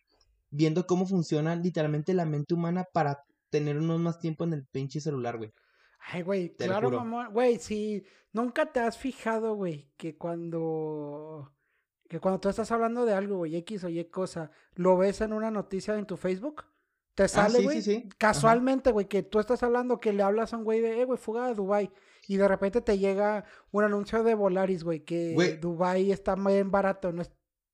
viendo 0.52 0.86
cómo 0.86 1.06
funciona 1.06 1.56
literalmente 1.56 2.14
la 2.14 2.26
mente 2.26 2.54
humana 2.54 2.86
para 2.94 3.24
tener 3.50 3.78
unos 3.78 4.00
más 4.00 4.20
tiempo 4.20 4.44
en 4.44 4.54
el 4.54 4.66
pinche 4.68 5.02
celular, 5.02 5.38
güey. 5.38 5.52
Ay, 6.00 6.22
güey, 6.22 6.50
Te 6.50 6.66
claro, 6.66 6.92
mamón. 6.92 7.32
Güey, 7.32 7.60
si 7.60 8.04
nunca 8.34 8.72
te 8.72 8.80
has 8.80 8.98
fijado, 8.98 9.56
güey, 9.56 9.92
que 9.98 10.18
cuando 10.18 11.54
que 12.08 12.20
cuando 12.20 12.42
tú 12.42 12.50
estás 12.50 12.70
hablando 12.72 13.06
de 13.06 13.14
algo, 13.14 13.38
güey, 13.38 13.56
X 13.58 13.86
o 13.86 13.90
Y 13.90 14.04
cosa, 14.06 14.52
lo 14.76 14.98
ves 14.98 15.22
en 15.22 15.32
una 15.32 15.50
noticia 15.50 15.98
en 15.98 16.06
tu 16.06 16.18
Facebook, 16.18 16.66
te 17.16 17.28
sale, 17.30 17.56
Ah, 17.56 17.58
sí, 17.60 17.64
güey, 17.64 17.82
sí, 17.82 18.02
sí. 18.02 18.10
Casualmente, 18.18 18.92
güey, 18.92 19.08
que 19.08 19.24
tú 19.24 19.40
estás 19.40 19.64
hablando, 19.64 20.00
que 20.00 20.12
le 20.12 20.22
hablas 20.22 20.54
a 20.54 20.58
un 20.58 20.66
güey 20.66 20.82
de, 20.82 21.02
eh, 21.02 21.06
güey, 21.06 21.18
fuga 21.18 21.48
de 21.48 21.56
Dubai 21.56 21.90
y 22.28 22.38
de 22.38 22.48
repente 22.48 22.82
te 22.82 22.98
llega 22.98 23.46
un 23.72 23.84
anuncio 23.84 24.24
de 24.24 24.36
Volaris, 24.36 24.84
güey, 24.84 25.06
que. 25.06 25.58
Dubai 25.62 26.12
está 26.12 26.36
bien 26.36 26.72
barato, 26.72 27.12
¿no? 27.12 27.24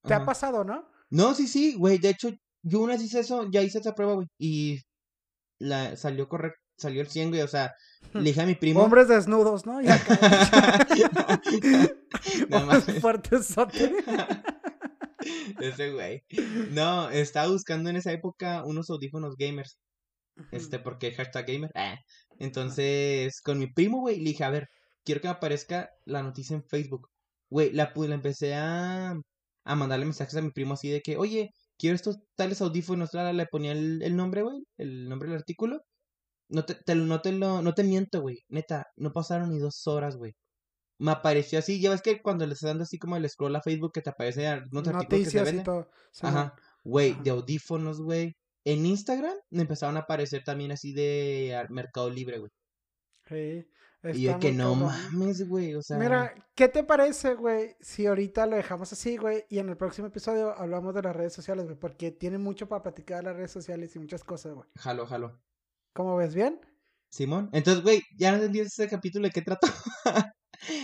¿Te 0.03 0.13
ha 0.13 0.23
pasado, 0.23 0.63
no? 0.63 0.87
No, 1.09 1.33
sí, 1.33 1.47
sí, 1.47 1.75
güey. 1.75 1.97
De 1.97 2.09
hecho, 2.09 2.29
yo 2.63 2.79
una 2.81 2.93
vez 2.93 3.03
hice 3.03 3.19
eso, 3.19 3.49
ya 3.51 3.61
hice 3.61 3.79
esa 3.79 3.93
prueba, 3.93 4.15
güey. 4.15 4.27
Y 4.37 4.79
la 5.59 5.95
salió 5.95 6.27
correcto, 6.27 6.59
salió 6.77 7.01
el 7.01 7.07
100, 7.07 7.29
güey. 7.29 7.41
O 7.41 7.47
sea, 7.47 7.73
le 8.13 8.21
dije 8.21 8.41
a 8.41 8.45
mi 8.45 8.55
primo. 8.55 8.81
Hombres 8.81 9.07
desnudos, 9.07 9.65
¿no? 9.65 9.81
Y 9.81 9.87
acá, 9.87 10.87
no 12.49 12.59
mames. 12.65 13.01
fuertesote. 13.01 13.91
Ese 15.59 15.91
güey. 15.91 16.23
No, 16.71 17.09
estaba 17.09 17.47
buscando 17.47 17.89
en 17.89 17.97
esa 17.97 18.11
época 18.11 18.63
unos 18.65 18.89
audífonos 18.89 19.35
gamers. 19.37 19.77
Este, 20.51 20.79
porque 20.79 21.13
hashtag 21.13 21.47
gamer. 21.47 21.71
Ah. 21.75 21.97
Entonces, 22.39 23.41
con 23.41 23.57
mi 23.59 23.67
primo, 23.67 24.01
güey, 24.01 24.17
le 24.19 24.29
dije, 24.29 24.43
a 24.43 24.49
ver, 24.49 24.67
quiero 25.03 25.21
que 25.21 25.27
me 25.27 25.33
aparezca 25.33 25.89
la 26.05 26.21
noticia 26.21 26.55
en 26.55 26.63
Facebook. 26.63 27.09
Güey, 27.49 27.71
la, 27.73 27.91
la 27.95 28.15
empecé 28.15 28.53
a, 28.53 29.15
a 29.63 29.75
mandarle 29.75 30.05
mensajes 30.05 30.35
a 30.35 30.41
mi 30.41 30.51
primo 30.51 30.75
así 30.75 30.89
de 30.89 31.01
que, 31.01 31.17
oye, 31.17 31.49
quiero 31.77 31.95
estos 31.95 32.17
tales 32.35 32.61
audífonos, 32.61 33.13
la, 33.13 33.23
la, 33.23 33.33
le 33.33 33.45
ponía 33.47 33.71
el, 33.73 34.01
el 34.01 34.15
nombre, 34.15 34.41
güey, 34.43 34.63
el 34.77 35.07
nombre 35.09 35.29
del 35.29 35.37
artículo. 35.39 35.81
No 36.49 36.65
te, 36.65 36.75
te 36.75 36.95
no 36.95 37.21
te 37.21 37.31
lo, 37.33 37.61
no 37.61 37.73
te 37.73 37.83
miento, 37.83 38.21
güey, 38.21 38.39
neta, 38.49 38.85
no 38.97 39.11
pasaron 39.11 39.49
ni 39.51 39.59
dos 39.59 39.85
horas, 39.87 40.15
güey. 40.17 40.33
Me 40.99 41.11
apareció 41.11 41.59
así, 41.59 41.79
ya 41.81 41.91
ves 41.91 42.01
que 42.01 42.21
cuando 42.21 42.45
le 42.47 42.53
estás 42.53 42.69
dando 42.69 42.83
así 42.83 42.97
como 42.97 43.17
el 43.17 43.29
scroll 43.29 43.55
a 43.55 43.61
Facebook 43.61 43.91
que 43.93 44.01
te 44.01 44.09
aparece 44.09 44.47
algunos 44.47 44.83
artículos 44.95 45.25
que 45.25 45.29
se 45.31 45.37
venden. 45.45 45.65
Sí, 46.11 46.21
Ajá, 46.25 46.55
güey, 46.83 47.13
de 47.23 47.29
audífonos, 47.31 48.01
güey. 48.01 48.33
En 48.65 48.85
Instagram 48.85 49.35
me 49.51 49.61
empezaron 49.63 49.97
a 49.97 50.01
aparecer 50.01 50.43
también 50.43 50.71
así 50.71 50.93
de 50.93 51.55
ar- 51.55 51.69
Mercado 51.69 52.09
Libre, 52.09 52.39
güey. 52.39 52.51
Sí, 53.27 53.67
Y 54.13 54.21
yo 54.21 54.31
está 54.31 54.39
que 54.39 54.51
no 54.51 54.73
cabrón. 54.73 54.93
mames, 55.11 55.47
güey, 55.47 55.75
o 55.75 55.81
sea... 55.81 55.97
Mira, 55.97 56.33
¿qué 56.55 56.67
te 56.67 56.83
parece, 56.83 57.35
güey, 57.35 57.75
si 57.79 58.05
ahorita 58.05 58.45
lo 58.45 58.55
dejamos 58.55 58.91
así, 58.93 59.17
güey, 59.17 59.45
y 59.49 59.59
en 59.59 59.69
el 59.69 59.77
próximo 59.77 60.07
episodio 60.07 60.57
hablamos 60.57 60.93
de 60.95 61.01
las 61.01 61.15
redes 61.15 61.33
sociales, 61.33 61.65
güey, 61.65 61.77
porque 61.77 62.11
tiene 62.11 62.37
mucho 62.37 62.67
para 62.67 62.83
platicar 62.83 63.23
las 63.23 63.35
redes 63.35 63.51
sociales 63.51 63.95
y 63.95 63.99
muchas 63.99 64.23
cosas, 64.23 64.53
güey. 64.53 64.67
Jalo, 64.75 65.05
jalo. 65.05 65.39
¿Cómo 65.93 66.15
ves? 66.15 66.35
¿Bien? 66.35 66.59
Simón, 67.09 67.49
entonces, 67.53 67.83
güey, 67.83 68.01
ya 68.17 68.31
no 68.31 68.37
entendí 68.37 68.59
ese 68.59 68.87
capítulo 68.87 69.25
de 69.25 69.31
qué 69.31 69.41
trató. 69.41 69.67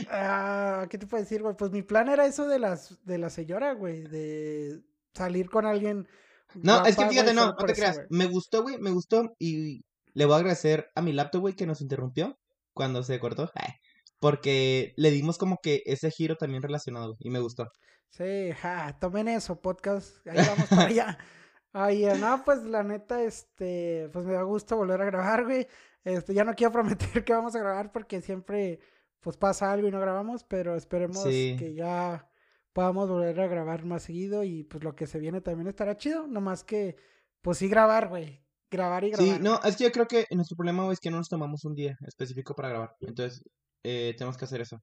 Ah, 0.10 0.86
¿qué 0.90 0.98
te 0.98 1.08
puedo 1.08 1.24
decir, 1.24 1.42
güey? 1.42 1.56
Pues 1.58 1.72
mi 1.72 1.82
plan 1.82 2.08
era 2.08 2.26
eso 2.26 2.48
de 2.48 2.60
las 2.60 3.04
de 3.06 3.18
la 3.18 3.30
señora, 3.30 3.74
güey, 3.74 4.04
de 4.04 4.82
salir 5.14 5.50
con 5.50 5.66
alguien. 5.66 6.08
No, 6.56 6.86
es 6.86 6.96
que 6.96 7.08
fíjate, 7.10 7.34
no, 7.34 7.48
no 7.48 7.56
te 7.56 7.74
creas. 7.74 8.02
Me 8.10 8.28
gustó, 8.28 8.62
güey, 8.62 8.78
me 8.78 8.92
gustó. 8.92 9.34
Y 9.40 9.84
le 10.14 10.26
voy 10.26 10.36
a 10.36 10.38
agradecer 10.38 10.90
a 10.96 11.02
mi 11.02 11.14
laptop, 11.14 11.42
güey, 11.42 11.56
que 11.56 11.66
nos 11.68 11.82
interrumpió 11.82 12.38
cuando 12.74 13.04
se 13.04 13.20
cortó. 13.20 13.52
Ay, 13.56 13.74
porque 14.20 14.94
le 14.98 15.12
dimos 15.12 15.38
como 15.38 15.58
que 15.62 15.84
ese 15.86 16.10
giro 16.12 16.36
también 16.38 16.62
relacionado, 16.64 17.16
y 17.20 17.30
me 17.30 17.40
gustó. 17.40 17.72
Sí, 18.10 18.52
ja, 18.62 18.96
tomen 19.00 19.28
eso, 19.28 19.60
podcast. 19.60 20.26
Ahí 20.28 20.38
vamos 20.48 20.68
para 20.70 20.86
allá. 20.86 21.18
Ay, 21.74 22.06
no, 22.20 22.44
pues 22.46 22.64
la 22.64 22.84
neta, 22.84 23.24
este, 23.24 24.08
pues 24.14 24.24
me 24.26 24.34
da 24.34 24.44
gusto 24.44 24.78
volver 24.78 25.02
a 25.02 25.06
grabar, 25.06 25.44
güey. 25.46 25.66
Este, 26.04 26.34
ya 26.36 26.44
no 26.44 26.54
quiero 26.54 26.72
prometer 26.74 27.24
que 27.24 27.34
vamos 27.34 27.56
a 27.56 27.60
grabar 27.60 27.92
porque 27.92 28.22
siempre, 28.22 28.80
pues 29.20 29.38
pasa 29.38 29.72
algo 29.72 29.88
y 29.88 29.92
no 29.92 30.00
grabamos, 30.00 30.44
pero 30.44 30.76
esperemos 30.76 31.24
Sí. 31.24 31.56
que 31.58 31.74
ya 31.74 32.30
podamos 32.74 33.10
volver 33.10 33.40
a 33.40 33.48
grabar 33.48 33.86
más 33.86 34.04
seguido 34.04 34.44
y 34.44 34.64
pues 34.64 34.84
lo 34.84 34.96
que 34.96 35.08
se 35.08 35.18
viene 35.18 35.42
también 35.42 35.68
estará 35.68 35.98
chido, 35.98 36.28
nomás 36.28 36.64
que, 36.64 36.96
pues 37.42 37.58
sí 37.58 37.68
grabar, 37.68 38.10
güey. 38.10 38.43
Grabar 38.74 39.04
y 39.04 39.12
grabar. 39.12 39.36
Sí, 39.36 39.40
no, 39.40 39.62
es 39.64 39.78
que 39.78 39.84
yo 39.84 39.92
creo 39.92 40.08
que 40.08 40.26
nuestro 40.32 40.58
problema, 40.58 40.92
es 40.92 41.00
que 41.00 41.12
no 41.12 41.18
nos 41.18 41.30
tomamos 41.30 41.64
un 41.64 41.76
día 41.76 41.96
específico 42.08 42.56
para 42.56 42.70
grabar. 42.70 42.96
Entonces, 43.02 43.44
eh, 43.84 44.16
tenemos 44.18 44.36
que 44.36 44.46
hacer 44.46 44.62
eso. 44.62 44.82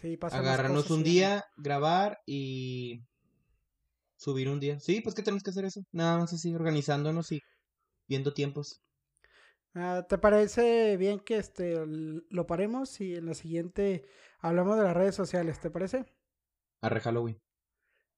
Sí, 0.00 0.18
Agarrarnos 0.22 0.84
cosas 0.84 0.96
un 0.96 1.02
día, 1.04 1.44
grabar 1.58 2.18
y 2.24 3.02
subir 4.16 4.48
un 4.48 4.60
día. 4.60 4.80
Sí, 4.80 5.02
pues 5.02 5.14
que 5.14 5.22
tenemos 5.22 5.42
que 5.42 5.50
hacer 5.50 5.66
eso. 5.66 5.82
Nada 5.92 6.18
más 6.18 6.32
así, 6.32 6.54
organizándonos 6.54 7.32
y 7.32 7.40
viendo 8.08 8.32
tiempos. 8.32 8.80
Ah, 9.74 10.06
¿Te 10.08 10.16
parece 10.16 10.96
bien 10.96 11.20
que 11.20 11.36
este 11.36 11.84
lo 11.86 12.46
paremos 12.46 12.98
y 13.02 13.14
en 13.14 13.26
la 13.26 13.34
siguiente 13.34 14.06
hablamos 14.38 14.78
de 14.78 14.84
las 14.84 14.96
redes 14.96 15.14
sociales? 15.14 15.60
¿Te 15.60 15.70
parece? 15.70 16.06
Arre 16.80 17.00
Halloween. 17.00 17.38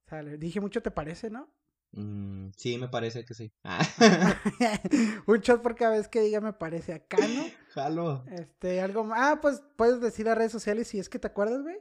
Sale. 0.08 0.38
Dije 0.38 0.60
mucho, 0.60 0.82
¿te 0.82 0.92
parece, 0.92 1.30
no? 1.30 1.52
Mm, 1.98 2.50
sí, 2.56 2.78
me 2.78 2.88
parece 2.88 3.24
que 3.24 3.34
sí. 3.34 3.52
Ah, 3.64 3.80
Un 5.26 5.40
shot 5.40 5.62
por 5.62 5.74
cada 5.74 5.96
vez 5.96 6.06
que 6.06 6.20
diga 6.20 6.40
me 6.40 6.52
parece 6.52 6.92
acá, 6.92 7.16
¿no? 7.18 7.44
Jalo. 7.74 8.24
Este, 8.30 8.80
algo 8.80 9.02
más. 9.02 9.18
Ah, 9.20 9.40
pues 9.40 9.62
puedes 9.74 10.00
decir 10.00 10.26
las 10.26 10.38
redes 10.38 10.52
sociales 10.52 10.86
si 10.86 11.00
es 11.00 11.08
que 11.08 11.18
te 11.18 11.26
acuerdas, 11.26 11.60
güey. 11.62 11.76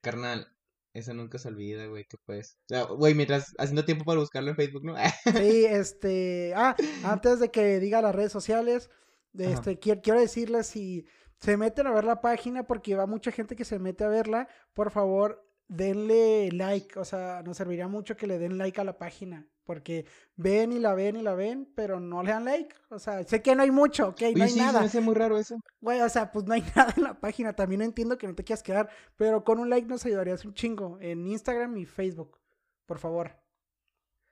Carnal, 0.00 0.48
eso 0.94 1.14
nunca 1.14 1.38
se 1.38 1.46
olvida, 1.46 1.86
güey, 1.86 2.06
que 2.06 2.16
pues. 2.26 2.58
O 2.64 2.74
sea, 2.74 2.82
güey, 2.86 3.14
mientras 3.14 3.54
haciendo 3.58 3.84
tiempo 3.84 4.04
para 4.04 4.18
buscarlo 4.18 4.50
en 4.50 4.56
Facebook, 4.56 4.84
¿no? 4.84 4.96
Sí, 5.52 5.64
este. 5.64 6.52
Ah, 6.56 6.74
antes 7.04 7.38
de 7.38 7.52
que 7.52 7.78
diga 7.78 8.02
las 8.02 8.16
redes 8.16 8.32
sociales, 8.32 8.90
Ajá. 9.38 9.48
este, 9.48 9.78
quiero, 9.78 10.00
quiero 10.02 10.18
decirles 10.18 10.66
si 10.66 11.06
se 11.38 11.56
meten 11.56 11.86
a 11.86 11.92
ver 11.92 12.02
la 12.02 12.20
página, 12.20 12.66
porque 12.66 12.96
va 12.96 13.06
mucha 13.06 13.30
gente 13.30 13.54
que 13.54 13.64
se 13.64 13.78
mete 13.78 14.02
a 14.02 14.08
verla, 14.08 14.48
por 14.74 14.90
favor, 14.90 15.47
denle 15.68 16.50
like. 16.52 16.98
O 16.98 17.04
sea, 17.04 17.42
nos 17.44 17.56
serviría 17.56 17.88
mucho 17.88 18.16
que 18.16 18.26
le 18.26 18.38
den 18.38 18.58
like 18.58 18.80
a 18.80 18.84
la 18.84 18.98
página. 18.98 19.46
Porque 19.64 20.06
ven 20.36 20.72
y 20.72 20.78
la 20.78 20.94
ven 20.94 21.16
y 21.16 21.22
la 21.22 21.34
ven, 21.34 21.70
pero 21.76 22.00
no 22.00 22.22
le 22.22 22.30
dan 22.30 22.46
like. 22.46 22.74
O 22.88 22.98
sea, 22.98 23.22
sé 23.24 23.42
que 23.42 23.54
no 23.54 23.62
hay 23.62 23.70
mucho, 23.70 24.08
ok, 24.08 24.22
no 24.34 24.44
hay 24.44 24.50
sí, 24.50 24.58
se 24.58 24.60
me 24.60 24.66
nada. 24.66 24.80
hace 24.80 25.00
muy 25.02 25.14
raro 25.14 25.38
eso. 25.38 25.56
Güey, 25.80 26.00
o 26.00 26.08
sea, 26.08 26.32
pues 26.32 26.46
no 26.46 26.54
hay 26.54 26.62
nada 26.74 26.94
en 26.96 27.02
la 27.02 27.20
página. 27.20 27.54
También 27.54 27.82
entiendo 27.82 28.16
que 28.16 28.26
no 28.26 28.34
te 28.34 28.44
quieras 28.44 28.62
quedar, 28.62 28.88
pero 29.16 29.44
con 29.44 29.58
un 29.58 29.68
like 29.68 29.86
nos 29.86 30.06
ayudarías 30.06 30.44
un 30.46 30.54
chingo 30.54 30.98
en 31.02 31.26
Instagram 31.26 31.76
y 31.76 31.84
Facebook. 31.84 32.38
Por 32.86 32.98
favor. 32.98 33.36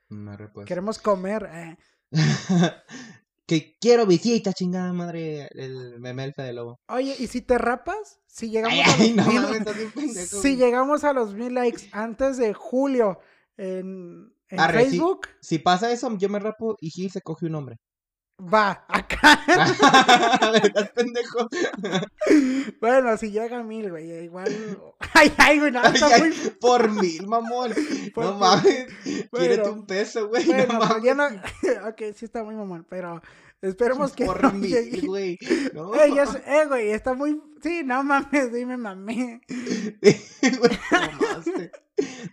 Me 0.08 0.36
pues. 0.48 0.66
Queremos 0.66 0.98
comer. 0.98 1.48
eh. 1.52 1.76
que 3.46 3.76
quiero 3.80 4.06
visita, 4.06 4.52
chingada 4.52 4.92
madre. 4.92 5.48
El 5.52 6.00
meme 6.00 6.22
del 6.22 6.34
Fede 6.34 6.52
Lobo. 6.52 6.80
Oye, 6.88 7.14
¿y 7.18 7.26
si 7.28 7.42
te 7.42 7.58
rapas? 7.58 8.20
Si 8.26 8.50
llegamos 8.50 8.78
Ay, 8.78 8.82
a 8.82 8.86
los 8.86 9.16
no 9.16 9.26
mil- 9.26 9.42
mames, 10.04 10.28
si 10.30 10.56
llegamos 10.56 11.04
a 11.04 11.12
los 11.12 11.34
mil 11.34 11.54
likes 11.54 11.88
antes 11.92 12.36
de 12.36 12.52
julio 12.54 13.18
en, 13.56 14.32
en 14.48 14.60
Arre. 14.60 14.84
Facebook, 14.84 15.28
Si 15.40 15.58
pasa 15.58 15.90
eso, 15.92 16.14
yo 16.18 16.28
me 16.28 16.38
rapo 16.38 16.76
y 16.80 16.90
Gil 16.90 17.10
se 17.10 17.22
coge 17.22 17.46
un 17.46 17.54
hombre. 17.54 17.76
Va, 18.38 18.84
acá. 18.88 19.40
Estás 20.62 20.90
pendejo. 20.90 21.48
bueno, 22.80 23.16
si 23.16 23.30
llega 23.30 23.58
a 23.58 23.62
mil, 23.62 23.90
güey, 23.90 24.24
igual. 24.24 24.52
Ay, 25.14 25.32
ay, 25.38 25.58
güey, 25.60 25.72
no, 25.72 25.80
Ay, 25.82 25.94
está 25.94 26.06
ay, 26.06 26.20
muy. 26.20 26.32
por 26.60 26.90
mil, 26.90 27.26
mamón. 27.26 27.72
Por 28.14 28.24
no 28.24 28.30
mil. 28.32 28.40
mames. 28.40 28.86
Bueno. 29.30 29.72
Un 29.72 29.86
peso, 29.86 30.28
güey. 30.28 30.44
Bueno, 30.44 30.72
no 30.74 30.78
mames. 30.80 31.02
ya 31.02 31.14
no. 31.14 31.24
ok, 31.88 32.02
sí 32.14 32.24
está 32.24 32.42
muy 32.44 32.54
mamón, 32.54 32.86
pero 32.88 33.22
esperemos 33.62 34.12
que. 34.16 34.24
Por 34.26 34.42
no 34.42 34.52
güey. 35.06 35.38
No. 35.72 35.94
Eh, 36.00 36.12
eh, 36.46 36.66
güey, 36.66 36.90
está 36.90 37.14
muy. 37.14 37.40
Sí, 37.62 37.82
no 37.84 38.02
mames, 38.04 38.50
sí 38.52 38.64
me 38.66 38.76
mamé. 38.76 39.40
Güey. 40.00 40.78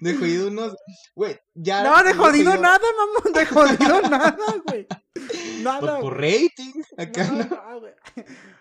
De 0.02 0.16
jodido 0.16 0.48
unos. 0.50 0.76
Güey, 1.16 1.40
ya. 1.54 1.84
No, 1.84 2.04
de 2.04 2.14
jodido 2.14 2.52
jodido- 2.52 2.62
nada, 2.62 2.80
mamón, 2.98 3.34
de 3.34 3.46
jodido 3.46 4.02
nada, 4.10 4.38
güey. 4.68 4.88
Nada, 5.62 6.00
por 6.02 6.16
rating. 6.20 6.74
Acá 6.98 7.26
no. 7.32 7.46
no, 7.46 7.80
güey. 7.80 7.94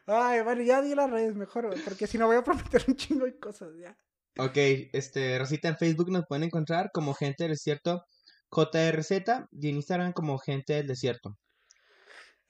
Ay, 0.07 0.43
bueno, 0.43 0.63
ya 0.63 0.81
di 0.83 0.95
las 0.95 1.11
redes 1.11 1.35
mejor, 1.35 1.67
güey, 1.67 1.81
porque 1.83 2.07
si 2.07 2.19
no 2.19 2.27
voy 2.27 2.37
a 2.37 2.45
prometer 2.45 2.85
un 2.87 2.97
chingo 2.97 3.25
de 3.25 3.39
cosas, 3.39 3.71
ya. 3.81 3.97
Ok, 4.39 4.57
este, 4.93 5.39
Rosita 5.39 5.69
en 5.69 5.77
Facebook 5.77 6.11
nos 6.11 6.25
pueden 6.27 6.45
encontrar 6.45 6.91
como 6.93 7.13
Gente 7.15 7.45
del 7.45 7.53
Desierto 7.53 8.05
JRZ 8.51 9.11
y 9.53 9.69
en 9.69 9.77
Instagram 9.77 10.13
como 10.13 10.39
Gente 10.39 10.75
del 10.75 10.87
Desierto. 10.87 11.37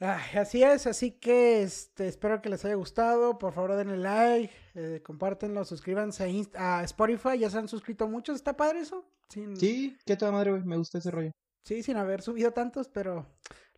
Ay, 0.05 0.37
así 0.38 0.65
es, 0.65 0.88
así 0.88 1.12
que 1.12 1.62
este, 1.62 2.09
espero 2.09 2.43
que 2.43 2.49
les 2.49 2.65
haya 2.65 2.75
gustado. 2.75 3.38
Por 3.38 3.53
favor, 3.53 3.77
denle 3.77 3.97
like, 3.99 4.53
eh, 4.75 5.01
compártenlo, 5.05 5.65
suscríbanse 5.65 6.25
a, 6.25 6.29
Inst- 6.29 6.57
a 6.57 6.83
Spotify. 6.85 7.38
Ya 7.38 7.49
se 7.51 7.59
han 7.59 7.69
suscrito 7.69 8.09
muchos, 8.09 8.35
está 8.37 8.57
padre 8.57 8.81
eso. 8.81 9.05
Sin, 9.29 9.57
Sí, 9.57 9.97
qué 10.05 10.17
toda 10.17 10.33
madre, 10.33 10.51
güey, 10.51 10.65
me 10.65 10.77
gusta 10.77 10.99
ese 10.99 11.11
rollo. 11.12 11.31
sí, 11.65 11.83
sin 11.85 11.97
haber 11.99 12.21
subido 12.21 12.51
tantos, 12.53 12.88
pero 12.88 13.27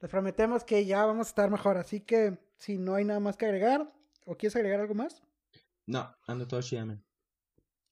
les 0.00 0.10
prometemos 0.10 0.64
que 0.64 0.86
ya 0.86 1.04
vamos 1.04 1.26
a 1.26 1.30
estar 1.30 1.50
mejor. 1.50 1.76
Así 1.76 2.00
que 2.00 2.38
si 2.56 2.78
no 2.78 2.94
hay 2.94 3.04
nada 3.04 3.20
más 3.20 3.36
que 3.36 3.44
agregar, 3.44 3.92
¿o 4.24 4.34
quieres 4.36 4.56
agregar 4.56 4.80
algo 4.80 4.94
más? 4.94 5.22
No, 5.86 6.16
ando 6.26 6.48
todo 6.48 6.62
chido. 6.62 6.86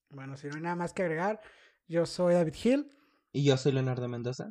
Bueno, 0.08 0.38
si 0.38 0.46
no 0.48 0.54
hay 0.56 0.62
nada 0.62 0.76
más 0.76 0.94
que 0.94 1.02
agregar, 1.02 1.40
yo 1.86 2.06
soy 2.06 2.32
David 2.34 2.54
Hill 2.64 2.90
Y 3.32 3.44
yo 3.44 3.56
soy 3.58 3.72
Leonardo 3.72 4.08
Mendoza. 4.08 4.50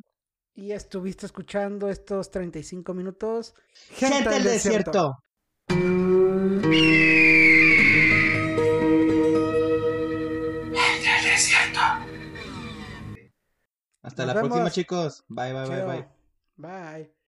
Y 0.54 0.72
estuviste 0.72 1.26
escuchando 1.26 1.88
estos 1.88 2.30
35 2.30 2.94
minutos. 2.94 3.54
Gente 3.94 4.28
del 4.28 4.44
Desierto. 4.44 5.18
Hasta 14.02 14.26
Nos 14.26 14.34
la 14.34 14.40
próxima, 14.40 14.70
chicos. 14.70 15.24
Bye, 15.28 15.52
bye, 15.52 15.68
bye, 15.68 15.84
bye. 15.84 16.08
Bye. 16.56 17.12